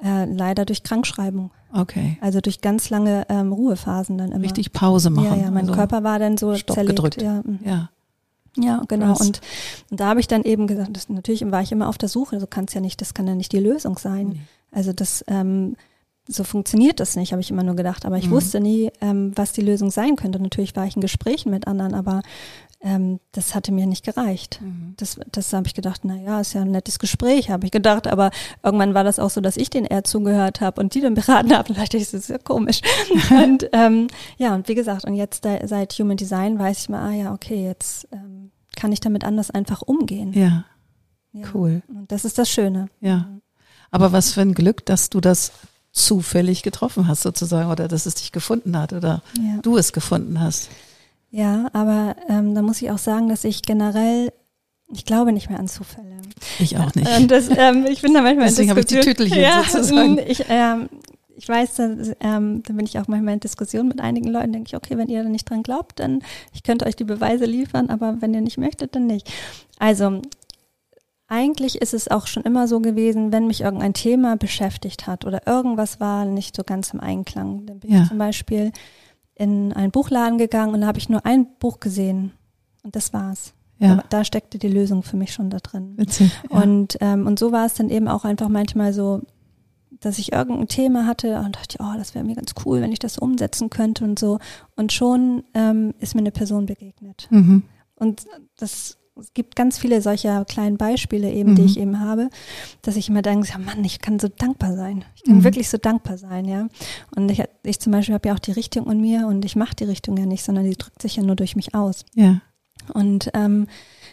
Äh, 0.03 0.25
leider 0.25 0.65
durch 0.65 0.83
Krankschreibung. 0.83 1.51
Okay. 1.73 2.17
Also 2.21 2.41
durch 2.41 2.61
ganz 2.61 2.89
lange 2.89 3.25
ähm, 3.29 3.51
Ruhephasen 3.53 4.17
dann 4.17 4.31
immer. 4.31 4.43
Richtig 4.43 4.73
Pause 4.73 5.09
machen. 5.09 5.39
Ja, 5.39 5.45
ja, 5.45 5.51
mein 5.51 5.63
also, 5.63 5.73
Körper 5.73 6.03
war 6.03 6.19
dann 6.19 6.37
so 6.37 6.55
Stopp 6.55 6.75
zerlegt. 6.75 6.95
gedrückt. 6.95 7.21
Ja, 7.21 7.41
mhm. 7.45 7.59
Ja. 7.63 7.89
ja 8.57 8.83
genau. 8.87 9.17
Und, 9.17 9.41
und 9.89 9.99
da 9.99 10.07
habe 10.07 10.19
ich 10.19 10.27
dann 10.27 10.43
eben 10.43 10.67
gesagt, 10.67 10.95
das, 10.95 11.09
natürlich 11.09 11.49
war 11.49 11.61
ich 11.61 11.71
immer 11.71 11.87
auf 11.87 11.97
der 11.97 12.09
Suche. 12.09 12.39
So 12.39 12.47
kann 12.47 12.65
es 12.65 12.73
ja 12.73 12.81
nicht, 12.81 12.99
das 12.99 13.13
kann 13.13 13.27
ja 13.27 13.35
nicht 13.35 13.53
die 13.53 13.59
Lösung 13.59 13.97
sein. 13.97 14.27
Nee. 14.27 14.41
Also 14.71 14.91
das, 14.91 15.23
ähm, 15.27 15.77
so 16.27 16.43
funktioniert 16.43 16.99
das 16.99 17.15
nicht, 17.15 17.31
habe 17.31 17.41
ich 17.41 17.51
immer 17.51 17.63
nur 17.63 17.75
gedacht. 17.75 18.05
Aber 18.05 18.17
ich 18.17 18.27
Mhm. 18.27 18.31
wusste 18.31 18.59
nie, 18.59 18.91
ähm, 19.01 19.31
was 19.35 19.53
die 19.53 19.61
Lösung 19.61 19.91
sein 19.91 20.15
könnte. 20.15 20.39
Natürlich 20.41 20.75
war 20.75 20.85
ich 20.85 20.95
in 20.95 21.01
Gesprächen 21.01 21.51
mit 21.51 21.67
anderen, 21.67 21.93
aber 21.93 22.21
ähm, 22.81 23.19
das 23.31 23.55
hatte 23.55 23.71
mir 23.71 23.85
nicht 23.87 24.03
gereicht. 24.05 24.59
Mhm. 24.61 24.93
Das, 24.97 25.17
das 25.31 25.53
habe 25.53 25.67
ich 25.67 25.73
gedacht, 25.73 26.01
na 26.03 26.15
ja, 26.17 26.39
ist 26.41 26.53
ja 26.53 26.61
ein 26.61 26.71
nettes 26.71 26.99
Gespräch, 26.99 27.49
habe 27.49 27.65
ich 27.65 27.71
gedacht. 27.71 28.07
Aber 28.07 28.31
irgendwann 28.63 28.93
war 28.93 29.03
das 29.03 29.17
auch 29.19 29.29
so, 29.29 29.39
dass 29.41 29.57
ich 29.57 29.69
den 29.69 29.85
eher 29.85 30.03
zugehört 30.03 30.61
habe 30.61 30.81
und 30.81 30.93
die 30.95 31.01
dann 31.01 31.13
beraten 31.15 31.55
haben. 31.55 31.73
Dachte 31.73 31.97
ich, 31.97 32.03
das 32.05 32.13
ist 32.13 32.29
ja 32.29 32.37
komisch. 32.37 32.81
und 33.31 33.69
ähm, 33.71 34.07
ja, 34.37 34.53
und 34.55 34.67
wie 34.67 34.75
gesagt, 34.75 35.05
und 35.05 35.13
jetzt 35.15 35.45
da, 35.45 35.65
seit 35.67 35.93
Human 35.93 36.17
Design 36.17 36.57
weiß 36.59 36.79
ich 36.79 36.89
mal, 36.89 37.07
ah 37.09 37.13
ja, 37.13 37.33
okay, 37.33 37.63
jetzt 37.63 38.07
ähm, 38.11 38.51
kann 38.75 38.91
ich 38.91 38.99
damit 38.99 39.23
anders 39.23 39.51
einfach 39.51 39.81
umgehen. 39.83 40.33
Ja, 40.33 40.65
Ja. 41.33 41.47
cool. 41.53 41.81
Und 41.87 42.11
das 42.11 42.25
ist 42.25 42.37
das 42.37 42.49
Schöne. 42.49 42.87
Ja. 42.99 43.29
Aber 43.91 44.11
was 44.11 44.31
für 44.33 44.41
ein 44.41 44.53
Glück, 44.53 44.85
dass 44.85 45.09
du 45.09 45.21
das 45.21 45.51
zufällig 45.95 46.61
getroffen 46.61 47.07
hast 47.07 47.23
sozusagen 47.23 47.71
oder 47.71 47.87
dass 47.87 48.05
es 48.05 48.15
dich 48.15 48.31
gefunden 48.33 48.77
hat 48.77 48.91
oder 48.93 49.23
Ja. 49.39 49.57
du 49.61 49.77
es 49.77 49.93
gefunden 49.93 50.39
hast. 50.41 50.69
Ja, 51.31 51.69
aber 51.73 52.15
ähm, 52.29 52.53
da 52.53 52.61
muss 52.61 52.81
ich 52.81 52.91
auch 52.91 52.97
sagen, 52.97 53.29
dass 53.29 53.43
ich 53.45 53.61
generell, 53.61 54.31
ich 54.93 55.05
glaube 55.05 55.31
nicht 55.31 55.49
mehr 55.49 55.57
an 55.59 55.67
Zufälle. 55.69 56.17
Ich 56.59 56.77
auch 56.77 56.93
nicht. 56.95 57.09
Und 57.17 57.31
das, 57.31 57.49
ähm, 57.49 57.85
ich 57.89 58.01
bin 58.01 58.13
da 58.13 58.21
manchmal 58.21 58.47
Deswegen 58.47 58.65
in 58.65 58.69
habe 58.71 58.81
ich 58.81 58.85
die 58.87 58.95
Diskussion- 58.95 59.15
Tütelchen 59.29 59.41
ja, 59.41 59.63
sozusagen. 59.63 60.15
mm, 60.15 60.19
Ich, 60.27 60.43
ähm, 60.49 60.89
ich 61.37 61.47
weiß, 61.49 61.75
da, 61.75 61.83
ähm, 62.19 62.61
da 62.65 62.73
bin 62.73 62.85
ich 62.85 62.99
auch 62.99 63.07
manchmal 63.07 63.33
in 63.33 63.39
Diskussion 63.39 63.87
mit 63.87 63.99
einigen 64.01 64.29
Leuten, 64.29 64.51
denke 64.53 64.67
ich, 64.69 64.75
okay, 64.75 64.97
wenn 64.97 65.07
ihr 65.09 65.23
da 65.23 65.29
nicht 65.29 65.49
dran 65.49 65.63
glaubt, 65.63 65.99
dann 65.99 66.21
ich 66.53 66.63
könnte 66.63 66.85
euch 66.85 66.95
die 66.97 67.03
Beweise 67.05 67.45
liefern, 67.45 67.89
aber 67.89 68.17
wenn 68.21 68.33
ihr 68.33 68.41
nicht 68.41 68.57
möchtet, 68.57 68.95
dann 68.95 69.07
nicht. 69.07 69.29
Also 69.79 70.21
eigentlich 71.27 71.81
ist 71.81 71.93
es 71.93 72.07
auch 72.09 72.27
schon 72.27 72.43
immer 72.43 72.67
so 72.67 72.79
gewesen, 72.79 73.31
wenn 73.31 73.47
mich 73.47 73.61
irgendein 73.61 73.93
Thema 73.93 74.37
beschäftigt 74.37 75.07
hat 75.07 75.25
oder 75.25 75.47
irgendwas 75.47 75.99
war 75.99 76.25
nicht 76.25 76.55
so 76.55 76.63
ganz 76.63 76.91
im 76.93 76.99
Einklang. 76.99 77.65
Dann 77.65 77.79
bin 77.79 77.91
Ja. 77.91 78.03
ich 78.03 78.09
zum 78.09 78.17
Beispiel 78.17 78.71
in 79.33 79.73
einen 79.73 79.91
Buchladen 79.91 80.37
gegangen 80.37 80.73
und 80.73 80.81
da 80.81 80.87
habe 80.87 80.99
ich 80.99 81.09
nur 81.09 81.25
ein 81.25 81.47
Buch 81.59 81.79
gesehen 81.79 82.31
und 82.83 82.95
das 82.95 83.11
war's. 83.13 83.53
Ja, 83.79 83.93
Aber 83.93 84.03
da 84.09 84.23
steckte 84.23 84.57
die 84.57 84.69
Lösung 84.69 85.03
für 85.03 85.17
mich 85.17 85.33
schon 85.33 85.49
da 85.49 85.57
drin. 85.57 85.93
witzig. 85.97 86.31
Ja. 86.49 86.61
Und, 86.61 86.97
ähm, 87.01 87.27
und 87.27 87.39
so 87.39 87.51
war 87.51 87.65
es 87.65 87.73
dann 87.73 87.89
eben 87.89 88.07
auch 88.07 88.23
einfach 88.23 88.47
manchmal 88.47 88.93
so, 88.93 89.21
dass 89.99 90.17
ich 90.19 90.31
irgendein 90.31 90.67
Thema 90.67 91.05
hatte 91.07 91.39
und 91.39 91.55
dachte, 91.57 91.77
oh, 91.81 91.97
das 91.97 92.15
wäre 92.15 92.23
mir 92.23 92.35
ganz 92.35 92.53
cool, 92.65 92.81
wenn 92.81 92.91
ich 92.93 92.99
das 92.99 93.17
umsetzen 93.17 93.69
könnte 93.69 94.03
und 94.05 94.17
so. 94.19 94.39
Und 94.77 94.93
schon 94.93 95.43
ähm, 95.53 95.93
ist 95.99 96.13
mir 96.15 96.21
eine 96.21 96.31
Person 96.31 96.67
begegnet. 96.67 97.27
mhm. 97.31 97.63
Und 97.95 98.25
das 98.57 98.97
es 99.19 99.33
gibt 99.33 99.55
ganz 99.55 99.77
viele 99.77 100.01
solcher 100.01 100.43
kleinen 100.45 100.77
Beispiele 100.77 101.31
eben, 101.31 101.55
die 101.55 101.61
Mhm. 101.61 101.67
ich 101.67 101.79
eben 101.79 101.99
habe, 102.01 102.29
dass 102.81 102.95
ich 102.97 103.07
immer 103.09 103.21
denke, 103.21 103.47
ja 103.47 103.57
Mann, 103.57 103.83
ich 103.85 103.99
kann 104.01 104.19
so 104.19 104.27
dankbar 104.27 104.75
sein. 104.75 105.05
Ich 105.15 105.23
kann 105.23 105.37
Mhm. 105.37 105.43
wirklich 105.45 105.69
so 105.69 105.77
dankbar 105.77 106.17
sein, 106.17 106.45
ja. 106.45 106.67
Und 107.15 107.29
ich, 107.31 107.41
ich 107.63 107.79
zum 107.79 107.91
Beispiel 107.93 108.13
habe 108.13 108.27
ja 108.27 108.35
auch 108.35 108.39
die 108.39 108.51
Richtung 108.51 108.91
in 108.91 108.99
mir 108.99 109.27
und 109.27 109.45
ich 109.45 109.55
mache 109.55 109.75
die 109.75 109.85
Richtung 109.85 110.17
ja 110.17 110.25
nicht, 110.25 110.43
sondern 110.43 110.65
die 110.65 110.75
drückt 110.75 111.01
sich 111.01 111.15
ja 111.15 111.23
nur 111.23 111.35
durch 111.37 111.55
mich 111.55 111.73
aus. 111.73 112.03
Ja. 112.13 112.41
Und 112.93 113.31
ähm, 113.33 113.67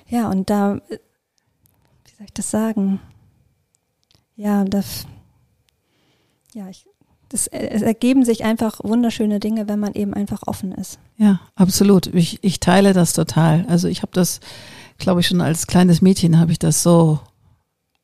ja, 0.09 0.29
und 0.31 0.49
da, 0.51 0.77
äh, 0.77 0.99
wie 2.05 2.15
soll 2.17 2.27
ich 2.27 2.33
das 2.33 2.51
sagen? 2.51 3.01
Ja, 4.37 4.65
das, 4.65 5.07
ja, 6.55 6.69
ich, 6.69 6.87
das, 7.29 7.47
äh, 7.49 7.69
es 7.71 7.83
ergeben 7.83 8.25
sich 8.25 8.45
einfach 8.45 8.81
wunderschöne 8.83 9.41
Dinge, 9.41 9.69
wenn 9.69 9.79
man 9.81 9.95
eben 9.95 10.15
einfach 10.15 10.43
offen 10.47 10.73
ist. 10.73 10.99
Ja, 11.17 11.41
absolut. 11.55 12.07
Ich, 12.15 12.43
ich 12.43 12.61
teile 12.61 12.93
das 12.93 13.13
total. 13.13 13.67
Also 13.69 13.89
ich 13.89 14.03
habe 14.03 14.13
das, 14.13 14.41
glaube 14.99 15.21
ich, 15.21 15.27
schon 15.27 15.41
als 15.41 15.67
kleines 15.67 16.03
Mädchen 16.03 16.39
habe 16.39 16.53
ich 16.53 16.59
das 16.59 16.83
so 16.83 17.21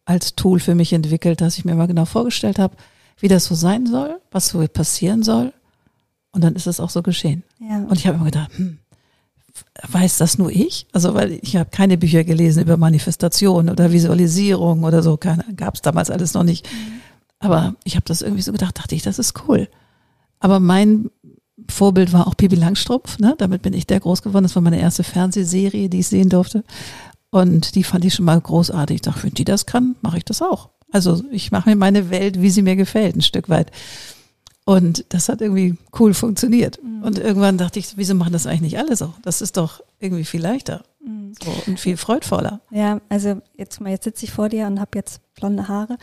als 0.05 0.35
Tool 0.35 0.59
für 0.59 0.75
mich 0.75 0.93
entwickelt, 0.93 1.41
dass 1.41 1.59
ich 1.59 1.65
mir 1.65 1.75
mal 1.75 1.87
genau 1.87 2.07
vorgestellt 2.07 2.59
habe, 2.59 2.77
wie 3.19 3.29
das 3.29 3.45
so 3.45 3.55
sein 3.55 3.87
soll, 3.87 4.21
was 4.31 4.49
so 4.49 4.67
passieren 4.67 5.23
soll. 5.23 5.53
Und 6.33 6.45
dann 6.45 6.55
ist 6.55 6.67
es 6.67 6.81
auch 6.81 6.91
so 6.91 7.03
geschehen. 7.03 7.43
Ja, 7.59 7.79
Und 7.79 7.97
ich 7.99 8.07
habe 8.07 8.17
immer 8.17 8.27
gedacht, 8.27 8.51
hm, 8.57 8.79
weiß 9.89 10.19
das 10.19 10.39
nur 10.39 10.51
ich? 10.51 10.87
Also 10.93 11.15
weil 11.15 11.39
ich 11.43 11.57
habe 11.57 11.71
keine 11.71 11.99
Bücher 11.99 12.25
gelesen 12.25 12.63
über 12.63 12.77
Manifestation 12.77 13.69
oder 13.69 13.93
Visualisierung 13.93 14.85
oder 14.85 15.03
so, 15.03 15.17
gab 15.19 15.75
es 15.75 15.83
damals 15.83 16.11
alles 16.11 16.35
noch 16.35 16.45
nicht. 16.45 16.69
Aber 17.41 17.75
ich 17.85 17.95
habe 17.95 18.05
das 18.07 18.23
irgendwie 18.23 18.43
so 18.43 18.53
gedacht, 18.53 18.79
dachte 18.79 18.95
ich, 18.95 19.03
das 19.03 19.19
ist 19.19 19.35
cool. 19.47 19.69
Aber 20.41 20.61
mein 20.61 21.11
Vorbild 21.71 22.13
war 22.13 22.27
auch 22.27 22.37
Pippi 22.37 22.57
Langstrumpf, 22.57 23.19
ne? 23.19 23.35
Damit 23.39 23.63
bin 23.63 23.73
ich 23.73 23.87
der 23.87 24.01
groß 24.01 24.23
geworden. 24.23 24.45
Das 24.45 24.55
war 24.55 24.63
meine 24.63 24.81
erste 24.81 25.05
Fernsehserie, 25.05 25.89
die 25.89 26.01
ich 26.01 26.09
sehen 26.09 26.29
durfte. 26.29 26.65
Und 27.31 27.75
die 27.75 27.85
fand 27.85 28.05
ich 28.05 28.15
schon 28.15 28.25
mal 28.25 28.41
großartig. 28.41 28.97
Ich 28.97 29.03
dachte, 29.03 29.25
wenn 29.25 29.35
die 29.35 29.45
das 29.45 29.67
kann, 29.67 29.97
mache 30.01 30.19
ich 30.19 30.25
das 30.25 30.41
auch. 30.41 30.71
Also 30.91 31.23
ich 31.31 31.51
mache 31.51 31.69
mir 31.69 31.77
meine 31.77 32.11
Welt, 32.11 32.41
wie 32.41 32.51
sie 32.51 32.63
mir 32.63 32.77
gefällt, 32.77 33.17
ein 33.17 33.23
Stück 33.23 33.49
weit. 33.49 33.71
Und 34.65 35.05
das 35.11 35.29
hat 35.29 35.41
irgendwie 35.41 35.77
cool 35.99 36.15
funktioniert. 36.15 36.79
Mhm. 36.83 37.03
Und 37.03 37.19
irgendwann 37.19 37.59
dachte 37.59 37.79
ich, 37.79 37.97
wieso 37.97 38.15
machen 38.15 38.33
das 38.33 38.47
eigentlich 38.47 38.61
nicht 38.61 38.79
alle 38.79 38.97
so? 38.97 39.15
Das 39.23 39.41
ist 39.41 39.57
doch 39.57 39.83
irgendwie 39.99 40.25
viel 40.25 40.43
leichter. 40.43 40.83
So, 41.43 41.51
und 41.67 41.79
viel 41.79 41.97
freudvoller. 41.97 42.61
Ja, 42.71 43.01
also 43.09 43.41
jetzt 43.57 43.81
mal, 43.81 43.91
jetzt 43.91 44.05
sitze 44.05 44.25
ich 44.25 44.33
vor 44.33 44.49
dir 44.49 44.67
und 44.67 44.81
habe 44.81 44.91
jetzt 44.95 45.21
blonde 45.35 45.69
Haare. 45.69 45.97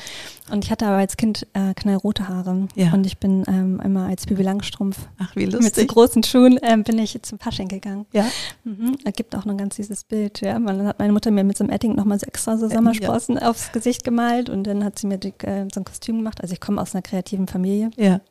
Und 0.52 0.64
ich 0.64 0.72
hatte 0.72 0.86
aber 0.86 0.98
als 0.98 1.18
Kind 1.18 1.48
äh, 1.54 1.74
knallrote 1.74 2.28
Haare. 2.28 2.68
Ja. 2.76 2.94
Und 2.94 3.06
ich 3.06 3.18
bin 3.18 3.44
ähm, 3.48 3.82
immer 3.84 4.08
als 4.08 4.26
Bibi 4.26 4.44
Langstrumpf 4.44 4.98
Ach, 5.18 5.36
wie 5.36 5.46
lustig. 5.46 5.64
mit 5.64 5.76
so 5.76 5.86
großen 5.86 6.24
Schuhen 6.24 6.60
ähm, 6.62 6.84
bin 6.84 6.98
ich 6.98 7.22
zum 7.22 7.40
Fasching 7.40 7.68
gegangen. 7.68 8.06
Ja. 8.14 8.26
Mhm. 8.64 8.98
Es 9.04 9.14
gibt 9.14 9.36
auch 9.36 9.46
noch 9.46 9.54
ein 9.54 9.58
ganz 9.58 9.76
dieses 9.76 10.04
Bild. 10.04 10.42
Ja, 10.42 10.58
dann 10.58 10.88
hat 10.88 11.00
meine 11.00 11.14
Mutter 11.14 11.32
mir 11.32 11.44
mit 11.44 11.58
so 11.58 11.64
einem 11.64 11.74
Etting 11.74 11.96
nochmal 11.96 12.20
so 12.20 12.26
extra 12.26 12.58
so 12.58 12.70
Sommersprossen 12.70 13.36
ja. 13.36 13.50
aufs 13.50 13.72
Gesicht 13.72 14.04
gemalt 14.04 14.50
und 14.50 14.64
dann 14.64 14.84
hat 14.84 15.00
sie 15.00 15.08
mir 15.08 15.18
die, 15.18 15.34
äh, 15.44 15.68
so 15.74 15.82
ein 15.82 15.86
Kostüm 15.86 16.18
gemacht. 16.18 16.42
Also 16.42 16.54
ich 16.54 16.62
komme 16.62 16.82
aus 16.82 16.96
einer 16.96 17.02
kreativen 17.02 17.48
Familie. 17.48 17.92
Ja. 17.98 18.22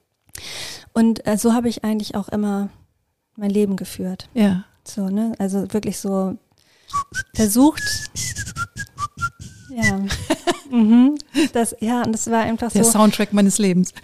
Und 0.93 1.27
äh, 1.27 1.37
so 1.37 1.53
habe 1.53 1.69
ich 1.69 1.85
eigentlich 1.85 2.15
auch 2.15 2.29
immer 2.29 2.71
mein 3.37 3.51
Leben 3.51 3.77
geführt. 3.77 4.29
Ja. 4.35 4.65
So, 4.87 5.09
ne? 5.09 5.33
Also 5.39 5.73
wirklich 5.73 5.99
so 5.99 6.37
versucht. 7.35 7.83
Ja. 9.71 10.03
mhm. 10.71 11.17
Das, 11.53 11.75
ja, 11.81 12.03
und 12.03 12.13
das 12.13 12.31
war 12.31 12.41
einfach 12.41 12.73
Der 12.73 12.85
so. 12.85 12.93
Der 12.93 13.01
Soundtrack 13.01 13.33
meines 13.33 13.59
Lebens. 13.59 13.93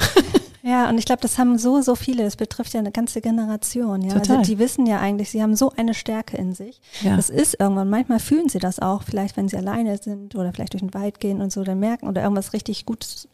Ja, 0.63 0.91
und 0.91 0.99
ich 0.99 1.07
glaube, 1.07 1.23
das 1.23 1.39
haben 1.39 1.59
so, 1.59 1.81
so 1.81 1.95
viele. 1.95 2.23
Das 2.25 2.37
betrifft 2.37 2.75
ja 2.75 2.81
eine 2.81 2.93
ganze 2.93 3.21
Generation. 3.21 4.03
Ja, 4.03 4.09
also 4.09 4.21
Total. 4.21 4.39
also 4.39 4.51
die 4.53 4.59
wissen 4.59 4.87
ja 4.87 5.01
eigentlich, 5.01 5.31
sie 5.31 5.43
haben 5.43 5.57
so 5.57 5.73
eine 5.77 5.95
Stärke 5.95 6.37
in 6.37 6.55
sich. 6.55 6.81
Ja. 7.03 7.17
Das 7.17 7.31
ist 7.31 7.59
irgendwann. 7.59 7.89
Manchmal 7.89 8.21
fühlen 8.21 8.49
sie 8.49 8.59
das 8.59 8.79
auch, 8.79 9.03
vielleicht 9.03 9.37
wenn 9.37 9.49
sie 9.49 9.57
alleine 9.57 9.97
sind 9.99 10.35
oder 10.35 10.53
vielleicht 10.53 10.75
durch 10.75 10.83
den 10.83 10.93
Wald 10.95 11.19
gehen 11.19 11.41
und 11.41 11.51
so, 11.51 11.65
dann 11.65 11.79
merken 11.81 12.09
oder 12.09 12.23
irgendwas 12.23 12.53
richtig 12.53 12.85
gut. 12.85 13.29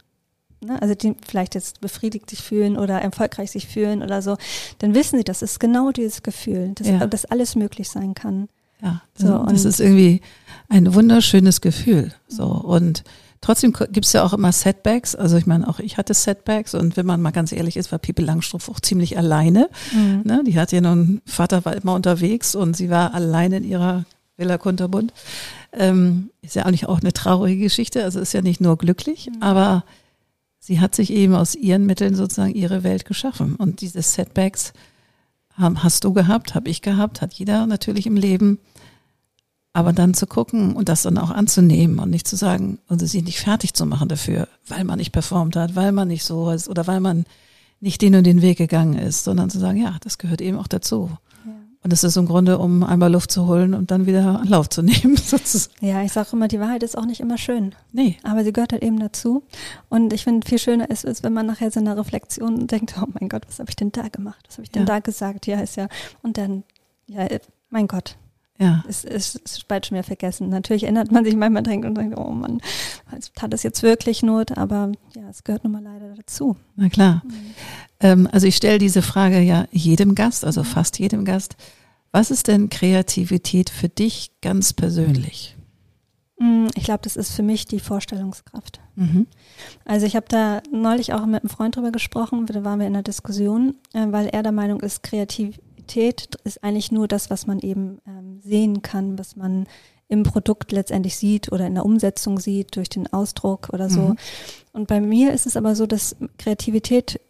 Ne, 0.64 0.80
also 0.80 0.94
die 0.94 1.14
vielleicht 1.26 1.54
jetzt 1.54 1.80
befriedigt 1.80 2.30
sich 2.30 2.42
fühlen 2.42 2.78
oder 2.78 3.02
erfolgreich 3.02 3.50
sich 3.50 3.66
fühlen 3.66 4.02
oder 4.02 4.22
so, 4.22 4.36
dann 4.78 4.94
wissen 4.94 5.18
sie, 5.18 5.24
das 5.24 5.42
ist 5.42 5.60
genau 5.60 5.90
dieses 5.90 6.22
Gefühl, 6.22 6.72
dass, 6.76 6.86
ja. 6.86 7.06
dass 7.06 7.26
alles 7.26 7.56
möglich 7.56 7.90
sein 7.90 8.14
kann. 8.14 8.48
Ja, 8.82 9.02
so, 9.14 9.44
das 9.46 9.64
ist 9.64 9.80
irgendwie 9.80 10.20
ein 10.68 10.94
wunderschönes 10.94 11.60
Gefühl. 11.60 12.12
So 12.28 12.44
und 12.44 13.04
trotzdem 13.40 13.72
gibt 13.72 14.06
es 14.06 14.12
ja 14.12 14.24
auch 14.24 14.32
immer 14.32 14.52
Setbacks. 14.52 15.14
Also 15.14 15.36
ich 15.36 15.46
meine, 15.46 15.68
auch 15.68 15.78
ich 15.78 15.96
hatte 15.96 16.14
Setbacks 16.14 16.74
und 16.74 16.96
wenn 16.96 17.06
man 17.06 17.22
mal 17.22 17.30
ganz 17.30 17.52
ehrlich 17.52 17.76
ist, 17.76 17.92
war 17.92 17.98
Pippi 17.98 18.22
Langstrumpf 18.22 18.68
auch 18.68 18.80
ziemlich 18.80 19.16
alleine. 19.16 19.68
Mhm. 19.92 20.22
Ne? 20.24 20.42
Die 20.46 20.58
hatte 20.58 20.76
ja 20.76 20.82
nun, 20.82 21.22
Vater 21.24 21.64
war 21.64 21.74
immer 21.74 21.94
unterwegs 21.94 22.54
und 22.54 22.76
sie 22.76 22.90
war 22.90 23.14
alleine 23.14 23.58
in 23.58 23.64
ihrer 23.64 24.04
Villa 24.36 24.58
Kunterbund. 24.58 25.12
Ähm, 25.72 26.30
ist 26.42 26.56
ja 26.56 26.64
eigentlich 26.64 26.86
auch 26.86 27.00
eine 27.00 27.12
traurige 27.12 27.62
Geschichte, 27.62 28.04
also 28.04 28.20
ist 28.20 28.32
ja 28.32 28.42
nicht 28.42 28.60
nur 28.60 28.76
glücklich, 28.76 29.30
mhm. 29.30 29.42
aber 29.42 29.84
sie 30.58 30.80
hat 30.80 30.94
sich 30.94 31.10
eben 31.10 31.34
aus 31.34 31.54
ihren 31.54 31.86
Mitteln 31.86 32.14
sozusagen 32.14 32.54
ihre 32.54 32.82
Welt 32.82 33.04
geschaffen. 33.04 33.56
Und 33.56 33.80
diese 33.80 34.02
Setbacks, 34.02 34.72
hast 35.58 36.04
du 36.04 36.12
gehabt, 36.12 36.54
habe 36.54 36.68
ich 36.68 36.82
gehabt, 36.82 37.22
hat 37.22 37.34
jeder 37.34 37.66
natürlich 37.66 38.06
im 38.06 38.16
Leben. 38.16 38.58
Aber 39.72 39.92
dann 39.92 40.14
zu 40.14 40.26
gucken 40.26 40.74
und 40.74 40.88
das 40.88 41.02
dann 41.02 41.18
auch 41.18 41.30
anzunehmen 41.30 41.98
und 41.98 42.08
nicht 42.08 42.26
zu 42.26 42.36
sagen 42.36 42.78
und 42.88 42.92
also 42.92 43.06
sich 43.06 43.22
nicht 43.22 43.40
fertig 43.40 43.74
zu 43.74 43.84
machen 43.84 44.08
dafür, 44.08 44.48
weil 44.66 44.84
man 44.84 44.98
nicht 44.98 45.12
performt 45.12 45.54
hat, 45.54 45.76
weil 45.76 45.92
man 45.92 46.08
nicht 46.08 46.24
so 46.24 46.50
ist 46.50 46.70
oder 46.70 46.86
weil 46.86 47.00
man 47.00 47.26
nicht 47.80 48.00
den 48.00 48.14
und 48.14 48.24
den 48.24 48.40
Weg 48.40 48.56
gegangen 48.56 48.98
ist, 48.98 49.24
sondern 49.24 49.50
zu 49.50 49.58
sagen, 49.58 49.76
ja, 49.78 49.96
das 50.00 50.16
gehört 50.16 50.40
eben 50.40 50.56
auch 50.56 50.66
dazu. 50.66 51.10
Und 51.86 51.92
das 51.92 52.02
ist 52.02 52.16
im 52.16 52.26
Grunde, 52.26 52.58
um 52.58 52.82
einmal 52.82 53.12
Luft 53.12 53.30
zu 53.30 53.46
holen 53.46 53.72
und 53.72 53.92
dann 53.92 54.06
wieder 54.06 54.40
Anlauf 54.40 54.68
zu 54.68 54.82
nehmen, 54.82 55.16
sozusagen. 55.16 55.86
Ja, 55.86 56.02
ich 56.02 56.10
sage 56.10 56.30
immer, 56.32 56.48
die 56.48 56.58
Wahrheit 56.58 56.82
ist 56.82 56.98
auch 56.98 57.06
nicht 57.06 57.20
immer 57.20 57.38
schön. 57.38 57.76
Nee. 57.92 58.16
Aber 58.24 58.42
sie 58.42 58.52
gehört 58.52 58.72
halt 58.72 58.82
eben 58.82 58.98
dazu. 58.98 59.44
Und 59.88 60.12
ich 60.12 60.24
finde, 60.24 60.44
viel 60.48 60.58
schöner 60.58 60.90
ist 60.90 61.04
es, 61.04 61.22
wenn 61.22 61.32
man 61.32 61.46
nachher 61.46 61.70
so 61.70 61.78
eine 61.78 61.96
Reflexion 61.96 62.66
denkt, 62.66 62.96
oh 63.00 63.06
mein 63.20 63.28
Gott, 63.28 63.42
was 63.46 63.60
habe 63.60 63.70
ich 63.70 63.76
denn 63.76 63.92
da 63.92 64.08
gemacht? 64.08 64.44
Was 64.48 64.56
habe 64.56 64.64
ich 64.64 64.72
denn 64.72 64.82
ja. 64.82 64.86
da 64.86 64.98
gesagt? 64.98 65.46
Ja, 65.46 65.60
ist 65.60 65.76
ja. 65.76 65.86
Und 66.24 66.38
dann, 66.38 66.64
ja, 67.06 67.24
mein 67.70 67.86
Gott, 67.86 68.16
ja. 68.58 68.82
Es 68.88 69.04
ist, 69.04 69.36
ist 69.36 69.68
bald 69.68 69.86
schon 69.86 69.96
wieder 69.96 70.04
vergessen. 70.04 70.48
Natürlich 70.48 70.84
erinnert 70.84 71.12
man 71.12 71.24
sich 71.24 71.36
manchmal 71.36 71.62
denkt 71.62 71.86
und 71.86 71.96
denkt, 71.96 72.18
oh 72.18 72.30
Mann, 72.30 72.60
hat 73.40 73.54
es 73.54 73.62
jetzt 73.62 73.82
wirklich 73.82 74.22
Not, 74.22 74.56
aber 74.56 74.92
ja, 75.14 75.28
es 75.28 75.44
gehört 75.44 75.64
nun 75.64 75.74
mal 75.74 75.82
leider 75.82 76.14
dazu. 76.14 76.56
Na 76.74 76.88
klar. 76.88 77.22
Mhm. 77.24 77.32
Ähm, 78.00 78.28
also 78.32 78.46
ich 78.46 78.56
stelle 78.56 78.78
diese 78.78 79.02
Frage 79.02 79.40
ja 79.40 79.66
jedem 79.70 80.14
Gast, 80.14 80.44
also 80.44 80.64
fast 80.64 80.98
jedem 80.98 81.24
Gast. 81.24 81.56
Was 82.16 82.30
ist 82.30 82.48
denn 82.48 82.70
Kreativität 82.70 83.68
für 83.68 83.90
dich 83.90 84.30
ganz 84.40 84.72
persönlich? 84.72 85.54
Mm, 86.38 86.68
ich 86.74 86.84
glaube, 86.84 87.00
das 87.02 87.14
ist 87.14 87.32
für 87.32 87.42
mich 87.42 87.66
die 87.66 87.78
Vorstellungskraft. 87.78 88.80
Mhm. 88.94 89.26
Also 89.84 90.06
ich 90.06 90.16
habe 90.16 90.26
da 90.28 90.62
neulich 90.72 91.12
auch 91.12 91.26
mit 91.26 91.42
einem 91.42 91.50
Freund 91.50 91.76
drüber 91.76 91.92
gesprochen, 91.92 92.46
da 92.46 92.64
waren 92.64 92.78
wir 92.78 92.86
in 92.86 92.94
einer 92.94 93.02
Diskussion, 93.02 93.74
äh, 93.92 94.06
weil 94.08 94.28
er 94.28 94.42
der 94.42 94.52
Meinung 94.52 94.80
ist, 94.80 95.02
kreativ, 95.02 95.58
Qualität 95.86 96.34
ist 96.44 96.64
eigentlich 96.64 96.90
nur 96.90 97.06
das, 97.06 97.30
was 97.30 97.46
man 97.46 97.60
eben 97.60 97.98
ähm, 98.06 98.40
sehen 98.42 98.82
kann, 98.82 99.18
was 99.18 99.36
man 99.36 99.66
im 100.08 100.22
Produkt 100.22 100.72
letztendlich 100.72 101.16
sieht 101.16 101.52
oder 101.52 101.66
in 101.66 101.74
der 101.74 101.84
Umsetzung 101.84 102.38
sieht, 102.38 102.76
durch 102.76 102.88
den 102.88 103.12
Ausdruck 103.12 103.68
oder 103.72 103.88
so. 103.88 104.00
Mhm. 104.00 104.16
Und 104.72 104.88
bei 104.88 105.00
mir 105.00 105.32
ist 105.32 105.46
es 105.46 105.56
aber 105.56 105.74
so, 105.74 105.86
dass 105.86 106.16
Kreativität 106.38 107.20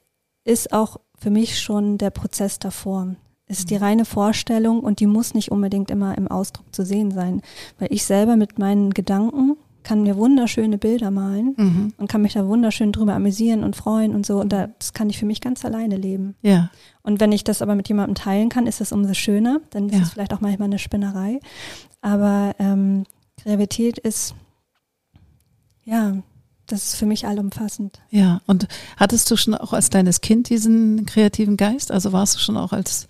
ist 0.44 0.72
auch 0.72 1.00
für 1.18 1.30
mich 1.30 1.60
schon 1.60 1.98
der 1.98 2.10
Prozess 2.10 2.58
davor. 2.58 3.16
Ist 3.48 3.64
mhm. 3.64 3.68
die 3.68 3.76
reine 3.76 4.04
Vorstellung 4.04 4.80
und 4.80 5.00
die 5.00 5.06
muss 5.06 5.34
nicht 5.34 5.50
unbedingt 5.50 5.90
immer 5.90 6.16
im 6.18 6.28
Ausdruck 6.28 6.74
zu 6.74 6.84
sehen 6.84 7.10
sein. 7.10 7.42
Weil 7.78 7.92
ich 7.92 8.04
selber 8.04 8.36
mit 8.36 8.58
meinen 8.58 8.92
Gedanken 8.92 9.56
kann 9.86 10.02
mir 10.02 10.16
wunderschöne 10.16 10.78
Bilder 10.78 11.12
malen 11.12 11.54
mhm. 11.56 11.92
und 11.96 12.08
kann 12.08 12.20
mich 12.20 12.32
da 12.32 12.48
wunderschön 12.48 12.90
drüber 12.90 13.14
amüsieren 13.14 13.62
und 13.62 13.76
freuen 13.76 14.16
und 14.16 14.26
so. 14.26 14.40
Und 14.40 14.52
das 14.52 14.94
kann 14.94 15.08
ich 15.08 15.18
für 15.18 15.26
mich 15.26 15.40
ganz 15.40 15.64
alleine 15.64 15.96
leben. 15.96 16.34
Ja. 16.42 16.70
Und 17.02 17.20
wenn 17.20 17.30
ich 17.30 17.44
das 17.44 17.62
aber 17.62 17.76
mit 17.76 17.88
jemandem 17.88 18.16
teilen 18.16 18.48
kann, 18.48 18.66
ist 18.66 18.80
das 18.80 18.90
umso 18.90 19.14
schöner. 19.14 19.60
Dann 19.70 19.88
ist 19.88 19.94
ja. 19.94 20.02
es 20.02 20.10
vielleicht 20.10 20.34
auch 20.34 20.40
manchmal 20.40 20.66
eine 20.66 20.80
Spinnerei. 20.80 21.38
Aber 22.00 22.56
ähm, 22.58 23.04
Kreativität 23.40 23.98
ist, 23.98 24.34
ja, 25.84 26.16
das 26.66 26.88
ist 26.88 26.96
für 26.96 27.06
mich 27.06 27.26
allumfassend. 27.26 28.00
Ja, 28.10 28.40
und 28.46 28.66
hattest 28.96 29.30
du 29.30 29.36
schon 29.36 29.54
auch 29.54 29.72
als 29.72 29.90
kleines 29.90 30.20
Kind 30.20 30.48
diesen 30.48 31.06
kreativen 31.06 31.56
Geist? 31.56 31.92
Also 31.92 32.12
warst 32.12 32.34
du 32.34 32.40
schon 32.40 32.56
auch 32.56 32.72
als 32.72 33.06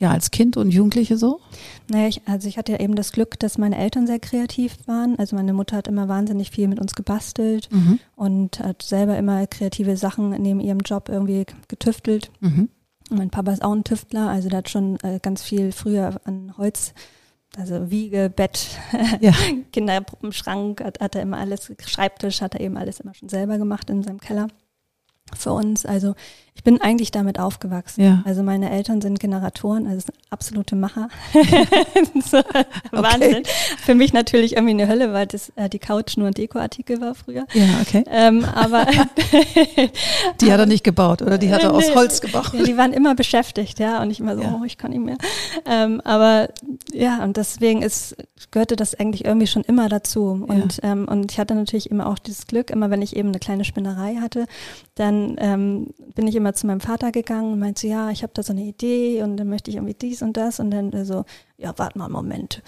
ja, 0.00 0.10
als 0.10 0.30
Kind 0.30 0.56
und 0.56 0.70
Jugendliche 0.70 1.18
so? 1.18 1.40
Naja, 1.88 2.08
ich, 2.08 2.22
also 2.26 2.48
ich 2.48 2.56
hatte 2.56 2.72
ja 2.72 2.80
eben 2.80 2.94
das 2.94 3.12
Glück, 3.12 3.38
dass 3.38 3.58
meine 3.58 3.76
Eltern 3.76 4.06
sehr 4.06 4.18
kreativ 4.18 4.78
waren. 4.86 5.18
Also 5.18 5.36
meine 5.36 5.52
Mutter 5.52 5.76
hat 5.76 5.88
immer 5.88 6.08
wahnsinnig 6.08 6.50
viel 6.50 6.68
mit 6.68 6.80
uns 6.80 6.94
gebastelt 6.94 7.68
mhm. 7.70 8.00
und 8.16 8.60
hat 8.60 8.82
selber 8.82 9.18
immer 9.18 9.46
kreative 9.46 9.98
Sachen 9.98 10.30
neben 10.30 10.60
ihrem 10.60 10.80
Job 10.80 11.10
irgendwie 11.10 11.44
getüftelt. 11.68 12.30
Mhm. 12.40 12.70
Mein 13.10 13.28
Papa 13.28 13.52
ist 13.52 13.62
auch 13.62 13.72
ein 13.72 13.84
Tüftler, 13.84 14.28
also 14.28 14.48
der 14.48 14.58
hat 14.58 14.70
schon 14.70 14.96
äh, 15.02 15.18
ganz 15.20 15.42
viel 15.42 15.70
früher 15.70 16.18
an 16.24 16.54
Holz 16.56 16.94
also 17.56 17.90
Wiege, 17.90 18.30
Bett, 18.30 18.78
ja. 19.20 19.32
Kinderpuppenschrank, 19.72 20.84
hat, 20.84 21.00
hat 21.00 21.16
er 21.16 21.22
immer 21.22 21.38
alles, 21.38 21.72
Schreibtisch 21.84 22.40
hat 22.42 22.54
er 22.54 22.60
eben 22.60 22.76
alles 22.76 23.00
immer 23.00 23.12
schon 23.12 23.28
selber 23.28 23.58
gemacht 23.58 23.90
in 23.90 24.04
seinem 24.04 24.20
Keller 24.20 24.46
für 25.36 25.52
uns. 25.52 25.86
Also 25.86 26.14
ich 26.60 26.64
bin 26.64 26.78
eigentlich 26.82 27.10
damit 27.10 27.38
aufgewachsen. 27.38 28.02
Ja. 28.02 28.22
Also 28.26 28.42
meine 28.42 28.70
Eltern 28.70 29.00
sind 29.00 29.18
Generatoren, 29.18 29.86
also 29.86 30.08
absolute 30.28 30.76
Macher. 30.76 31.08
so, 32.22 32.42
Wahnsinn. 32.90 33.36
Okay. 33.38 33.42
Für 33.82 33.94
mich 33.94 34.12
natürlich 34.12 34.56
irgendwie 34.56 34.72
eine 34.72 34.86
Hölle, 34.86 35.14
weil 35.14 35.26
das 35.26 35.52
äh, 35.56 35.70
die 35.70 35.78
Couch 35.78 36.18
nur 36.18 36.26
ein 36.26 36.34
Dekoartikel 36.34 37.00
war 37.00 37.14
früher. 37.14 37.46
Ja, 37.54 37.64
okay. 37.80 38.04
Ähm, 38.10 38.44
aber 38.44 38.86
die 40.42 40.52
hat 40.52 40.60
er 40.60 40.66
nicht 40.66 40.84
gebaut 40.84 41.22
oder 41.22 41.38
die 41.38 41.50
hat 41.50 41.62
er 41.62 41.72
aus 41.72 41.94
Holz 41.94 42.20
gebaut. 42.20 42.52
Ja, 42.52 42.62
die 42.62 42.76
waren 42.76 42.92
immer 42.92 43.14
beschäftigt, 43.14 43.78
ja, 43.78 44.02
und 44.02 44.10
ich 44.10 44.20
immer 44.20 44.36
so, 44.36 44.42
ja. 44.42 44.58
oh, 44.60 44.64
ich 44.64 44.76
kann 44.76 44.90
nicht 44.90 45.02
mehr. 45.02 45.16
Ähm, 45.64 46.02
aber 46.02 46.50
ja, 46.92 47.22
und 47.24 47.38
deswegen 47.38 47.80
ist 47.80 48.16
gehörte 48.50 48.76
das 48.76 48.94
eigentlich 48.94 49.24
irgendwie 49.24 49.46
schon 49.46 49.62
immer 49.62 49.88
dazu. 49.88 50.44
Und 50.46 50.80
ähm, 50.82 51.06
und 51.08 51.30
ich 51.30 51.38
hatte 51.38 51.54
natürlich 51.54 51.90
immer 51.90 52.06
auch 52.06 52.18
dieses 52.18 52.46
Glück, 52.46 52.70
immer 52.70 52.90
wenn 52.90 53.02
ich 53.02 53.16
eben 53.16 53.28
eine 53.28 53.38
kleine 53.38 53.64
Spinnerei 53.64 54.16
hatte, 54.16 54.46
dann 54.94 55.19
ähm, 55.38 55.88
bin 56.14 56.26
ich 56.26 56.34
immer 56.34 56.54
zu 56.54 56.66
meinem 56.66 56.80
Vater 56.80 57.12
gegangen 57.12 57.52
und 57.52 57.58
meinte, 57.58 57.86
ja, 57.86 58.10
ich 58.10 58.22
habe 58.22 58.32
da 58.34 58.42
so 58.42 58.52
eine 58.52 58.62
Idee 58.62 59.22
und 59.22 59.36
dann 59.36 59.48
möchte 59.48 59.70
ich 59.70 59.76
irgendwie 59.76 59.94
dies 59.94 60.22
und 60.22 60.36
das 60.36 60.60
und 60.60 60.70
dann 60.70 61.04
so, 61.04 61.24
ja, 61.56 61.72
warte 61.76 61.98
mal 61.98 62.06
einen 62.06 62.14
Moment. 62.14 62.62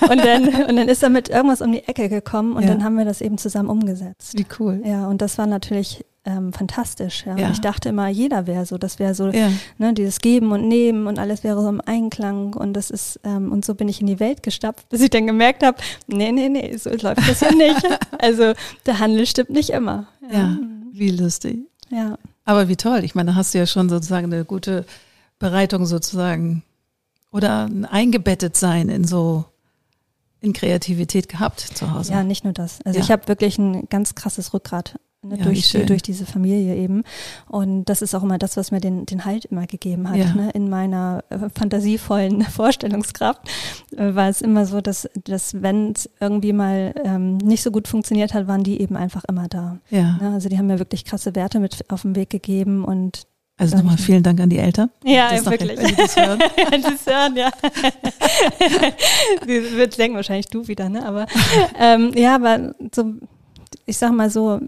Und, 0.00 0.10
und, 0.10 0.24
dann, 0.24 0.68
und 0.68 0.76
dann 0.76 0.88
ist 0.88 1.02
er 1.02 1.10
mit 1.10 1.28
irgendwas 1.28 1.60
um 1.60 1.72
die 1.72 1.86
Ecke 1.88 2.08
gekommen 2.08 2.54
und 2.54 2.62
ja. 2.62 2.68
dann 2.68 2.84
haben 2.84 2.96
wir 2.96 3.04
das 3.04 3.20
eben 3.20 3.38
zusammen 3.38 3.68
umgesetzt. 3.68 4.38
Wie 4.38 4.46
cool. 4.58 4.82
Ja, 4.84 5.08
und 5.08 5.22
das 5.22 5.38
war 5.38 5.46
natürlich 5.46 6.04
ähm, 6.26 6.52
fantastisch. 6.52 7.24
Ja. 7.26 7.36
Ja. 7.36 7.50
Ich 7.50 7.60
dachte 7.60 7.90
immer, 7.90 8.08
jeder 8.08 8.46
wäre 8.46 8.64
so. 8.66 8.78
Das 8.78 8.98
wäre 8.98 9.14
so, 9.14 9.28
Ja. 9.28 9.50
ne, 9.78 9.92
dieses 9.92 10.20
Geben 10.20 10.52
und 10.52 10.66
Nehmen 10.68 11.06
und 11.06 11.18
alles 11.18 11.44
wäre 11.44 11.60
so 11.62 11.68
im 11.68 11.80
Einklang. 11.84 12.54
Und 12.54 12.72
das 12.74 12.90
ist, 12.90 13.20
ähm, 13.24 13.52
und 13.52 13.64
so 13.64 13.74
bin 13.74 13.88
ich 13.88 14.00
in 14.00 14.06
die 14.06 14.20
Welt 14.20 14.42
gestapft, 14.42 14.88
bis 14.88 15.00
ich 15.02 15.10
dann 15.10 15.26
gemerkt 15.26 15.62
habe, 15.62 15.76
nee, 16.06 16.32
nee, 16.32 16.48
nee, 16.48 16.76
so 16.76 16.90
läuft 16.90 17.28
das 17.28 17.40
ja 17.40 17.52
nicht. 17.54 17.86
also 18.18 18.54
der 18.86 18.98
Handel 19.00 19.26
stimmt 19.26 19.50
nicht 19.50 19.70
immer. 19.70 20.06
Ja, 20.32 20.56
wie 20.92 21.10
lustig. 21.10 21.58
ja. 21.90 22.16
Aber 22.46 22.68
wie 22.68 22.76
toll. 22.76 23.04
Ich 23.04 23.14
meine, 23.14 23.30
da 23.30 23.36
hast 23.36 23.54
du 23.54 23.58
ja 23.58 23.66
schon 23.66 23.88
sozusagen 23.88 24.30
eine 24.32 24.44
gute 24.44 24.84
Bereitung 25.38 25.86
sozusagen 25.86 26.62
oder 27.32 27.64
ein 27.64 27.84
eingebettet 27.86 28.54
sein 28.56 28.90
in 28.90 29.04
so 29.04 29.46
in 30.40 30.52
Kreativität 30.52 31.30
gehabt 31.30 31.60
zu 31.60 31.90
Hause. 31.92 32.12
Ja, 32.12 32.22
nicht 32.22 32.44
nur 32.44 32.52
das. 32.52 32.80
Also 32.84 32.98
Ja. 32.98 33.04
ich 33.04 33.10
habe 33.10 33.28
wirklich 33.28 33.56
ein 33.58 33.88
ganz 33.88 34.14
krasses 34.14 34.52
Rückgrat 34.52 34.98
ne, 35.24 35.36
Ja, 35.38 35.44
durch, 35.44 35.72
durch 35.86 36.02
diese 36.02 36.26
Familie 36.26 36.76
eben. 36.76 37.02
Und 37.48 37.86
das 37.86 38.02
ist 38.02 38.14
auch 38.14 38.22
immer 38.22 38.38
das, 38.38 38.56
was 38.56 38.70
mir 38.70 38.80
den, 38.80 39.06
den 39.06 39.24
Halt 39.24 39.46
immer 39.46 39.66
gegeben 39.66 40.08
hat. 40.08 40.16
Ja. 40.16 40.32
Ne? 40.34 40.50
In 40.54 40.68
meiner 40.70 41.24
äh, 41.30 41.38
fantasievollen 41.54 42.42
Vorstellungskraft 42.44 43.40
äh, 43.96 44.14
war 44.14 44.28
es 44.28 44.40
immer 44.40 44.66
so, 44.66 44.80
dass, 44.80 45.08
dass 45.24 45.62
wenn 45.62 45.92
es 45.92 46.08
irgendwie 46.20 46.52
mal 46.52 46.94
ähm, 47.04 47.38
nicht 47.38 47.62
so 47.62 47.70
gut 47.70 47.88
funktioniert 47.88 48.34
hat, 48.34 48.46
waren 48.48 48.62
die 48.64 48.80
eben 48.80 48.96
einfach 48.96 49.24
immer 49.28 49.48
da. 49.48 49.78
ja. 49.90 50.18
Ne? 50.20 50.30
Also 50.34 50.48
die 50.48 50.58
haben 50.58 50.66
mir 50.66 50.78
wirklich 50.78 51.04
krasse 51.04 51.34
Werte 51.34 51.58
mit 51.60 51.90
auf 51.90 52.02
den 52.02 52.14
Weg 52.16 52.30
gegeben 52.30 52.84
und 52.84 53.26
Also 53.56 53.76
nochmal 53.76 53.96
vielen 53.98 54.22
Dank 54.22 54.40
an 54.40 54.50
die 54.50 54.58
Eltern. 54.58 54.90
ja, 55.04 55.30
Das 55.30 55.44
noch- 55.44 55.52
wirklich. 55.52 55.78
die 55.78 55.94
das 55.94 56.16
hören. 56.16 56.38
das 56.82 57.06
hören, 57.06 57.36
ja. 57.36 57.50
Die 59.46 59.76
wird 59.76 59.96
denken 59.98 60.16
wahrscheinlich 60.16 60.46
du 60.48 60.66
wieder, 60.68 60.88
ne? 60.88 61.06
Aber 61.06 61.26
ähm, 61.78 62.12
ja, 62.14 62.34
aber 62.36 62.74
so, 62.94 63.14
ich 63.86 63.96
sag 63.96 64.12
mal 64.12 64.30
so, 64.30 64.60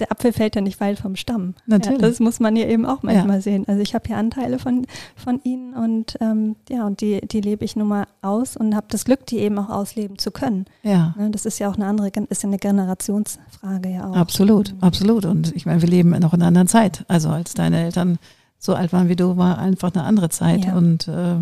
der 0.00 0.10
Apfel 0.10 0.32
fällt 0.32 0.56
ja 0.56 0.60
nicht 0.60 0.80
weit 0.80 0.98
vom 0.98 1.14
Stamm. 1.14 1.54
Natürlich. 1.66 2.00
Ja, 2.00 2.08
das 2.08 2.18
muss 2.20 2.40
man 2.40 2.56
ja 2.56 2.66
eben 2.66 2.84
auch 2.84 3.02
manchmal 3.02 3.40
sehen. 3.40 3.64
Also 3.68 3.80
ich 3.80 3.94
habe 3.94 4.06
hier 4.06 4.16
Anteile 4.16 4.58
von, 4.58 4.86
von 5.14 5.40
ihnen 5.44 5.74
und 5.74 6.16
ähm, 6.20 6.56
ja, 6.68 6.86
und 6.86 7.00
die, 7.00 7.20
die 7.26 7.40
lebe 7.40 7.64
ich 7.64 7.76
nun 7.76 7.88
mal 7.88 8.06
aus 8.20 8.56
und 8.56 8.74
habe 8.74 8.86
das 8.90 9.04
Glück, 9.04 9.26
die 9.26 9.38
eben 9.38 9.58
auch 9.58 9.68
ausleben 9.68 10.18
zu 10.18 10.30
können. 10.30 10.66
Ja, 10.82 11.14
Ne? 11.16 11.30
Das 11.30 11.46
ist 11.46 11.58
ja 11.58 11.70
auch 11.70 11.74
eine 11.74 11.86
andere, 11.86 12.10
ist 12.28 12.42
ja 12.42 12.48
eine 12.48 12.58
Generationsfrage 12.58 13.88
ja 13.90 14.08
auch. 14.08 14.16
absolut, 14.16 14.74
absolut. 14.80 15.24
Und 15.24 15.54
ich 15.54 15.66
meine, 15.66 15.80
wir 15.80 15.88
leben 15.88 16.10
noch 16.10 16.34
in 16.34 16.40
einer 16.40 16.48
anderen 16.48 16.68
Zeit. 16.68 17.04
Also 17.08 17.30
als 17.30 17.54
deine 17.54 17.84
Eltern 17.84 18.18
so 18.58 18.74
alt 18.74 18.92
waren 18.92 19.08
wie 19.08 19.16
du, 19.16 19.36
war 19.36 19.58
einfach 19.58 19.92
eine 19.94 20.04
andere 20.04 20.28
Zeit. 20.28 20.64
Ja. 20.64 20.76
Und 20.76 21.08
äh, 21.08 21.36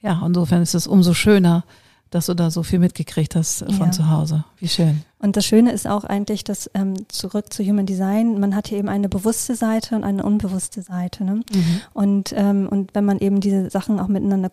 ja, 0.00 0.22
insofern 0.24 0.62
ist 0.62 0.74
es 0.74 0.86
umso 0.86 1.14
schöner, 1.14 1.64
dass 2.10 2.26
du 2.26 2.34
da 2.34 2.50
so 2.50 2.62
viel 2.62 2.78
mitgekriegt 2.80 3.36
hast 3.36 3.64
von 3.64 3.86
Ja. 3.86 3.90
zu 3.90 4.10
Hause. 4.10 4.44
Wie 4.58 4.68
schön. 4.68 5.02
Und 5.20 5.36
das 5.36 5.44
Schöne 5.44 5.70
ist 5.70 5.86
auch 5.86 6.04
eigentlich, 6.04 6.44
dass 6.44 6.70
ähm, 6.74 6.94
zurück 7.08 7.52
zu 7.52 7.62
Human 7.62 7.84
Design, 7.84 8.40
man 8.40 8.56
hat 8.56 8.68
hier 8.68 8.78
eben 8.78 8.88
eine 8.88 9.08
bewusste 9.08 9.54
Seite 9.54 9.94
und 9.94 10.02
eine 10.02 10.22
unbewusste 10.22 10.80
Seite. 10.80 11.24
Ne? 11.24 11.42
Und, 11.92 12.32
ähm, 12.34 12.66
und 12.68 12.94
wenn 12.94 13.04
man 13.04 13.18
eben 13.18 13.40
diese 13.40 13.68
Sachen 13.68 14.00
auch 14.00 14.08
miteinander 14.08 14.50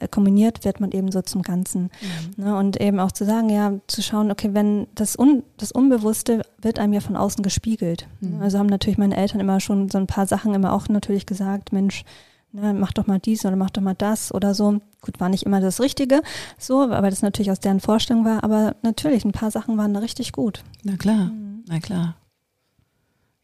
äh, 0.00 0.08
kombiniert, 0.08 0.64
wird 0.64 0.80
man 0.80 0.90
eben 0.90 1.12
so 1.12 1.22
zum 1.22 1.42
Ganzen. 1.42 1.90
Ne? 2.36 2.56
Und 2.56 2.80
eben 2.80 2.98
auch 2.98 3.12
zu 3.12 3.24
sagen, 3.24 3.48
ja, 3.48 3.74
zu 3.86 4.02
schauen, 4.02 4.32
okay, 4.32 4.50
wenn 4.54 4.88
das, 4.96 5.16
Un 5.16 5.44
das 5.56 5.70
Unbewusste 5.70 6.42
wird 6.60 6.80
einem 6.80 6.92
ja 6.92 7.00
von 7.00 7.16
außen 7.16 7.42
gespiegelt. 7.42 8.08
Mhm. 8.20 8.42
Also 8.42 8.58
haben 8.58 8.66
natürlich 8.66 8.98
meine 8.98 9.16
Eltern 9.16 9.40
immer 9.40 9.60
schon 9.60 9.88
so 9.88 9.98
ein 9.98 10.08
paar 10.08 10.26
Sachen 10.26 10.52
immer 10.52 10.72
auch 10.72 10.88
natürlich 10.88 11.26
gesagt, 11.26 11.72
Mensch, 11.72 12.04
ne, 12.52 12.74
mach 12.74 12.92
doch 12.92 13.06
mal 13.06 13.18
dies 13.18 13.44
oder 13.44 13.56
mach 13.56 13.70
doch 13.70 13.82
mal 13.82 13.94
das 13.94 14.32
oder 14.32 14.54
so. 14.54 14.80
Gut, 15.00 15.20
war 15.20 15.28
nicht 15.28 15.44
immer 15.44 15.60
das 15.60 15.80
Richtige, 15.80 16.22
so, 16.58 16.82
aber 16.82 17.10
das 17.10 17.22
natürlich 17.22 17.50
aus 17.50 17.60
deren 17.60 17.80
Vorstellung 17.80 18.24
war. 18.24 18.44
Aber 18.44 18.76
natürlich, 18.82 19.24
ein 19.24 19.32
paar 19.32 19.50
Sachen 19.50 19.76
waren 19.78 19.94
da 19.94 20.00
richtig 20.00 20.32
gut. 20.32 20.62
Na 20.82 20.96
klar, 20.96 21.30
na 21.68 21.78
klar. 21.80 22.16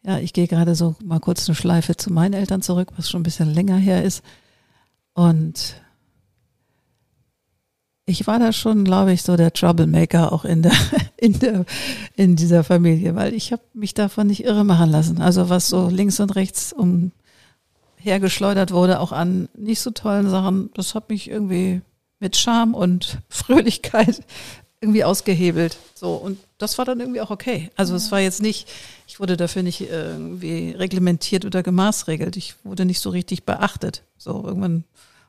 Ja, 0.02 0.18
ich 0.18 0.32
gehe 0.32 0.48
gerade 0.48 0.74
so 0.74 0.96
mal 1.02 1.20
kurz 1.20 1.48
eine 1.48 1.54
Schleife 1.54 1.96
zu 1.96 2.12
meinen 2.12 2.34
Eltern 2.34 2.60
zurück, 2.60 2.92
was 2.96 3.08
schon 3.08 3.20
ein 3.20 3.24
bisschen 3.24 3.52
länger 3.54 3.76
her 3.76 4.02
ist. 4.02 4.22
Und 5.14 5.76
ich 8.06 8.26
war 8.26 8.38
da 8.38 8.52
schon, 8.52 8.84
glaube 8.84 9.12
ich, 9.12 9.22
so 9.22 9.36
der 9.36 9.52
Troublemaker 9.52 10.32
auch 10.32 10.44
in 10.44 10.62
der, 10.62 10.72
in 11.16 11.38
der, 11.38 11.64
in 12.16 12.36
dieser 12.36 12.64
Familie, 12.64 13.14
weil 13.14 13.32
ich 13.32 13.52
habe 13.52 13.62
mich 13.72 13.94
davon 13.94 14.26
nicht 14.26 14.44
irre 14.44 14.64
machen 14.64 14.90
lassen. 14.90 15.22
Also 15.22 15.48
was 15.48 15.68
so 15.68 15.88
links 15.88 16.20
und 16.20 16.36
rechts 16.36 16.72
um 16.72 17.12
hergeschleudert 18.04 18.70
wurde, 18.70 19.00
auch 19.00 19.12
an 19.12 19.48
nicht 19.56 19.80
so 19.80 19.90
tollen 19.90 20.28
Sachen, 20.28 20.70
das 20.74 20.94
hat 20.94 21.08
mich 21.08 21.30
irgendwie 21.30 21.80
mit 22.20 22.36
Charme 22.36 22.74
und 22.74 23.18
Fröhlichkeit 23.28 24.22
irgendwie 24.80 25.04
ausgehebelt. 25.04 25.78
So, 25.94 26.14
und 26.14 26.38
das 26.58 26.76
war 26.76 26.84
dann 26.84 27.00
irgendwie 27.00 27.22
auch 27.22 27.30
okay. 27.30 27.70
Also 27.74 27.94
es 27.94 28.12
war 28.12 28.20
jetzt 28.20 28.42
nicht, 28.42 28.68
ich 29.06 29.18
wurde 29.18 29.36
dafür 29.36 29.62
nicht 29.62 29.80
irgendwie 29.80 30.72
reglementiert 30.72 31.46
oder 31.46 31.62
gemaßregelt. 31.62 32.36
Ich 32.36 32.54
wurde 32.64 32.84
nicht 32.84 33.00
so 33.00 33.08
richtig 33.10 33.44
beachtet. 33.44 34.02
So, 34.18 34.44
irgendwann 34.44 34.84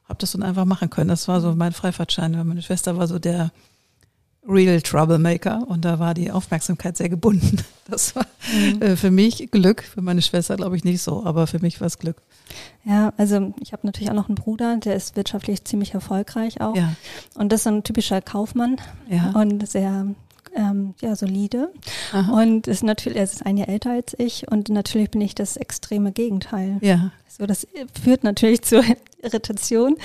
habe 0.09 0.19
das 0.19 0.33
dann 0.33 0.43
einfach 0.43 0.65
machen 0.65 0.89
können. 0.89 1.07
Das 1.07 1.27
war 1.29 1.39
so 1.39 1.55
mein 1.55 1.71
Freifahrtschein, 1.71 2.37
weil 2.37 2.43
meine 2.43 2.61
Schwester 2.61 2.97
war 2.97 3.07
so 3.07 3.17
der 3.17 3.51
Real 4.47 4.81
Troublemaker 4.81 5.67
und 5.67 5.85
da 5.85 5.99
war 5.99 6.13
die 6.13 6.31
Aufmerksamkeit 6.31 6.97
sehr 6.97 7.09
gebunden. 7.09 7.57
Das 7.87 8.15
war 8.15 8.25
äh, 8.79 8.95
für 8.95 9.11
mich 9.11 9.51
Glück, 9.51 9.83
für 9.83 10.01
meine 10.01 10.23
Schwester 10.23 10.55
glaube 10.55 10.75
ich 10.75 10.83
nicht 10.83 11.03
so, 11.03 11.23
aber 11.23 11.45
für 11.45 11.59
mich 11.59 11.81
war 11.81 11.85
es 11.85 11.99
Glück. 11.99 12.17
Ja, 12.83 13.13
also 13.17 13.53
ich 13.59 13.73
habe 13.73 13.85
natürlich 13.85 14.09
auch 14.09 14.15
noch 14.15 14.27
einen 14.29 14.35
Bruder, 14.35 14.77
der 14.77 14.95
ist 14.95 15.15
wirtschaftlich 15.15 15.63
ziemlich 15.65 15.93
erfolgreich 15.93 16.61
auch. 16.61 16.75
Ja, 16.75 16.93
Und 17.35 17.51
das 17.51 17.61
ist 17.61 17.67
ein 17.67 17.83
typischer 17.83 18.21
Kaufmann 18.21 18.77
ja. 19.09 19.31
und 19.31 19.67
sehr 19.67 20.07
ähm, 20.55 20.93
ja, 21.01 21.15
solide. 21.15 21.71
Aha. 22.13 22.41
Und 22.41 22.67
ist 22.67 22.83
natürlich, 22.83 23.17
er 23.17 23.23
ist 23.23 23.45
ein 23.45 23.57
Jahr 23.57 23.69
älter 23.69 23.91
als 23.91 24.15
ich 24.17 24.49
und 24.51 24.69
natürlich 24.69 25.11
bin 25.11 25.21
ich 25.21 25.35
das 25.35 25.57
extreme 25.57 26.11
Gegenteil. 26.11 26.77
ja, 26.81 27.11
So, 27.27 27.45
das 27.45 27.67
führt 28.01 28.23
natürlich 28.23 28.61
zur 28.63 28.83
Irritation. 29.21 29.97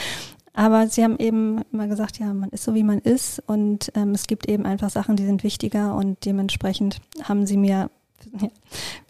Aber 0.53 0.89
sie 0.89 1.05
haben 1.05 1.17
eben 1.19 1.63
immer 1.73 1.87
gesagt, 1.87 2.19
ja, 2.19 2.35
man 2.35 2.51
ist 2.51 2.65
so, 2.65 2.75
wie 2.75 2.83
man 2.83 2.99
ist 2.99 3.41
und 3.47 3.93
ähm, 3.95 4.11
es 4.13 4.27
gibt 4.27 4.49
eben 4.49 4.67
einfach 4.67 4.91
Sachen, 4.91 5.15
die 5.17 5.25
sind 5.25 5.45
wichtiger 5.45 5.95
und 5.95 6.25
dementsprechend 6.25 6.99
haben 7.23 7.47
sie 7.47 7.57
mir, 7.57 7.91
ja, 8.41 8.49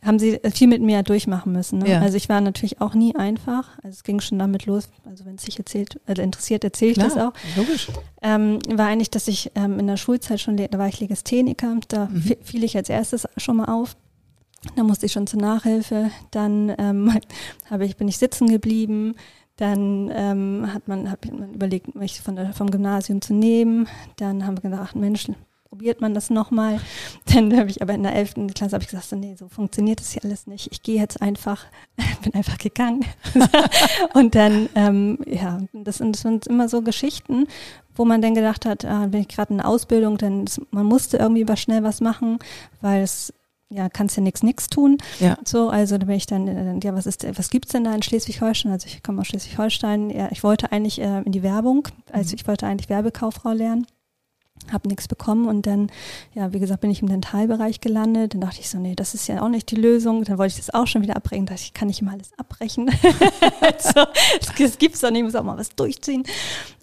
haben 0.04 0.18
sie 0.18 0.40
viel 0.52 0.68
mit 0.68 0.82
mir 0.82 1.02
durchmachen 1.02 1.52
müssen. 1.52 1.78
Ne? 1.80 1.90
Ja. 1.90 2.00
Also 2.00 2.16
ich 2.16 2.28
war 2.28 2.40
natürlich 2.40 2.80
auch 2.80 2.94
nie 2.94 3.14
einfach. 3.16 3.68
Also 3.82 3.88
es 3.96 4.02
ging 4.04 4.20
schon 4.20 4.38
damit 4.38 4.66
los, 4.66 4.88
also 5.04 5.24
wenn 5.24 5.34
es 5.36 5.42
sich 5.42 5.58
erzählt, 5.58 6.00
also 6.06 6.22
interessiert, 6.22 6.64
erzähle 6.64 6.92
ich 6.92 6.98
das 6.98 7.16
auch. 7.16 7.32
logisch. 7.56 7.88
Ähm, 8.22 8.58
war 8.68 8.86
eigentlich, 8.86 9.11
dass 9.11 9.28
ich 9.28 9.50
ähm, 9.54 9.78
in 9.78 9.86
der 9.86 9.96
Schulzeit 9.96 10.40
schon, 10.40 10.56
da 10.56 10.78
war 10.78 10.88
ich 10.88 11.00
Legastheniker, 11.00 11.76
da 11.88 12.06
Mhm. 12.06 12.22
fi- 12.22 12.38
fiel 12.42 12.64
ich 12.64 12.76
als 12.76 12.88
erstes 12.88 13.26
schon 13.36 13.56
mal 13.56 13.66
auf. 13.66 13.96
Da 14.76 14.82
musste 14.82 15.06
ich 15.06 15.12
schon 15.12 15.26
zur 15.26 15.40
Nachhilfe. 15.40 16.11
Dann 16.30 16.72
ähm, 16.78 17.14
habe 17.70 17.84
ich, 17.86 17.96
bin 17.96 18.08
ich 18.08 18.18
sitzen 18.18 18.46
geblieben. 18.48 19.14
Dann 19.56 20.11
ähm, 20.14 20.68
hat 20.72 20.88
man, 20.88 21.11
hat 21.11 21.24
man 21.30 21.52
überlegt, 21.54 21.94
mich 21.94 22.20
von 22.20 22.36
der, 22.36 22.52
vom 22.54 22.70
Gymnasium 22.70 23.20
zu 23.20 23.34
nehmen. 23.34 23.88
Dann 24.16 24.46
haben 24.46 24.56
wir 24.56 24.70
gedacht, 24.70 24.96
Mensch, 24.96 25.28
probiert 25.70 26.00
man 26.00 26.12
das 26.14 26.30
nochmal. 26.30 26.80
Dann 27.32 27.56
habe 27.56 27.70
ich 27.70 27.80
aber 27.80 27.94
in 27.94 28.02
der 28.02 28.14
11. 28.14 28.34
Klasse 28.54 28.74
habe 28.74 28.82
ich 28.82 28.90
gesagt, 28.90 29.08
so, 29.08 29.16
nee, 29.16 29.34
so 29.38 29.48
funktioniert 29.48 30.00
das 30.00 30.10
hier 30.10 30.24
alles 30.24 30.46
nicht. 30.46 30.68
Ich 30.72 30.82
gehe 30.82 31.00
jetzt 31.00 31.22
einfach, 31.22 31.64
bin 32.22 32.34
einfach 32.34 32.58
gegangen. 32.58 33.04
und 34.14 34.34
dann, 34.34 34.68
ähm, 34.74 35.18
ja, 35.26 35.60
das, 35.72 35.98
sind- 35.98 36.16
das 36.16 36.22
sind 36.22 36.46
immer 36.48 36.68
so 36.68 36.82
Geschichten, 36.82 37.46
wo 37.94 38.04
man 38.04 38.20
dann 38.20 38.34
gedacht 38.34 38.66
hat, 38.66 38.84
ah, 38.84 39.06
bin 39.06 39.20
ich 39.20 39.28
gerade 39.28 39.52
in 39.52 39.58
der 39.58 39.68
Ausbildung, 39.68 40.18
dann 40.18 40.44
ist- 40.44 40.60
man 40.72 40.86
musste 40.86 41.16
irgendwie 41.18 41.46
was 41.48 41.60
schnell 41.60 41.82
was 41.84 42.00
machen, 42.00 42.38
weil 42.80 43.02
es 43.02 43.32
ja, 43.72 43.88
kannst 43.88 44.16
ja 44.16 44.22
nichts 44.24 44.42
nix 44.42 44.66
tun. 44.66 44.98
Ja. 45.20 45.38
So, 45.44 45.68
also 45.70 45.96
da 45.96 46.04
bin 46.06 46.16
ich 46.16 46.26
dann, 46.26 46.48
äh, 46.48 46.80
ja, 46.84 46.92
was 46.92 47.06
ist, 47.06 47.24
was 47.38 47.50
gibt's 47.50 47.70
denn 47.70 47.84
da 47.84 47.94
in 47.94 48.02
Schleswig-Holstein? 48.02 48.72
Also 48.72 48.88
ich 48.88 49.00
komme 49.04 49.20
aus 49.20 49.28
Schleswig-Holstein. 49.28 50.10
Ja, 50.10 50.26
ich 50.32 50.42
wollte 50.42 50.72
eigentlich 50.72 51.00
äh, 51.00 51.22
in 51.22 51.30
die 51.30 51.44
Werbung, 51.44 51.86
also 52.10 52.34
ich 52.34 52.48
wollte 52.48 52.66
eigentlich 52.66 52.88
Werbekauffrau 52.88 53.52
lernen. 53.52 53.86
Habe 54.72 54.88
nichts 54.88 55.08
bekommen 55.08 55.48
und 55.48 55.66
dann, 55.66 55.90
ja, 56.34 56.52
wie 56.52 56.61
gesagt, 56.61 56.80
bin 56.80 56.90
ich 56.90 57.02
im 57.02 57.08
Dentalbereich 57.08 57.80
gelandet. 57.80 58.34
Dann 58.34 58.40
dachte 58.40 58.61
ich 58.61 58.68
so, 58.68 58.78
nee, 58.78 58.94
das 58.94 59.14
ist 59.14 59.26
ja 59.26 59.42
auch 59.42 59.48
nicht 59.48 59.70
die 59.70 59.76
Lösung. 59.76 60.24
Dann 60.24 60.38
wollte 60.38 60.52
ich 60.52 60.56
das 60.58 60.72
auch 60.72 60.86
schon 60.86 61.02
wieder 61.02 61.16
abbrechen. 61.16 61.46
Da 61.46 61.54
dachte 61.54 61.64
ich, 61.64 61.74
kann 61.74 61.88
ich 61.88 62.00
immer 62.02 62.12
alles 62.12 62.30
abbrechen. 62.38 62.88
so, 63.78 64.04
das 64.58 64.78
gibt's 64.78 65.00
doch 65.00 65.11
nicht, 65.11 65.20
ich 65.20 65.24
muss 65.24 65.34
auch 65.34 65.44
mal 65.44 65.58
was 65.58 65.74
durchziehen. 65.74 66.24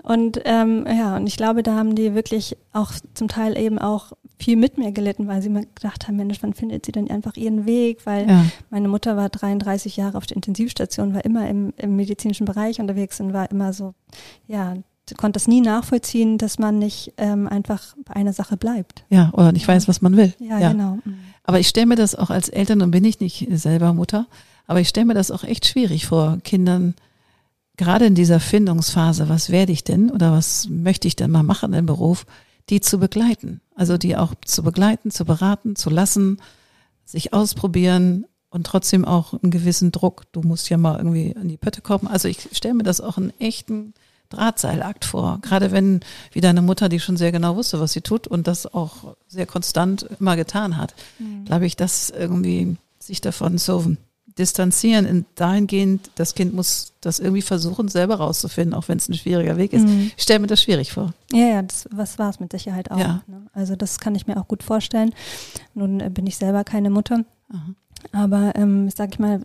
Und 0.04 0.42
ähm, 0.46 0.86
ja, 0.88 1.18
und 1.18 1.28
ich 1.28 1.38
glaube, 1.38 1.64
da 1.64 1.76
haben 1.76 1.96
die 1.96 2.14
wirklich 2.14 2.58
auch 2.74 2.92
zum 3.14 3.28
Teil 3.28 3.58
eben 3.58 3.78
auch 3.78 4.14
viel 4.40 4.56
mit 4.56 4.78
mir 4.78 4.92
gelitten, 4.92 5.28
weil 5.28 5.42
sie 5.42 5.50
mir 5.50 5.66
gedacht 5.66 6.08
haben, 6.08 6.16
Mensch, 6.16 6.38
wann 6.42 6.54
findet 6.54 6.86
sie 6.86 6.92
denn 6.92 7.10
einfach 7.10 7.36
ihren 7.36 7.66
Weg? 7.66 8.06
Weil 8.06 8.30
Ja, 8.30 8.46
meine 8.70 8.88
Mutter 8.88 9.18
war 9.18 9.30
33 9.30 9.98
Jahre 9.98 10.18
auf 10.18 10.26
der 10.26 10.38
Intensivstation, 10.38 11.14
war 11.14 11.26
immer 11.26 11.50
im, 11.50 11.74
im 11.78 11.96
medizinischen 11.96 12.46
Bereich 12.46 12.80
unterwegs 12.80 13.20
und 13.20 13.34
war 13.34 13.50
immer 13.52 13.74
so, 13.74 13.94
ja, 14.48 14.76
konnte 15.16 15.38
es 15.38 15.48
nie 15.48 15.62
nachvollziehen, 15.62 16.38
dass 16.38 16.60
man 16.60 16.80
nicht 16.80 17.14
ähm, 17.18 17.48
einfach 17.48 17.96
bei 18.06 18.16
einer 18.16 18.34
Sache 18.34 18.58
bleibt. 18.58 19.06
ja, 19.10 19.30
oder 19.34 19.52
nicht 19.52 19.68
weiß, 19.68 19.88
was 19.88 20.02
man 20.02 20.18
will. 20.18 20.34
Ja, 20.40 20.72
genau. 20.72 21.00
Mhm. 21.04 21.20
Aber 21.44 21.60
ich 21.60 21.68
stelle 21.68 21.86
mir 21.86 21.96
das 21.96 22.16
auch 22.16 22.30
als 22.30 22.50
Eltern, 22.50 22.82
und 22.82 22.92
bin 22.92 23.06
ich 23.06 23.20
nicht 23.20 23.48
selber 23.52 23.94
Mutter, 23.94 24.28
aber 24.66 24.82
ich 24.82 24.90
stelle 24.90 25.06
mir 25.06 25.14
das 25.14 25.32
auch 25.32 25.44
echt 25.44 25.66
schwierig 25.66 26.06
vor, 26.06 26.40
Kindern, 26.44 26.94
gerade 27.78 28.06
in 28.06 28.16
dieser 28.16 28.40
Findungsphase, 28.40 29.30
was 29.30 29.50
werde 29.50 29.72
ich 29.72 29.84
denn 29.84 30.12
oder 30.12 30.32
was 30.32 30.68
möchte 30.70 31.08
ich 31.08 31.16
denn 31.16 31.32
mal 31.32 31.44
machen 31.44 31.74
im 31.74 31.86
Beruf, 31.86 32.26
die 32.70 32.82
zu 32.82 32.98
begleiten. 32.98 33.62
Also 33.76 33.98
die 33.98 34.18
auch 34.18 34.34
zu 34.44 34.64
begleiten, 34.64 35.12
zu 35.12 35.24
beraten, 35.24 35.76
zu 35.76 35.90
lassen, 35.90 36.40
sich 37.06 37.34
ausprobieren 37.34 38.26
und 38.50 38.66
trotzdem 38.66 39.06
auch 39.06 39.34
einen 39.34 39.52
gewissen 39.52 39.92
Druck. 39.92 40.24
Du 40.32 40.42
musst 40.42 40.70
ja 40.70 40.78
mal 40.78 40.98
irgendwie 40.98 41.32
in 41.32 41.48
die 41.48 41.58
Pötte 41.58 41.82
kommen. 41.82 42.08
Also 42.08 42.28
ich 42.28 42.50
stelle 42.52 42.74
mir 42.74 42.84
das 42.84 43.00
auch 43.00 43.18
einen 43.18 43.32
echten 43.40 43.94
Drahtseilakt 44.30 45.06
vor. 45.06 45.40
Gerade 45.42 45.72
wenn, 45.72 46.02
wie 46.32 46.42
deine 46.42 46.62
Mutter, 46.62 46.90
die 46.90 47.00
schon 47.00 47.18
sehr 47.18 47.32
genau 47.32 47.56
wusste, 47.56 47.80
was 47.80 47.94
sie 47.94 48.02
tut 48.02 48.28
und 48.28 48.48
das 48.48 48.72
auch 48.74 49.16
sehr 49.28 49.46
konstant 49.46 50.08
immer 50.20 50.36
getan 50.36 50.78
hat, 50.78 50.94
mhm. 51.20 51.46
glaube 51.46 51.66
ich, 51.66 51.76
dass 51.76 52.10
irgendwie 52.10 52.78
sich 53.00 53.22
davon 53.22 53.58
so 53.58 53.96
distanzieren 54.38 55.06
in 55.06 55.26
dahingehend, 55.36 56.12
das 56.16 56.36
Kind 56.36 56.54
muss 56.54 56.94
das 57.02 57.20
irgendwie 57.20 57.42
versuchen, 57.42 57.88
selber 57.88 58.16
rauszufinden, 58.16 58.74
auch 58.74 58.88
wenn 58.88 58.98
es 58.98 59.10
ein 59.10 59.16
schwieriger 59.16 59.58
Weg 59.58 59.74
ist. 59.74 59.88
Mhm. 59.88 60.12
Ich 60.16 60.24
stelle 60.24 60.40
mir 60.40 60.48
das 60.48 60.62
schwierig 60.62 60.92
vor. 60.92 61.14
Ja, 61.32 61.48
ja, 61.48 61.62
das, 61.62 61.88
was 61.92 62.20
war 62.20 62.30
es 62.30 62.40
mit 62.40 62.52
Sicherheit 62.52 62.92
auch. 62.92 63.00
Ja. 63.00 63.24
Ne? 63.28 63.48
Also 63.54 63.76
das 63.76 64.00
kann 64.00 64.16
ich 64.16 64.28
mir 64.28 64.38
auch 64.38 64.48
gut 64.48 64.64
vorstellen. 64.64 65.14
Nun 65.74 66.00
äh, 66.00 66.10
bin 66.10 66.28
ich 66.28 66.38
selber 66.38 66.64
keine 66.64 66.90
Mutter, 66.90 67.24
Aha. 67.50 67.74
aber 68.12 68.54
ähm, 68.56 68.90
sag 68.90 69.14
ich 69.14 69.20
mal, 69.20 69.42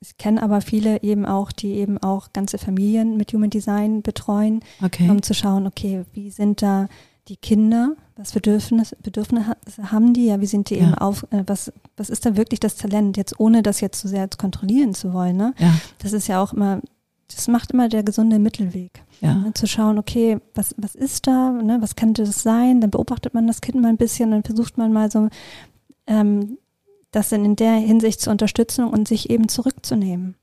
ich 0.00 0.18
kenne 0.18 0.42
aber 0.42 0.60
viele 0.60 1.02
eben 1.02 1.24
auch, 1.24 1.52
die 1.52 1.72
eben 1.74 1.98
auch 1.98 2.32
ganze 2.32 2.58
Familien 2.58 3.16
mit 3.16 3.32
Human 3.32 3.50
Design 3.50 4.02
betreuen, 4.02 4.60
okay. 4.82 5.08
um 5.08 5.22
zu 5.22 5.34
schauen, 5.34 5.66
okay, 5.66 6.04
wie 6.12 6.30
sind 6.30 6.62
da 6.62 6.88
die 7.28 7.36
Kinder, 7.36 7.96
was 8.14 8.32
Bedürfnisse, 8.32 8.96
Bedürfnisse 9.02 9.56
haben 9.90 10.12
die, 10.12 10.26
ja, 10.26 10.40
wie 10.40 10.46
sind 10.46 10.70
die 10.70 10.76
ja. 10.76 10.84
eben 10.84 10.94
auf, 10.94 11.26
äh, 11.30 11.42
was, 11.46 11.72
was 11.96 12.08
ist 12.08 12.24
da 12.24 12.36
wirklich 12.36 12.60
das 12.60 12.76
Talent, 12.76 13.16
jetzt 13.16 13.40
ohne 13.40 13.62
das 13.62 13.80
jetzt 13.80 14.00
zu 14.00 14.06
sehr 14.06 14.28
kontrollieren 14.28 14.94
zu 14.94 15.12
wollen, 15.12 15.36
ne? 15.36 15.54
Ja. 15.58 15.74
Das 15.98 16.12
ist 16.12 16.28
ja 16.28 16.40
auch 16.40 16.52
immer, 16.52 16.80
das 17.34 17.48
macht 17.48 17.72
immer 17.72 17.88
der 17.88 18.04
gesunde 18.04 18.38
Mittelweg. 18.38 19.02
Ja. 19.20 19.34
Ne? 19.34 19.54
Zu 19.54 19.66
schauen, 19.66 19.98
okay, 19.98 20.38
was, 20.54 20.74
was 20.78 20.94
ist 20.94 21.26
da, 21.26 21.50
ne? 21.50 21.78
was 21.80 21.96
könnte 21.96 22.24
das 22.24 22.42
sein? 22.42 22.80
Dann 22.80 22.90
beobachtet 22.90 23.34
man 23.34 23.46
das 23.46 23.60
Kind 23.60 23.80
mal 23.80 23.88
ein 23.88 23.96
bisschen, 23.96 24.30
dann 24.30 24.44
versucht 24.44 24.78
man 24.78 24.92
mal 24.92 25.10
so, 25.10 25.28
ähm, 26.06 26.58
das 27.16 27.30
dann 27.30 27.44
in 27.44 27.56
der 27.56 27.74
Hinsicht 27.74 28.20
zu 28.20 28.30
unterstützen 28.30 28.84
und 28.84 29.08
sich 29.08 29.30
eben 29.30 29.48
zurückzunehmen. 29.48 30.34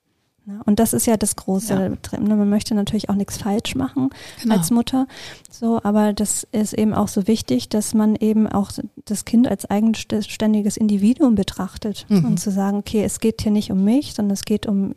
Ne? 0.45 0.59
Und 0.65 0.79
das 0.79 0.93
ist 0.93 1.05
ja 1.05 1.17
das 1.17 1.35
Große. 1.35 1.97
Ja. 2.11 2.19
Ne? 2.19 2.35
Man 2.35 2.49
möchte 2.49 2.73
natürlich 2.73 3.09
auch 3.09 3.15
nichts 3.15 3.37
falsch 3.37 3.75
machen 3.75 4.09
genau. 4.41 4.55
als 4.55 4.71
Mutter. 4.71 5.07
So, 5.51 5.79
aber 5.83 6.13
das 6.13 6.47
ist 6.51 6.73
eben 6.73 6.93
auch 6.93 7.07
so 7.07 7.27
wichtig, 7.27 7.69
dass 7.69 7.93
man 7.93 8.15
eben 8.15 8.47
auch 8.47 8.71
das 9.05 9.23
Kind 9.25 9.47
als 9.47 9.69
eigenständiges 9.69 10.75
Individuum 10.75 11.35
betrachtet 11.35 12.07
mhm. 12.09 12.25
und 12.25 12.39
zu 12.39 12.51
sagen, 12.51 12.77
okay, 12.77 13.03
es 13.03 13.19
geht 13.19 13.43
hier 13.43 13.51
nicht 13.51 13.71
um 13.71 13.83
mich, 13.83 14.15
sondern 14.15 14.33
es 14.33 14.43
geht 14.43 14.65
um 14.65 14.95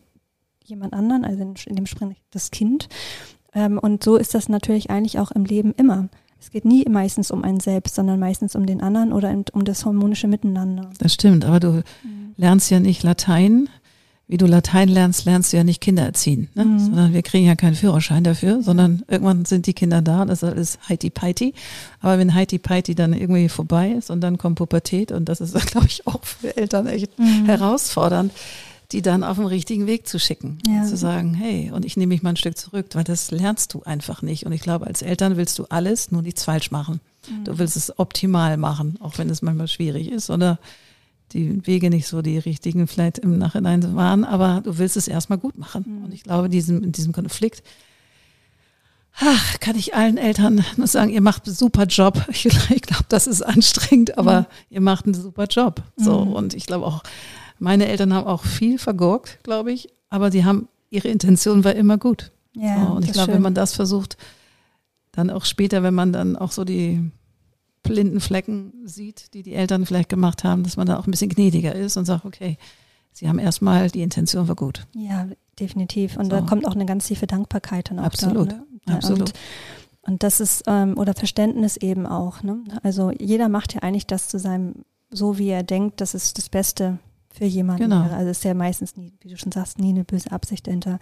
jemand 0.64 0.94
anderen, 0.94 1.24
also 1.24 1.42
in 1.42 1.76
dem 1.76 1.86
Sprint 1.86 2.16
das 2.30 2.50
Kind. 2.50 2.88
Ähm, 3.52 3.78
und 3.78 4.02
so 4.02 4.16
ist 4.16 4.34
das 4.34 4.48
natürlich 4.48 4.90
eigentlich 4.90 5.18
auch 5.18 5.30
im 5.30 5.44
Leben 5.44 5.74
immer. 5.76 6.08
Es 6.46 6.52
geht 6.52 6.64
nie 6.64 6.84
meistens 6.88 7.32
um 7.32 7.42
einen 7.42 7.58
selbst, 7.58 7.96
sondern 7.96 8.20
meistens 8.20 8.54
um 8.54 8.66
den 8.66 8.80
anderen 8.80 9.12
oder 9.12 9.34
um 9.52 9.64
das 9.64 9.84
harmonische 9.84 10.28
Miteinander. 10.28 10.90
Das 11.00 11.12
stimmt, 11.12 11.44
aber 11.44 11.58
du 11.58 11.72
mhm. 11.72 12.34
lernst 12.36 12.70
ja 12.70 12.78
nicht 12.78 13.02
Latein 13.02 13.68
wie 14.28 14.38
du 14.38 14.46
Latein 14.46 14.88
lernst, 14.88 15.24
lernst 15.24 15.52
du 15.52 15.56
ja 15.56 15.64
nicht 15.64 15.80
Kinder 15.80 16.04
erziehen, 16.04 16.48
ne? 16.54 16.64
Mhm. 16.64 16.78
sondern 16.78 17.12
wir 17.12 17.22
kriegen 17.22 17.46
ja 17.46 17.54
keinen 17.54 17.76
Führerschein 17.76 18.24
dafür, 18.24 18.62
sondern 18.62 19.02
irgendwann 19.08 19.44
sind 19.44 19.66
die 19.66 19.74
Kinder 19.74 20.02
da, 20.02 20.24
das 20.24 20.42
ist 20.42 20.48
alles 20.48 20.78
heiti-peiti. 20.88 21.54
Aber 22.00 22.18
wenn 22.18 22.34
heiti-peiti 22.34 22.94
dann 22.96 23.12
irgendwie 23.12 23.48
vorbei 23.48 23.90
ist 23.90 24.10
und 24.10 24.20
dann 24.20 24.38
kommt 24.38 24.56
Pubertät 24.56 25.12
und 25.12 25.28
das 25.28 25.40
ist, 25.40 25.54
glaube 25.70 25.86
ich, 25.86 26.06
auch 26.06 26.24
für 26.24 26.56
Eltern 26.56 26.86
echt 26.86 27.16
mhm. 27.18 27.46
herausfordernd, 27.46 28.32
die 28.92 29.02
dann 29.02 29.24
auf 29.24 29.36
den 29.36 29.46
richtigen 29.46 29.86
Weg 29.86 30.06
zu 30.06 30.18
schicken. 30.18 30.58
Ja. 30.66 30.84
Zu 30.84 30.96
sagen, 30.96 31.34
hey, 31.34 31.70
und 31.72 31.84
ich 31.84 31.96
nehme 31.96 32.14
mich 32.14 32.22
mal 32.22 32.30
ein 32.30 32.36
Stück 32.36 32.56
zurück, 32.56 32.86
weil 32.92 33.04
das 33.04 33.30
lernst 33.30 33.74
du 33.74 33.82
einfach 33.82 34.22
nicht. 34.22 34.46
Und 34.46 34.52
ich 34.52 34.60
glaube, 34.60 34.86
als 34.86 35.02
Eltern 35.02 35.36
willst 35.36 35.58
du 35.58 35.66
alles, 35.68 36.12
nur 36.12 36.22
nichts 36.22 36.44
falsch 36.44 36.70
machen. 36.70 37.00
Mhm. 37.28 37.44
Du 37.44 37.58
willst 37.58 37.76
es 37.76 37.98
optimal 37.98 38.56
machen, 38.56 38.96
auch 39.00 39.18
wenn 39.18 39.28
es 39.30 39.42
manchmal 39.42 39.68
schwierig 39.68 40.10
ist 40.10 40.30
oder 40.30 40.58
die 41.32 41.66
Wege 41.66 41.90
nicht 41.90 42.06
so 42.06 42.22
die 42.22 42.38
richtigen 42.38 42.86
vielleicht 42.86 43.18
im 43.18 43.38
Nachhinein 43.38 43.96
waren, 43.96 44.24
aber 44.24 44.60
du 44.62 44.78
willst 44.78 44.96
es 44.96 45.08
erstmal 45.08 45.38
gut 45.38 45.58
machen. 45.58 45.84
Mhm. 45.86 46.04
Und 46.04 46.14
ich 46.14 46.22
glaube, 46.22 46.48
diesem, 46.48 46.84
in 46.84 46.92
diesem 46.92 47.12
Konflikt, 47.12 47.64
ach, 49.18 49.58
kann 49.60 49.76
ich 49.76 49.94
allen 49.94 50.18
Eltern 50.18 50.64
nur 50.76 50.86
sagen, 50.86 51.10
ihr 51.10 51.20
macht 51.20 51.46
einen 51.46 51.54
super 51.54 51.84
Job. 51.86 52.24
Ich, 52.30 52.46
ich 52.46 52.82
glaube, 52.82 53.06
das 53.08 53.26
ist 53.26 53.42
anstrengend, 53.42 54.16
aber 54.18 54.42
mhm. 54.42 54.46
ihr 54.70 54.80
macht 54.80 55.06
einen 55.06 55.14
super 55.14 55.46
Job. 55.46 55.82
So, 55.96 56.24
mhm. 56.24 56.32
und 56.32 56.54
ich 56.54 56.66
glaube 56.66 56.86
auch, 56.86 57.02
meine 57.58 57.86
Eltern 57.86 58.12
haben 58.12 58.26
auch 58.26 58.44
viel 58.44 58.78
vergurkt, 58.78 59.42
glaube 59.42 59.72
ich, 59.72 59.88
aber 60.08 60.30
die 60.30 60.44
haben, 60.44 60.68
ihre 60.90 61.08
Intention 61.08 61.64
war 61.64 61.74
immer 61.74 61.98
gut. 61.98 62.32
Ja, 62.54 62.86
so, 62.86 62.92
und 62.94 63.04
ich 63.04 63.12
glaube, 63.12 63.34
wenn 63.34 63.42
man 63.42 63.54
das 63.54 63.74
versucht, 63.74 64.16
dann 65.12 65.30
auch 65.30 65.44
später, 65.44 65.82
wenn 65.82 65.94
man 65.94 66.12
dann 66.12 66.36
auch 66.36 66.52
so 66.52 66.64
die 66.64 67.10
blinden 67.82 68.20
Flecken 68.20 68.72
sieht, 68.84 69.34
die 69.34 69.42
die 69.42 69.54
Eltern 69.54 69.86
vielleicht 69.86 70.08
gemacht 70.08 70.44
haben, 70.44 70.62
dass 70.62 70.76
man 70.76 70.86
da 70.86 70.98
auch 70.98 71.06
ein 71.06 71.10
bisschen 71.10 71.28
gnädiger 71.28 71.74
ist 71.74 71.96
und 71.96 72.04
sagt, 72.04 72.24
okay, 72.24 72.58
sie 73.12 73.28
haben 73.28 73.38
erstmal, 73.38 73.90
die 73.90 74.02
Intention 74.02 74.48
war 74.48 74.56
gut. 74.56 74.86
Ja, 74.94 75.26
definitiv. 75.58 76.16
Und 76.16 76.26
so. 76.26 76.30
da 76.30 76.40
kommt 76.42 76.66
auch 76.66 76.74
eine 76.74 76.86
ganz 76.86 77.06
tiefe 77.06 77.26
Dankbarkeit 77.26 77.90
dann 77.90 78.00
auch 78.00 78.04
Absolut, 78.04 78.52
da, 78.52 78.56
ne? 78.56 78.96
absolut. 78.96 79.20
Und, 79.20 79.32
und 80.02 80.22
das 80.22 80.40
ist, 80.40 80.64
ähm, 80.66 80.98
oder 80.98 81.14
Verständnis 81.14 81.76
eben 81.76 82.06
auch. 82.06 82.42
Ne? 82.42 82.64
Also 82.82 83.10
jeder 83.18 83.48
macht 83.48 83.74
ja 83.74 83.80
eigentlich 83.82 84.06
das 84.06 84.28
zu 84.28 84.38
seinem, 84.38 84.84
so 85.10 85.38
wie 85.38 85.48
er 85.48 85.62
denkt, 85.62 86.00
das 86.00 86.14
ist 86.14 86.38
das 86.38 86.48
Beste 86.48 86.98
für 87.36 87.44
jemanden. 87.44 87.84
Genau. 87.84 88.02
Also 88.02 88.30
ist 88.30 88.44
ja 88.44 88.54
meistens 88.54 88.96
nie, 88.96 89.12
wie 89.20 89.28
du 89.28 89.36
schon 89.36 89.52
sagst, 89.52 89.78
nie 89.78 89.90
eine 89.90 90.04
böse 90.04 90.32
Absicht 90.32 90.66
dahinter. 90.66 90.98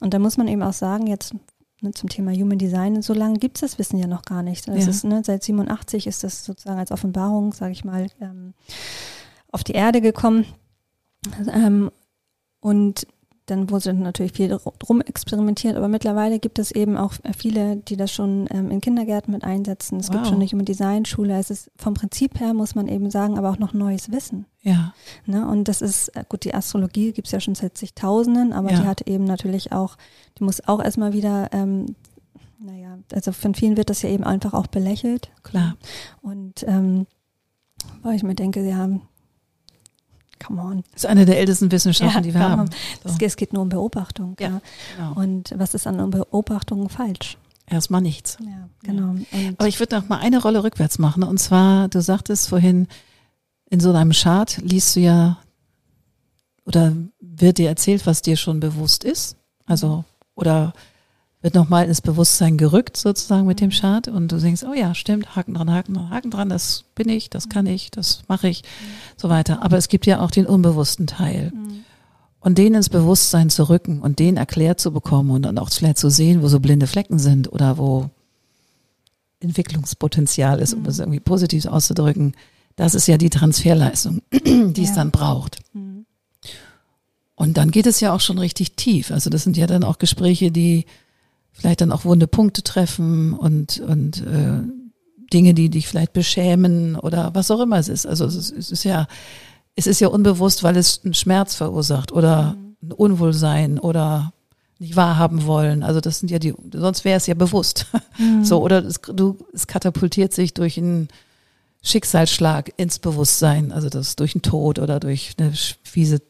Und 0.00 0.14
da 0.14 0.18
muss 0.18 0.36
man 0.36 0.48
eben 0.48 0.62
auch 0.62 0.72
sagen, 0.72 1.06
jetzt 1.06 1.34
ne, 1.80 1.92
zum 1.92 2.08
Thema 2.08 2.32
Human 2.32 2.58
Design. 2.58 3.02
So 3.02 3.14
lange 3.14 3.38
gibt 3.38 3.56
es 3.56 3.60
das 3.60 3.78
Wissen 3.78 3.98
ja 3.98 4.06
noch 4.06 4.22
gar 4.22 4.42
nicht. 4.42 4.66
Das 4.68 4.84
ja. 4.84 4.90
ist, 4.90 5.04
ne, 5.04 5.22
seit 5.24 5.42
87 5.42 6.06
ist 6.06 6.24
das 6.24 6.44
sozusagen 6.44 6.78
als 6.78 6.90
Offenbarung, 6.90 7.52
sage 7.52 7.72
ich 7.72 7.84
mal, 7.84 8.08
ähm, 8.20 8.54
auf 9.52 9.62
die 9.62 9.72
Erde 9.72 10.00
gekommen. 10.00 10.46
Ähm, 11.52 11.90
und 12.60 13.06
dann 13.46 13.70
wurde 13.70 13.94
natürlich 13.94 14.32
viel 14.32 14.48
drum 14.78 15.00
experimentiert, 15.00 15.76
aber 15.76 15.86
mittlerweile 15.86 16.40
gibt 16.40 16.58
es 16.58 16.72
eben 16.72 16.96
auch 16.96 17.14
viele, 17.36 17.76
die 17.76 17.96
das 17.96 18.12
schon 18.12 18.48
ähm, 18.50 18.72
in 18.72 18.80
Kindergärten 18.80 19.32
mit 19.32 19.44
einsetzen. 19.44 20.00
Es 20.00 20.08
wow. 20.08 20.16
gibt 20.16 20.26
schon 20.26 20.36
eine 20.36 20.46
Human 20.46 20.64
Design 20.64 21.04
Schule. 21.04 21.38
Es 21.38 21.50
ist 21.50 21.70
vom 21.76 21.94
Prinzip 21.94 22.40
her, 22.40 22.54
muss 22.54 22.74
man 22.74 22.88
eben 22.88 23.08
sagen, 23.08 23.38
aber 23.38 23.50
auch 23.50 23.58
noch 23.58 23.72
neues 23.72 24.10
Wissen. 24.10 24.46
Ja. 24.62 24.94
Ne? 25.26 25.46
Und 25.46 25.68
das 25.68 25.80
ist, 25.80 26.08
äh, 26.16 26.24
gut, 26.28 26.44
die 26.44 26.54
Astrologie 26.54 27.12
gibt 27.12 27.28
es 27.28 27.32
ja 27.32 27.38
schon 27.38 27.54
seit 27.54 27.78
zigtausenden, 27.78 28.52
aber 28.52 28.72
ja. 28.72 28.80
die 28.80 28.86
hat 28.86 29.02
eben 29.02 29.24
natürlich 29.24 29.70
auch, 29.70 29.96
die 30.38 30.44
muss 30.44 30.66
auch 30.66 30.82
erstmal 30.82 31.12
wieder, 31.12 31.48
ähm, 31.52 31.94
naja, 32.58 32.98
also 33.12 33.30
von 33.30 33.54
vielen 33.54 33.76
wird 33.76 33.90
das 33.90 34.02
ja 34.02 34.10
eben 34.10 34.24
einfach 34.24 34.54
auch 34.54 34.66
belächelt. 34.66 35.30
Klar. 35.44 35.76
Und 36.20 36.64
ähm, 36.66 37.06
weil 38.02 38.16
ich 38.16 38.24
mir 38.24 38.34
denke, 38.34 38.66
ja, 38.68 38.88
come 40.44 40.60
on. 40.60 40.84
Das 40.92 41.04
ist 41.04 41.06
eine 41.06 41.24
der 41.24 41.38
ältesten 41.38 41.70
Wissenschaften, 41.70 42.16
ja, 42.16 42.20
die 42.20 42.34
wir 42.34 42.40
haben. 42.40 42.70
So. 43.04 43.14
Es, 43.24 43.36
geht 43.36 43.52
nur 43.52 43.62
um 43.62 43.68
Beobachtung. 43.68 44.36
Ja, 44.40 44.60
Genau. 44.96 45.12
Und 45.14 45.54
was 45.56 45.74
ist 45.74 45.86
an 45.86 46.10
Beobachtungen 46.10 46.88
falsch? 46.88 47.36
Erstmal 47.68 48.00
nichts. 48.00 48.38
Ja, 48.40 48.68
genau. 48.82 49.16
Aber 49.58 49.68
ich 49.68 49.80
würde 49.80 49.96
noch 49.96 50.08
mal 50.08 50.18
eine 50.18 50.40
Rolle 50.40 50.62
rückwärts 50.62 50.98
machen. 50.98 51.24
Und 51.24 51.38
zwar, 51.38 51.88
du 51.88 52.00
sagtest 52.00 52.48
vorhin, 52.48 52.86
in 53.68 53.80
so 53.80 53.92
einem 53.92 54.12
Chart 54.12 54.56
liest 54.58 54.94
du 54.94 55.00
ja 55.00 55.38
oder 56.64 56.92
wird 57.20 57.58
dir 57.58 57.68
erzählt, 57.68 58.06
was 58.06 58.22
dir 58.22 58.36
schon 58.36 58.60
bewusst 58.60 59.04
ist. 59.04 59.36
Also, 59.66 60.04
oder 60.34 60.72
wird 61.46 61.54
nochmal 61.54 61.86
ins 61.86 62.00
Bewusstsein 62.00 62.58
gerückt 62.58 62.96
sozusagen 62.96 63.46
mit 63.46 63.60
dem 63.60 63.68
mhm. 63.68 63.74
Chart 63.74 64.08
und 64.08 64.32
du 64.32 64.38
denkst, 64.38 64.64
oh 64.68 64.74
ja, 64.74 64.96
stimmt, 64.96 65.36
Haken 65.36 65.54
dran, 65.54 65.70
Haken 65.70 65.94
dran, 65.94 66.10
Haken 66.10 66.30
dran, 66.32 66.48
das 66.48 66.82
bin 66.96 67.08
ich, 67.08 67.30
das 67.30 67.48
kann 67.48 67.66
ich, 67.66 67.92
das 67.92 68.24
mache 68.26 68.48
ich, 68.48 68.64
so 69.16 69.28
weiter. 69.28 69.62
Aber 69.62 69.76
es 69.76 69.86
gibt 69.86 70.06
ja 70.06 70.18
auch 70.18 70.32
den 70.32 70.44
unbewussten 70.44 71.06
Teil. 71.06 71.52
Mhm. 71.54 71.84
Und 72.40 72.58
den 72.58 72.74
ins 72.74 72.88
Bewusstsein 72.88 73.48
zu 73.48 73.68
rücken 73.68 74.00
und 74.00 74.18
den 74.18 74.36
erklärt 74.36 74.80
zu 74.80 74.90
bekommen 74.90 75.30
und 75.30 75.42
dann 75.42 75.58
auch 75.58 75.70
vielleicht 75.70 75.98
zu 75.98 76.10
sehen, 76.10 76.42
wo 76.42 76.48
so 76.48 76.58
blinde 76.58 76.88
Flecken 76.88 77.20
sind 77.20 77.52
oder 77.52 77.78
wo 77.78 78.10
Entwicklungspotenzial 79.38 80.58
ist, 80.58 80.74
um 80.74 80.84
es 80.86 80.98
irgendwie 80.98 81.20
positiv 81.20 81.66
auszudrücken, 81.66 82.34
das 82.74 82.96
ist 82.96 83.06
ja 83.06 83.18
die 83.18 83.30
Transferleistung, 83.30 84.20
die 84.32 84.82
ja. 84.82 84.88
es 84.88 84.94
dann 84.94 85.12
braucht. 85.12 85.60
Mhm. 85.74 86.06
Und 87.36 87.56
dann 87.56 87.70
geht 87.70 87.86
es 87.86 88.00
ja 88.00 88.12
auch 88.12 88.20
schon 88.20 88.38
richtig 88.38 88.74
tief. 88.74 89.12
Also 89.12 89.30
das 89.30 89.44
sind 89.44 89.56
ja 89.56 89.68
dann 89.68 89.84
auch 89.84 89.98
Gespräche, 89.98 90.50
die 90.50 90.86
vielleicht 91.56 91.80
dann 91.80 91.92
auch 91.92 92.04
wunde 92.04 92.26
Punkte 92.26 92.62
treffen 92.62 93.32
und, 93.32 93.80
und 93.80 94.22
äh, 94.22 94.62
Dinge, 95.32 95.54
die 95.54 95.70
dich 95.70 95.88
vielleicht 95.88 96.12
beschämen 96.12 96.96
oder 96.96 97.34
was 97.34 97.50
auch 97.50 97.60
immer 97.60 97.78
es 97.78 97.88
ist. 97.88 98.06
Also 98.06 98.26
es 98.26 98.36
ist, 98.36 98.52
es 98.52 98.70
ist 98.70 98.84
ja, 98.84 99.06
es 99.74 99.86
ist 99.86 100.00
ja 100.00 100.08
unbewusst, 100.08 100.62
weil 100.62 100.76
es 100.76 101.00
einen 101.04 101.14
Schmerz 101.14 101.54
verursacht 101.54 102.12
oder 102.12 102.56
ein 102.82 102.92
Unwohlsein 102.92 103.78
oder 103.78 104.32
nicht 104.78 104.96
wahrhaben 104.96 105.46
wollen. 105.46 105.82
Also 105.82 106.00
das 106.00 106.20
sind 106.20 106.30
ja 106.30 106.38
die, 106.38 106.54
sonst 106.72 107.04
wäre 107.04 107.16
es 107.16 107.26
ja 107.26 107.34
bewusst. 107.34 107.86
Mhm. 108.18 108.44
So, 108.44 108.62
oder 108.62 108.84
es, 108.84 109.00
du, 109.00 109.36
es 109.52 109.66
katapultiert 109.66 110.32
sich 110.32 110.54
durch 110.54 110.78
einen 110.78 111.08
Schicksalsschlag 111.82 112.72
ins 112.78 112.98
Bewusstsein, 112.98 113.72
also 113.72 113.88
das 113.88 114.16
durch 114.16 114.34
einen 114.34 114.42
Tod 114.42 114.78
oder 114.78 115.00
durch 115.00 115.34
eine 115.38 115.52
fiese 115.82 116.20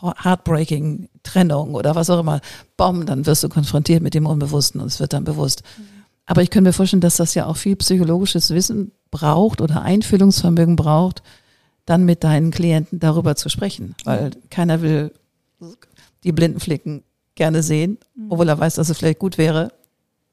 heartbreaking 0.00 1.08
Trennung 1.22 1.74
oder 1.74 1.94
was 1.94 2.10
auch 2.10 2.20
immer, 2.20 2.40
bom, 2.76 3.06
dann 3.06 3.26
wirst 3.26 3.42
du 3.42 3.48
konfrontiert 3.48 4.02
mit 4.02 4.14
dem 4.14 4.26
Unbewussten 4.26 4.80
und 4.80 4.88
es 4.88 5.00
wird 5.00 5.12
dann 5.12 5.24
bewusst. 5.24 5.62
Mhm. 5.78 5.84
Aber 6.26 6.42
ich 6.42 6.50
könnte 6.50 6.68
mir 6.68 6.72
vorstellen, 6.72 7.00
dass 7.00 7.16
das 7.16 7.34
ja 7.34 7.46
auch 7.46 7.56
viel 7.56 7.76
psychologisches 7.76 8.50
Wissen 8.50 8.92
braucht 9.10 9.60
oder 9.60 9.82
Einfühlungsvermögen 9.82 10.76
braucht, 10.76 11.22
dann 11.86 12.04
mit 12.04 12.24
deinen 12.24 12.50
Klienten 12.50 12.98
darüber 12.98 13.36
zu 13.36 13.48
sprechen, 13.48 13.94
weil 14.04 14.30
keiner 14.50 14.80
will 14.80 15.12
die 16.24 16.32
blinden 16.32 16.60
Flicken 16.60 17.02
gerne 17.34 17.62
sehen, 17.62 17.98
mhm. 18.14 18.30
obwohl 18.30 18.48
er 18.48 18.58
weiß, 18.58 18.76
dass 18.76 18.88
es 18.88 18.98
vielleicht 18.98 19.18
gut 19.18 19.38
wäre. 19.38 19.72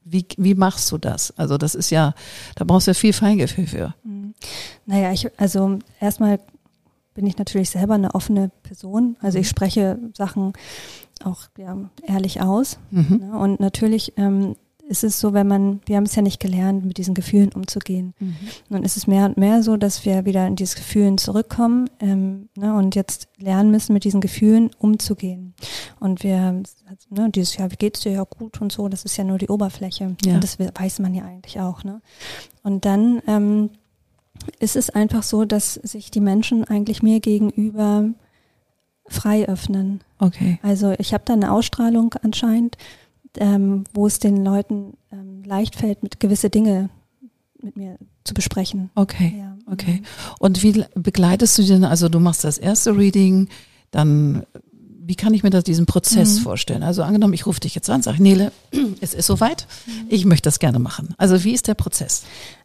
Wie, 0.03 0.25
wie 0.37 0.55
machst 0.55 0.91
du 0.91 0.97
das? 0.97 1.31
Also 1.37 1.57
das 1.57 1.75
ist 1.75 1.89
ja, 1.91 2.15
da 2.55 2.65
brauchst 2.65 2.87
du 2.87 2.91
ja 2.91 2.95
viel 2.95 3.13
Feingefühl 3.13 3.67
für. 3.67 3.93
Mhm. 4.03 4.33
Naja, 4.85 5.11
ich, 5.11 5.27
also 5.39 5.79
erstmal 5.99 6.39
bin 7.13 7.25
ich 7.25 7.37
natürlich 7.37 7.69
selber 7.69 7.95
eine 7.95 8.15
offene 8.15 8.51
Person. 8.63 9.17
Also 9.21 9.37
ich 9.37 9.47
mhm. 9.47 9.49
spreche 9.49 9.99
Sachen 10.15 10.53
auch 11.23 11.43
ja, 11.57 11.77
ehrlich 12.03 12.41
aus. 12.41 12.77
Mhm. 12.89 13.19
Ne? 13.21 13.37
Und 13.37 13.59
natürlich 13.59 14.13
ähm, 14.17 14.55
ist 14.91 15.03
es 15.05 15.19
so, 15.19 15.33
wenn 15.33 15.47
man, 15.47 15.79
wir 15.85 15.95
haben 15.95 16.03
es 16.03 16.15
ja 16.15 16.21
nicht 16.21 16.41
gelernt, 16.41 16.85
mit 16.85 16.97
diesen 16.97 17.13
Gefühlen 17.13 17.51
umzugehen. 17.53 18.13
Mhm. 18.19 18.35
Dann 18.69 18.83
ist 18.83 18.97
es 18.97 19.07
mehr 19.07 19.25
und 19.25 19.37
mehr 19.37 19.63
so, 19.63 19.77
dass 19.77 20.05
wir 20.05 20.25
wieder 20.25 20.45
in 20.45 20.57
diese 20.57 20.75
Gefühlen 20.75 21.17
zurückkommen 21.17 21.89
ähm, 22.01 22.49
ne, 22.57 22.75
und 22.75 22.93
jetzt 22.93 23.29
lernen 23.37 23.71
müssen, 23.71 23.93
mit 23.93 24.03
diesen 24.03 24.19
Gefühlen 24.19 24.69
umzugehen. 24.77 25.53
Und 25.99 26.23
wir, 26.23 26.61
ne, 27.09 27.29
dieses 27.29 27.55
Jahr, 27.55 27.71
wie 27.71 27.77
geht's 27.77 28.01
dir 28.01 28.11
ja 28.11 28.23
gut 28.23 28.59
und 28.59 28.71
so, 28.71 28.89
das 28.89 29.05
ist 29.05 29.15
ja 29.15 29.23
nur 29.23 29.37
die 29.37 29.47
Oberfläche. 29.47 30.15
Ja. 30.25 30.33
Und 30.35 30.43
das 30.43 30.59
weiß 30.59 30.99
man 30.99 31.13
ja 31.13 31.23
eigentlich 31.23 31.59
auch. 31.61 31.85
Ne? 31.85 32.01
Und 32.61 32.83
dann 32.83 33.21
ähm, 33.27 33.69
ist 34.59 34.75
es 34.75 34.89
einfach 34.89 35.23
so, 35.23 35.45
dass 35.45 35.75
sich 35.75 36.11
die 36.11 36.19
Menschen 36.19 36.63
eigentlich 36.63 37.03
mir 37.03 37.19
gegenüber 37.19 38.09
frei 39.07 39.47
öffnen. 39.47 40.01
Okay. 40.19 40.59
Also 40.63 40.93
ich 40.97 41.13
habe 41.13 41.23
da 41.25 41.33
eine 41.33 41.51
Ausstrahlung 41.51 42.15
anscheinend, 42.21 42.77
ähm, 43.37 43.83
wo 43.93 44.07
es 44.07 44.19
den 44.19 44.43
Leuten 44.43 44.97
ähm, 45.11 45.43
leicht 45.43 45.75
fällt, 45.75 46.03
mit 46.03 46.19
gewisse 46.19 46.49
Dinge 46.49 46.89
mit 47.61 47.75
mir 47.77 47.97
zu 48.23 48.33
besprechen. 48.33 48.89
Okay, 48.95 49.35
ja. 49.37 49.57
okay. 49.71 50.01
Und 50.39 50.63
wie 50.63 50.83
begleitest 50.95 51.57
du 51.57 51.63
denn, 51.63 51.83
also 51.83 52.09
du 52.09 52.19
machst 52.19 52.43
das 52.43 52.57
erste 52.57 52.97
Reading, 52.97 53.49
dann 53.91 54.45
wie 55.03 55.15
kann 55.15 55.33
ich 55.33 55.43
mir 55.43 55.49
das, 55.49 55.63
diesen 55.63 55.85
Prozess 55.85 56.39
mhm. 56.39 56.43
vorstellen? 56.43 56.83
Also 56.83 57.03
angenommen, 57.03 57.33
ich 57.33 57.45
rufe 57.45 57.59
dich 57.59 57.75
jetzt 57.75 57.89
an, 57.89 58.01
sage, 58.01 58.21
Nele, 58.21 58.51
es 59.01 59.13
ist 59.13 59.27
soweit, 59.27 59.67
mhm. 59.85 60.05
ich 60.09 60.25
möchte 60.25 60.47
das 60.47 60.59
gerne 60.59 60.79
machen. 60.79 61.13
Also 61.17 61.43
wie 61.43 61.53
ist 61.53 61.67
der 61.67 61.73
Prozess? 61.73 62.23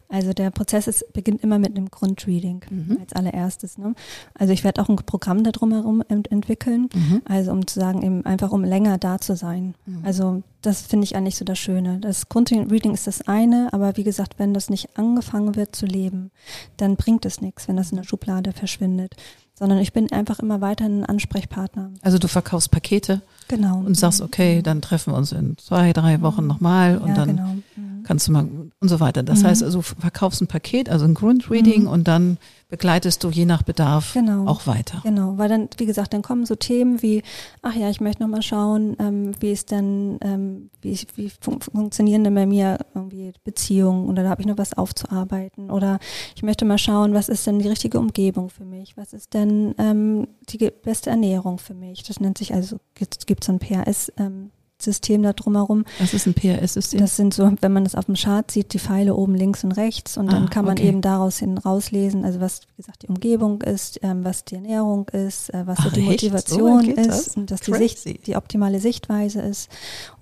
Also 0.09 0.31
der 0.31 0.51
Prozess 0.51 0.87
ist, 0.87 1.11
beginnt 1.11 1.43
immer 1.43 1.59
mit 1.59 1.75
einem 1.75 1.89
Grundreading 1.91 2.63
mhm. 2.69 2.97
als 3.01 3.13
allererstes. 3.13 3.77
Ne? 3.77 3.93
Also 4.33 4.53
ich 4.53 4.63
werde 4.63 4.81
auch 4.81 4.87
ein 4.87 4.95
Programm 4.95 5.43
da 5.43 5.51
drumherum 5.51 6.01
ent 6.07 6.31
entwickeln, 6.31 6.87
mhm. 6.93 7.21
also 7.25 7.51
um 7.51 7.67
zu 7.67 7.79
sagen, 7.79 8.01
eben 8.03 8.25
einfach 8.25 8.51
um 8.51 8.63
länger 8.63 8.97
da 8.97 9.19
zu 9.19 9.35
sein. 9.35 9.75
Mhm. 9.85 10.05
Also 10.05 10.43
das 10.61 10.81
finde 10.81 11.03
ich 11.03 11.15
eigentlich 11.15 11.35
so 11.35 11.45
das 11.45 11.59
Schöne. 11.59 11.99
Das 11.99 12.29
Grundreading 12.29 12.93
ist 12.93 13.07
das 13.07 13.27
eine, 13.27 13.69
aber 13.73 13.97
wie 13.97 14.03
gesagt, 14.03 14.39
wenn 14.39 14.53
das 14.53 14.69
nicht 14.69 14.97
angefangen 14.97 15.55
wird 15.55 15.75
zu 15.75 15.85
leben, 15.85 16.31
dann 16.77 16.95
bringt 16.95 17.25
es 17.25 17.41
nichts, 17.41 17.67
wenn 17.67 17.75
das 17.75 17.91
in 17.91 17.97
der 17.97 18.03
Schublade 18.03 18.53
verschwindet. 18.53 19.15
Sondern 19.55 19.79
ich 19.79 19.91
bin 19.91 20.11
einfach 20.11 20.39
immer 20.39 20.61
weiter 20.61 20.85
ein 20.85 21.03
Ansprechpartner. 21.03 21.89
Also 22.03 22.19
du 22.19 22.27
verkaufst 22.27 22.69
Pakete 22.69 23.23
genau. 23.47 23.79
und 23.79 23.97
sagst, 23.97 24.21
okay, 24.21 24.61
dann 24.61 24.83
treffen 24.83 25.13
wir 25.13 25.17
uns 25.17 25.31
in 25.31 25.57
zwei, 25.57 25.93
drei 25.93 26.21
Wochen 26.21 26.41
mhm. 26.41 26.47
nochmal 26.47 26.97
und 26.99 27.09
ja, 27.09 27.15
dann 27.15 27.27
genau. 27.29 27.55
Mhm. 27.75 28.03
kannst 28.03 28.27
du 28.27 28.33
mal 28.33 28.47
und 28.79 28.89
so 28.89 28.99
weiter. 28.99 29.23
Das 29.23 29.41
mhm. 29.41 29.47
heißt 29.47 29.63
also, 29.63 29.81
verkaufst 29.81 30.41
ein 30.41 30.47
Paket, 30.47 30.89
also 30.89 31.05
ein 31.05 31.15
Grundreading 31.15 31.83
mhm. 31.83 31.87
und 31.87 32.07
dann 32.07 32.37
begleitest 32.69 33.23
du 33.23 33.29
je 33.29 33.45
nach 33.45 33.63
Bedarf 33.63 34.13
genau. 34.13 34.45
auch 34.45 34.67
weiter. 34.67 34.99
Genau, 35.03 35.37
weil 35.37 35.49
dann, 35.49 35.69
wie 35.77 35.85
gesagt, 35.85 36.13
dann 36.13 36.21
kommen 36.21 36.45
so 36.45 36.55
Themen 36.55 37.01
wie, 37.01 37.23
ach 37.61 37.73
ja, 37.73 37.89
ich 37.89 38.01
möchte 38.01 38.21
nochmal 38.21 38.41
schauen, 38.41 38.95
ähm, 38.99 39.31
wie 39.39 39.51
ist 39.51 39.71
denn, 39.71 40.19
ähm, 40.21 40.69
wie, 40.81 40.99
wie 41.15 41.29
fun 41.29 41.61
funktionieren 41.61 42.23
denn 42.23 42.35
bei 42.35 42.45
mir 42.45 42.77
irgendwie 42.93 43.31
Beziehungen 43.43 44.07
oder 44.09 44.23
da 44.23 44.29
habe 44.29 44.41
ich 44.41 44.47
noch 44.47 44.57
was 44.57 44.73
aufzuarbeiten 44.73 45.71
oder 45.71 45.99
ich 46.35 46.43
möchte 46.43 46.65
mal 46.65 46.77
schauen, 46.77 47.13
was 47.13 47.29
ist 47.29 47.47
denn 47.47 47.59
die 47.59 47.69
richtige 47.69 47.99
Umgebung 47.99 48.49
für 48.49 48.65
mich, 48.65 48.97
was 48.97 49.13
ist 49.13 49.33
denn 49.33 49.73
ähm, 49.77 50.27
die 50.49 50.57
beste 50.83 51.09
Ernährung 51.09 51.57
für 51.57 51.73
mich. 51.73 52.03
Das 52.03 52.19
nennt 52.19 52.37
sich 52.37 52.53
also, 52.53 52.77
gibt 52.95 53.41
es 53.41 53.47
so 53.47 53.53
ein 53.53 53.59
PRS, 53.59 54.11
ähm, 54.17 54.51
System 54.79 55.23
da 55.23 55.33
drumherum. 55.33 55.85
Was 55.99 56.13
ist 56.13 56.27
ein 56.27 56.33
PRS-System? 56.33 56.99
Das 56.99 57.15
sind 57.15 57.33
so, 57.33 57.51
wenn 57.61 57.73
man 57.73 57.83
das 57.83 57.95
auf 57.95 58.05
dem 58.05 58.15
Chart 58.15 58.49
sieht, 58.49 58.73
die 58.73 58.79
Pfeile 58.79 59.15
oben 59.15 59.35
links 59.35 59.63
und 59.63 59.71
rechts 59.71 60.17
und 60.17 60.29
ah, 60.29 60.33
dann 60.33 60.49
kann 60.49 60.65
man 60.65 60.77
okay. 60.77 60.87
eben 60.87 61.01
daraus 61.01 61.39
hin 61.39 61.57
rauslesen, 61.57 62.25
also 62.25 62.39
was, 62.39 62.61
wie 62.75 62.81
gesagt, 62.81 63.03
die 63.03 63.07
Umgebung 63.07 63.61
ist, 63.61 63.99
ähm, 64.03 64.23
was 64.23 64.45
die 64.45 64.55
Ernährung 64.55 65.07
ist, 65.09 65.53
äh, 65.53 65.65
was 65.65 65.79
Ach, 65.79 65.85
so 65.85 65.89
die 65.91 66.01
Motivation 66.01 66.85
so 66.85 66.91
ist 66.91 67.07
das? 67.07 67.27
und 67.37 67.51
dass 67.51 67.61
die 67.61 67.73
Sicht, 67.73 68.27
die 68.27 68.35
optimale 68.35 68.79
Sichtweise 68.79 69.41
ist 69.41 69.69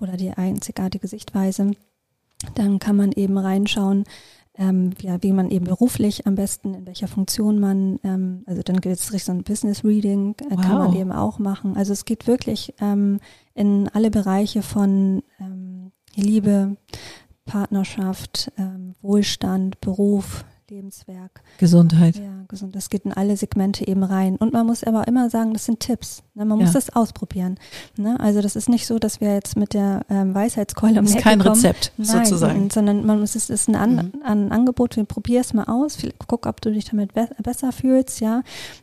oder 0.00 0.16
die 0.16 0.30
einzigartige 0.30 1.06
Sichtweise. 1.06 1.72
Dann 2.54 2.78
kann 2.78 2.96
man 2.96 3.12
eben 3.12 3.38
reinschauen, 3.38 4.04
ähm, 4.58 4.92
ja, 5.00 5.22
wie 5.22 5.32
man 5.32 5.50
eben 5.50 5.66
beruflich 5.66 6.26
am 6.26 6.34
besten, 6.34 6.74
in 6.74 6.86
welcher 6.86 7.08
Funktion 7.08 7.58
man, 7.58 7.98
ähm, 8.02 8.42
also 8.46 8.62
dann 8.62 8.80
geht 8.80 8.94
es 8.94 9.12
Richtung 9.12 9.42
Business 9.42 9.84
Reading, 9.84 10.34
äh, 10.40 10.56
wow. 10.56 10.60
kann 10.60 10.78
man 10.78 10.96
eben 10.96 11.12
auch 11.12 11.38
machen. 11.38 11.76
Also 11.76 11.92
es 11.92 12.04
geht 12.04 12.26
wirklich 12.26 12.74
ähm, 12.80 13.20
in 13.54 13.88
alle 13.92 14.10
Bereiche 14.10 14.62
von 14.62 15.22
ähm, 15.38 15.92
Liebe, 16.14 16.76
Partnerschaft, 17.44 18.50
ähm, 18.56 18.94
Wohlstand, 19.02 19.80
Beruf, 19.80 20.44
Lebenswerk. 20.68 21.42
Gesundheit. 21.58 22.16
Ja, 22.16 22.44
gesund. 22.48 22.74
Das 22.74 22.90
geht 22.90 23.04
in 23.04 23.12
alle 23.12 23.36
Segmente 23.36 23.86
eben 23.86 24.02
rein. 24.02 24.36
Und 24.36 24.52
man 24.52 24.66
muss 24.66 24.82
aber 24.82 25.06
immer 25.06 25.30
sagen, 25.30 25.52
das 25.52 25.64
sind 25.64 25.80
Tipps. 25.80 26.24
Ne? 26.34 26.44
Man 26.44 26.58
muss 26.58 26.68
ja. 26.68 26.74
das 26.74 26.94
ausprobieren. 26.94 27.58
Ne? 27.96 28.18
Also 28.18 28.42
das 28.42 28.56
ist 28.56 28.68
nicht 28.68 28.86
so, 28.86 28.98
dass 28.98 29.20
wir 29.20 29.32
jetzt 29.32 29.56
mit 29.56 29.74
der 29.74 30.04
ähm, 30.10 30.34
Weisheitskeule 30.34 30.98
um 30.98 31.06
Das 31.06 31.14
ist 31.14 31.22
kein 31.22 31.38
kommen. 31.38 31.54
Rezept 31.54 31.92
Nein, 31.96 32.06
sozusagen. 32.06 32.70
Sondern 32.70 33.06
man 33.06 33.20
muss, 33.20 33.36
es 33.36 33.48
ist 33.48 33.68
ein, 33.68 33.76
An 33.76 33.94
mhm. 33.94 34.22
ein 34.24 34.52
Angebot, 34.52 34.96
probier 35.06 35.40
es 35.40 35.54
mal 35.54 35.64
aus, 35.64 35.98
guck, 36.26 36.46
ob 36.46 36.60
du 36.60 36.72
dich 36.72 36.86
damit 36.86 37.14
be 37.14 37.28
besser 37.42 37.70
fühlst, 37.70 38.20
ja. 38.20 38.42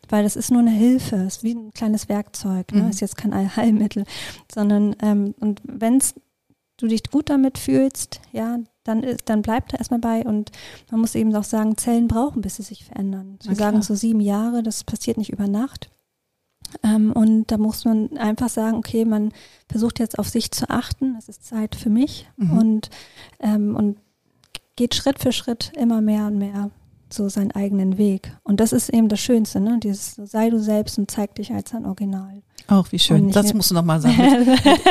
Weil 0.10 0.24
das 0.24 0.36
ist 0.36 0.52
nur 0.52 0.62
eine 0.62 0.72
Hilfe, 0.72 1.18
ist 1.18 1.44
wie 1.44 1.54
ein 1.54 1.72
kleines 1.74 2.08
Werkzeug, 2.08 2.72
ne? 2.72 2.84
Mhm. 2.84 2.90
ist 2.90 3.02
jetzt 3.02 3.18
kein 3.18 3.34
Heilmittel. 3.56 4.06
Sondern 4.54 4.96
ähm, 5.02 5.36
und 5.40 5.62
wenn 5.66 6.02
du 6.78 6.88
dich 6.88 7.04
gut 7.10 7.30
damit 7.30 7.58
fühlst, 7.58 8.22
ja, 8.32 8.60
dann, 8.84 9.04
ist, 9.04 9.22
dann 9.26 9.42
bleibt 9.42 9.74
er 9.74 9.80
erstmal 9.80 10.00
bei 10.00 10.24
und 10.24 10.52
man 10.92 11.02
muss 11.02 11.16
eben 11.16 11.36
auch 11.36 11.44
sagen, 11.44 11.78
Zellen 11.78 12.08
brauchen, 12.08 12.42
bis 12.42 12.58
sie 12.58 12.64
sich 12.64 12.86
verändern. 12.86 13.40
Sie 13.42 13.56
sagen 13.56 13.82
so 13.82 13.96
sieben 13.96 14.20
Jahre, 14.20 14.64
das 14.64 14.84
passiert 14.84 15.18
nicht 15.18 15.32
über 15.32 15.48
Nacht. 15.48 15.90
Ähm, 16.84 17.12
und 17.12 17.48
da 17.48 17.58
muss 17.58 17.86
man 17.86 18.18
einfach 18.18 18.50
sagen, 18.50 18.78
okay, 18.78 19.06
man 19.06 19.32
versucht 19.70 20.00
jetzt 20.00 20.18
auf 20.18 20.30
sich 20.30 20.52
zu 20.52 20.70
achten, 20.70 21.16
es 21.18 21.30
ist 21.30 21.46
Zeit 21.46 21.76
für 21.76 21.90
mich 21.90 22.28
mhm. 22.38 22.58
und, 22.58 22.90
ähm, 23.40 23.76
und 23.76 23.98
geht 24.76 24.96
Schritt 24.96 25.20
für 25.20 25.32
Schritt 25.32 25.72
immer 25.78 26.02
mehr 26.02 26.26
und 26.26 26.38
mehr 26.38 26.72
so 27.14 27.30
seinen 27.30 27.52
eigenen 27.52 27.98
Weg. 27.98 28.32
Und 28.44 28.60
das 28.60 28.74
ist 28.74 28.90
eben 28.90 29.10
das 29.10 29.20
Schönste, 29.20 29.60
ne? 29.60 29.80
Dieses 29.82 30.16
sei 30.16 30.50
du 30.50 30.60
selbst 30.60 30.98
und 30.98 31.10
zeig 31.10 31.36
dich 31.36 31.52
als 31.52 31.74
ein 31.74 31.86
Original. 31.86 32.42
Auch 32.68 32.92
wie 32.92 33.00
schön. 33.00 33.30
Das 33.32 33.54
musst 33.54 33.72
du 33.72 33.76
nochmal 33.76 34.00
sagen. 34.00 34.46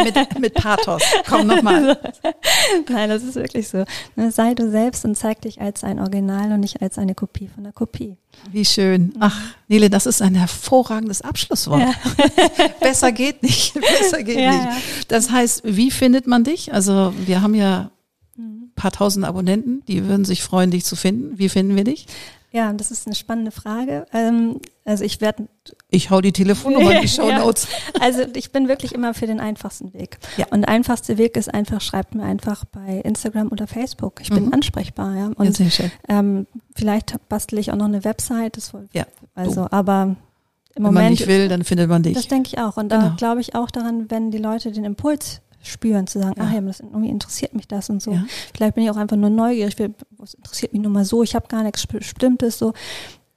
Mit, 0.04 0.14
mit, 0.14 0.38
mit 0.38 0.54
Pathos. 0.54 1.02
Komm 1.26 1.46
nochmal. 1.46 1.98
Nein, 2.88 3.08
das 3.08 3.22
ist 3.22 3.34
wirklich 3.34 3.66
so. 3.68 3.84
Ne? 4.14 4.30
Sei 4.30 4.54
du 4.54 4.70
selbst 4.70 5.04
und 5.06 5.16
zeig 5.16 5.40
dich 5.40 5.60
als 5.60 5.82
ein 5.82 5.98
Original 5.98 6.52
und 6.52 6.60
nicht 6.60 6.82
als 6.82 6.98
eine 6.98 7.14
Kopie 7.14 7.48
von 7.48 7.64
der 7.64 7.72
Kopie. 7.72 8.16
Wie 8.50 8.64
schön. 8.64 9.14
Ach, 9.20 9.40
Nele, 9.68 9.88
das 9.88 10.04
ist 10.04 10.20
ein 10.20 10.34
hervorragendes 10.34 11.22
Abschlusswort. 11.22 11.80
Ja. 11.80 11.94
Besser 12.80 13.10
geht 13.10 13.42
nicht. 13.42 13.74
Besser 14.00 14.22
geht 14.22 14.38
ja, 14.38 14.66
nicht. 14.66 15.10
Das 15.10 15.30
heißt, 15.30 15.62
wie 15.64 15.90
findet 15.90 16.26
man 16.26 16.44
dich? 16.44 16.74
Also 16.74 17.14
wir 17.24 17.40
haben 17.40 17.54
ja 17.54 17.90
paar 18.74 18.92
tausend 18.92 19.24
Abonnenten, 19.24 19.82
die 19.86 20.06
würden 20.06 20.24
sich 20.24 20.42
freuen, 20.42 20.70
dich 20.70 20.84
zu 20.84 20.96
finden. 20.96 21.38
Wie 21.38 21.48
finden 21.48 21.76
wir 21.76 21.84
dich? 21.84 22.06
Ja, 22.52 22.70
das 22.74 22.90
ist 22.90 23.06
eine 23.06 23.14
spannende 23.14 23.50
Frage. 23.50 24.06
Ähm, 24.12 24.60
also 24.84 25.04
ich 25.04 25.22
werde. 25.22 25.48
Ich 25.88 26.10
hau 26.10 26.20
die 26.20 26.32
Telefonnummer 26.32 26.96
in 26.96 27.00
die 27.00 27.08
Show 27.08 27.30
Notes. 27.32 27.66
ja, 27.94 28.02
also 28.02 28.22
ich 28.34 28.52
bin 28.52 28.68
wirklich 28.68 28.92
immer 28.92 29.14
für 29.14 29.26
den 29.26 29.40
einfachsten 29.40 29.94
Weg. 29.94 30.18
Ja. 30.36 30.46
Und 30.50 30.62
der 30.62 30.68
einfachste 30.68 31.16
Weg 31.16 31.36
ist 31.36 31.52
einfach, 31.52 31.80
schreibt 31.80 32.14
mir 32.14 32.24
einfach 32.24 32.66
bei 32.66 33.00
Instagram 33.04 33.48
oder 33.48 33.66
Facebook. 33.66 34.20
Ich 34.20 34.28
bin 34.28 34.46
mhm. 34.46 34.52
ansprechbar, 34.52 35.16
ja. 35.16 35.26
Und 35.34 35.46
ja, 35.46 35.52
sehr 35.52 35.70
schön. 35.70 35.90
Ähm, 36.08 36.46
vielleicht 36.74 37.16
bastel 37.30 37.58
ich 37.58 37.72
auch 37.72 37.76
noch 37.76 37.86
eine 37.86 38.04
Website. 38.04 38.58
Das, 38.58 38.72
ja. 38.92 39.06
Also, 39.34 39.62
du. 39.64 39.72
aber 39.72 40.02
im 40.02 40.16
wenn 40.74 40.82
Moment. 40.82 40.96
Wenn 40.96 41.04
man 41.04 41.12
nicht 41.12 41.26
will, 41.26 41.48
dann 41.48 41.64
findet 41.64 41.88
man 41.88 42.02
dich. 42.02 42.14
Das 42.14 42.28
denke 42.28 42.48
ich 42.52 42.58
auch. 42.58 42.76
Und 42.76 42.90
da 42.90 42.98
genau. 42.98 43.16
glaube 43.16 43.40
ich 43.40 43.54
auch 43.54 43.70
daran, 43.70 44.10
wenn 44.10 44.30
die 44.30 44.38
Leute 44.38 44.72
den 44.72 44.84
Impuls 44.84 45.40
spüren, 45.62 46.06
zu 46.06 46.20
sagen, 46.20 46.34
ja. 46.36 46.44
ach 46.46 46.52
ja, 46.52 46.60
das, 46.60 46.80
irgendwie 46.80 47.08
interessiert 47.08 47.54
mich 47.54 47.68
das 47.68 47.90
und 47.90 48.02
so. 48.02 48.12
Ja. 48.12 48.24
Vielleicht 48.54 48.74
bin 48.74 48.84
ich 48.84 48.90
auch 48.90 48.96
einfach 48.96 49.16
nur 49.16 49.30
neugierig, 49.30 49.76
was 50.18 50.34
interessiert 50.34 50.72
mich 50.72 50.82
nur 50.82 50.90
mal 50.90 51.04
so, 51.04 51.22
ich 51.22 51.34
habe 51.34 51.48
gar 51.48 51.62
nichts 51.62 51.86
Bestimmtes, 51.86 52.58
so. 52.58 52.72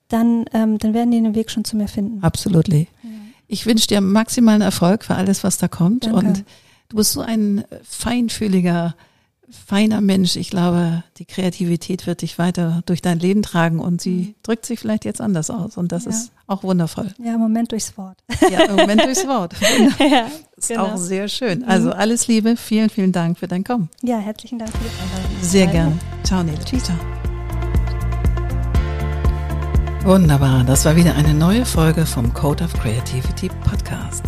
Dann, 0.07 0.45
ähm, 0.53 0.77
dann 0.77 0.93
werden 0.93 1.09
die 1.09 1.21
den 1.21 1.33
Weg 1.33 1.49
schon 1.49 1.63
zu 1.63 1.75
mir 1.75 1.87
finden. 1.87 2.21
Absolut. 2.21 2.67
Ja. 2.67 2.85
Ich 3.47 3.65
wünsche 3.65 3.87
dir 3.87 4.01
maximalen 4.01 4.61
Erfolg 4.61 5.03
für 5.03 5.15
alles, 5.15 5.43
was 5.43 5.57
da 5.57 5.67
kommt. 5.67 6.05
Danke. 6.05 6.19
Und 6.19 6.45
du 6.89 6.97
bist 6.97 7.13
so 7.13 7.21
ein 7.21 7.63
feinfühliger, 7.83 8.95
feiner 9.49 10.01
Mensch. 10.01 10.35
Ich 10.35 10.49
glaube, 10.49 11.03
die 11.17 11.25
Kreativität 11.25 12.07
wird 12.07 12.21
dich 12.21 12.37
weiter 12.37 12.81
durch 12.85 13.01
dein 13.01 13.19
Leben 13.19 13.41
tragen 13.41 13.79
und 13.79 14.01
sie 14.01 14.09
mhm. 14.09 14.35
drückt 14.43 14.65
sich 14.65 14.79
vielleicht 14.79 15.05
jetzt 15.05 15.21
anders 15.21 15.49
aus. 15.49 15.77
Und 15.77 15.91
das 15.91 16.05
ja. 16.05 16.11
ist 16.11 16.31
auch 16.47 16.63
wundervoll. 16.63 17.13
Ja, 17.23 17.37
Moment 17.37 17.71
durchs 17.71 17.97
Wort. 17.97 18.17
Ja, 18.49 18.71
Moment 18.73 19.03
durchs 19.03 19.27
Wort. 19.27 19.53
ja, 19.99 20.27
ist 20.57 20.69
genau. 20.69 20.85
auch 20.85 20.97
sehr 20.97 21.27
schön. 21.27 21.63
Also 21.63 21.87
mhm. 21.87 21.93
alles 21.93 22.27
Liebe, 22.27 22.55
vielen, 22.57 22.89
vielen 22.89 23.11
Dank 23.11 23.37
für 23.37 23.47
dein 23.47 23.63
Kommen. 23.63 23.89
Ja, 24.01 24.17
herzlichen 24.19 24.59
Dank 24.59 24.71
für 24.71 24.77
die 24.77 25.01
Einladung. 25.01 25.37
Sehr 25.41 25.67
gerne. 25.67 25.97
Ciao, 26.23 26.43
Nele. 26.43 26.59
Tschüss. 26.63 26.83
Ciao. 26.83 26.97
Wunderbar, 30.03 30.63
das 30.63 30.85
war 30.85 30.95
wieder 30.95 31.15
eine 31.15 31.33
neue 31.33 31.65
Folge 31.65 32.05
vom 32.05 32.31
Code 32.31 32.63
of 32.63 32.73
Creativity 32.73 33.49
Podcast. 33.67 34.23